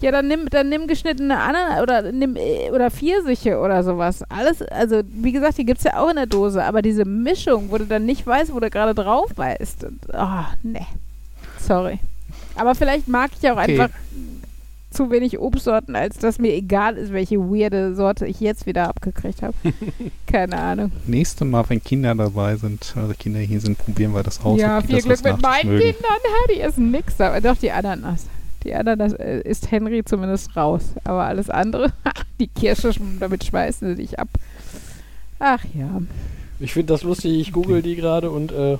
[0.00, 4.22] Ja, dann nimm, dann nimm geschnittene Ananas oder nimm äh, oder Pfirsiche oder sowas.
[4.28, 7.78] Alles, also wie gesagt, die gibt's ja auch in der Dose, aber diese Mischung, wo
[7.78, 9.84] du dann nicht weißt, wo du gerade drauf beißt.
[9.84, 10.86] und- Oh, ne.
[11.58, 11.98] Sorry.
[12.54, 13.72] Aber vielleicht mag ich auch Okay.
[13.80, 13.90] einfach
[14.90, 19.42] zu wenig Obstsorten, als dass mir egal ist, welche weirde Sorte ich jetzt wieder abgekriegt
[19.42, 19.54] habe.
[20.26, 20.92] Keine Ahnung.
[21.06, 24.58] Nächste Mal, wenn Kinder dabei sind, also Kinder hier sind, probieren wir das aus.
[24.60, 25.82] ja, viel das Glück mit meinen mögen.
[25.92, 26.18] Kindern.
[26.24, 28.26] Ja, die essen nix, aber doch die Ananas.
[28.64, 30.82] Die Ananas äh, ist Henry zumindest raus.
[31.04, 31.92] Aber alles andere,
[32.40, 34.28] die Kirsche, sch- damit schmeißen sie dich ab.
[35.38, 36.02] Ach ja.
[36.60, 38.78] Ich finde das lustig, ich google die gerade und äh,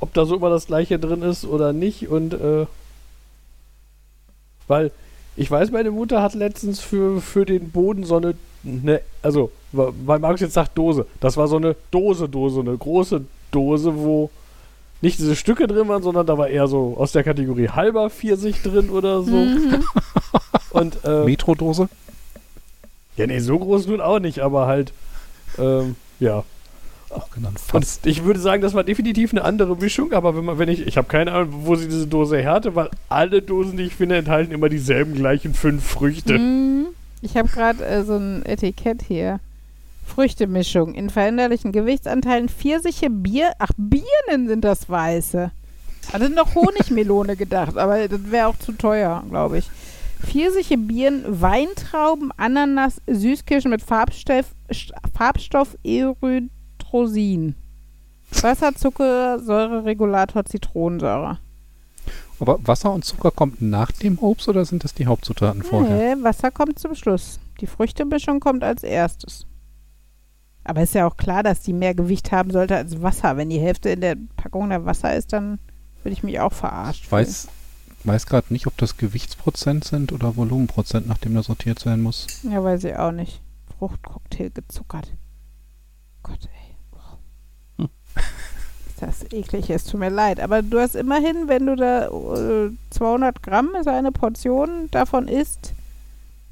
[0.00, 2.66] ob da so immer das gleiche drin ist oder nicht und äh,
[4.68, 4.90] weil
[5.36, 10.18] ich weiß, meine Mutter hat letztens für, für den Boden so eine, ne, also, weil
[10.18, 14.30] Markus jetzt sagt Dose, das war so eine Dose, Dose, eine große Dose, wo
[15.00, 18.62] nicht diese Stücke drin waren, sondern da war eher so aus der Kategorie halber Pfirsich
[18.62, 19.32] drin oder so.
[19.32, 19.84] Mhm.
[20.70, 21.88] Und äh, Metrodose?
[23.16, 24.92] ja, nee, so groß nun auch nicht, aber halt,
[25.58, 26.44] ähm, ja.
[27.10, 28.06] Auch genannt Und fast.
[28.06, 30.96] ich würde sagen, das war definitiv eine andere Mischung, aber wenn man, wenn ich, ich
[30.96, 34.16] habe keine Ahnung, wo sie diese Dose her hatte, weil alle Dosen, die ich finde,
[34.16, 36.38] enthalten immer dieselben gleichen fünf Früchte.
[36.38, 36.86] Mhm.
[37.20, 39.40] Ich habe gerade äh, so ein Etikett hier.
[40.10, 43.52] Früchtemischung in veränderlichen Gewichtsanteilen Pfirsiche, Bier.
[43.58, 45.50] Ach, Birnen sind das Weiße.
[46.12, 49.70] Hatte noch Honigmelone gedacht, aber das wäre auch zu teuer, glaube ich.
[50.22, 57.54] Pfirsiche, Birnen, Weintrauben, Ananas, Süßkirschen mit Farbstoff, St- Farbstoff Erythrosin.
[58.42, 61.38] Wasser, Zucker, Säureregulator, Zitronensäure.
[62.38, 66.16] Aber Wasser und Zucker kommt nach dem Obst oder sind das die Hauptzutaten vorher?
[66.16, 67.38] Nee, Wasser kommt zum Schluss.
[67.60, 69.44] Die Früchtemischung kommt als erstes.
[70.64, 73.36] Aber ist ja auch klar, dass die mehr Gewicht haben sollte als Wasser.
[73.36, 75.58] Wenn die Hälfte in der Packung der Wasser ist, dann
[76.02, 77.04] würde ich mich auch verarscht.
[77.04, 77.48] Ich weiß,
[78.04, 82.26] weiß gerade nicht, ob das Gewichtsprozent sind oder Volumenprozent, nachdem das sortiert sein muss.
[82.42, 83.40] Ja, weiß ich auch nicht.
[83.78, 85.10] Fruchtcocktail gezuckert.
[86.22, 86.76] Gott, ey.
[86.90, 87.88] Boah.
[88.88, 90.40] Ist das eklig, es tut mir leid.
[90.40, 95.72] Aber du hast immerhin, wenn du da äh, 200 Gramm ist eine Portion davon isst,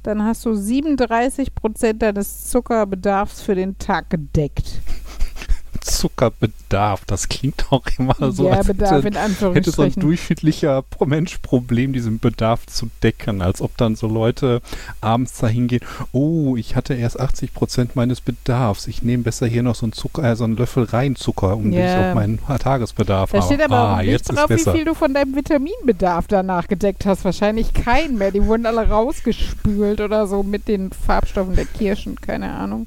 [0.09, 4.81] dann hast du 37 Prozent deines Zuckerbedarfs für den Tag gedeckt.
[5.89, 10.85] Zuckerbedarf, das klingt auch immer so, ja, als Bedarf hätte, in hätte so ein durchschnittlicher
[11.05, 13.43] Mensch Problem, diesen Bedarf zu decken.
[13.43, 14.61] Als ob dann so Leute
[15.01, 15.81] abends da hingehen,
[16.13, 18.87] oh, ich hatte erst 80 Prozent meines Bedarfs.
[18.87, 21.73] Ich nehme besser hier noch so einen, Zucker, äh, so einen Löffel Reinzucker, um den
[21.73, 22.11] ich Ja.
[22.11, 25.35] auf meinen Tagesbedarf Da steht aber ah, auch nicht drauf, wie viel du von deinem
[25.35, 27.25] Vitaminbedarf danach gedeckt hast.
[27.25, 28.31] Wahrscheinlich keinen mehr.
[28.31, 32.21] Die wurden alle rausgespült oder so mit den Farbstoffen der Kirschen.
[32.21, 32.87] Keine Ahnung.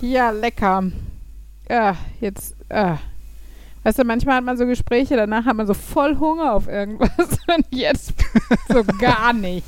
[0.00, 0.84] Ja, lecker.
[1.68, 2.54] Ja, jetzt.
[2.68, 2.98] Ah.
[3.82, 7.10] Weißt du, manchmal hat man so Gespräche, danach hat man so voll Hunger auf irgendwas
[7.56, 8.14] und jetzt
[8.68, 9.64] so gar nicht.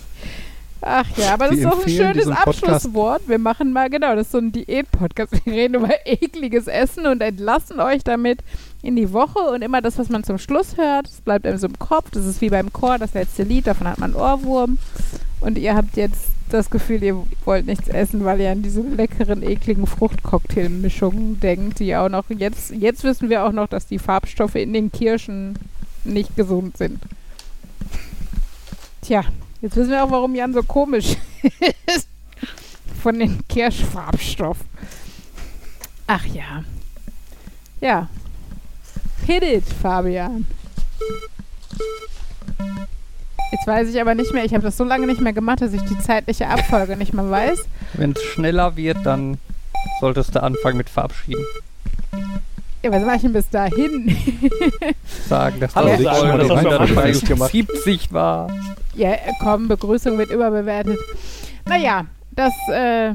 [0.81, 3.23] Ach ja, aber das ist doch ein schönes Abschlusswort.
[3.29, 5.45] Wir machen mal, genau, das ist so ein Diät-Podcast.
[5.45, 8.41] Wir reden über ekliges Essen und entlassen euch damit
[8.83, 11.67] in die Woche und immer das, was man zum Schluss hört, das bleibt einem so
[11.67, 12.11] im Kopf.
[12.13, 14.79] Das ist wie beim Chor, das letzte Lied, davon hat man Ohrwurm.
[15.41, 19.43] Und ihr habt jetzt das Gefühl, ihr wollt nichts essen, weil ihr an diese leckeren,
[19.43, 24.55] ekligen Fruchtcocktailmischungen denkt, die auch noch, jetzt, jetzt wissen wir auch noch, dass die Farbstoffe
[24.55, 25.59] in den Kirschen
[26.05, 27.01] nicht gesund sind.
[29.03, 29.25] Tja,
[29.61, 31.17] jetzt wissen wir auch, warum Jan so komisch
[31.87, 32.09] ist.
[33.03, 34.59] Von den Kirschfarbstoff.
[36.07, 36.65] Ach ja.
[37.81, 38.09] Ja.
[39.25, 40.47] Hit it, Fabian.
[43.51, 45.73] Jetzt weiß ich aber nicht mehr, ich habe das so lange nicht mehr gemacht, dass
[45.73, 47.65] ich die zeitliche Abfolge nicht mehr weiß.
[47.95, 49.39] Wenn es schneller wird, dann
[50.01, 51.45] solltest du anfangen mit Verabschieden.
[52.83, 54.17] Ja, was mach ich denn bis dahin?
[55.29, 57.55] Sagen, dass Hallo das sagen, Folge das hast du am Anfang nicht gemacht.
[57.55, 58.49] 170 war.
[58.95, 60.99] ja, komm, Begrüßung wird überbewertet.
[61.67, 63.15] Naja, das, äh,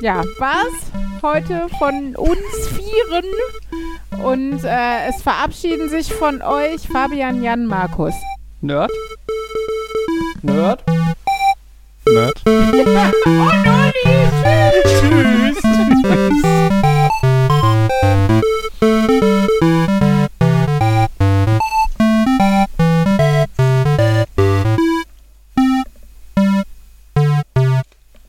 [0.00, 4.24] ja, war's heute von uns Vieren.
[4.24, 8.14] Und äh, es verabschieden sich von euch Fabian, Jan, Markus.
[8.60, 8.92] Nerd?
[10.42, 10.82] Nerd?
[12.04, 12.40] Nerd.
[12.44, 14.77] oh, Nolli!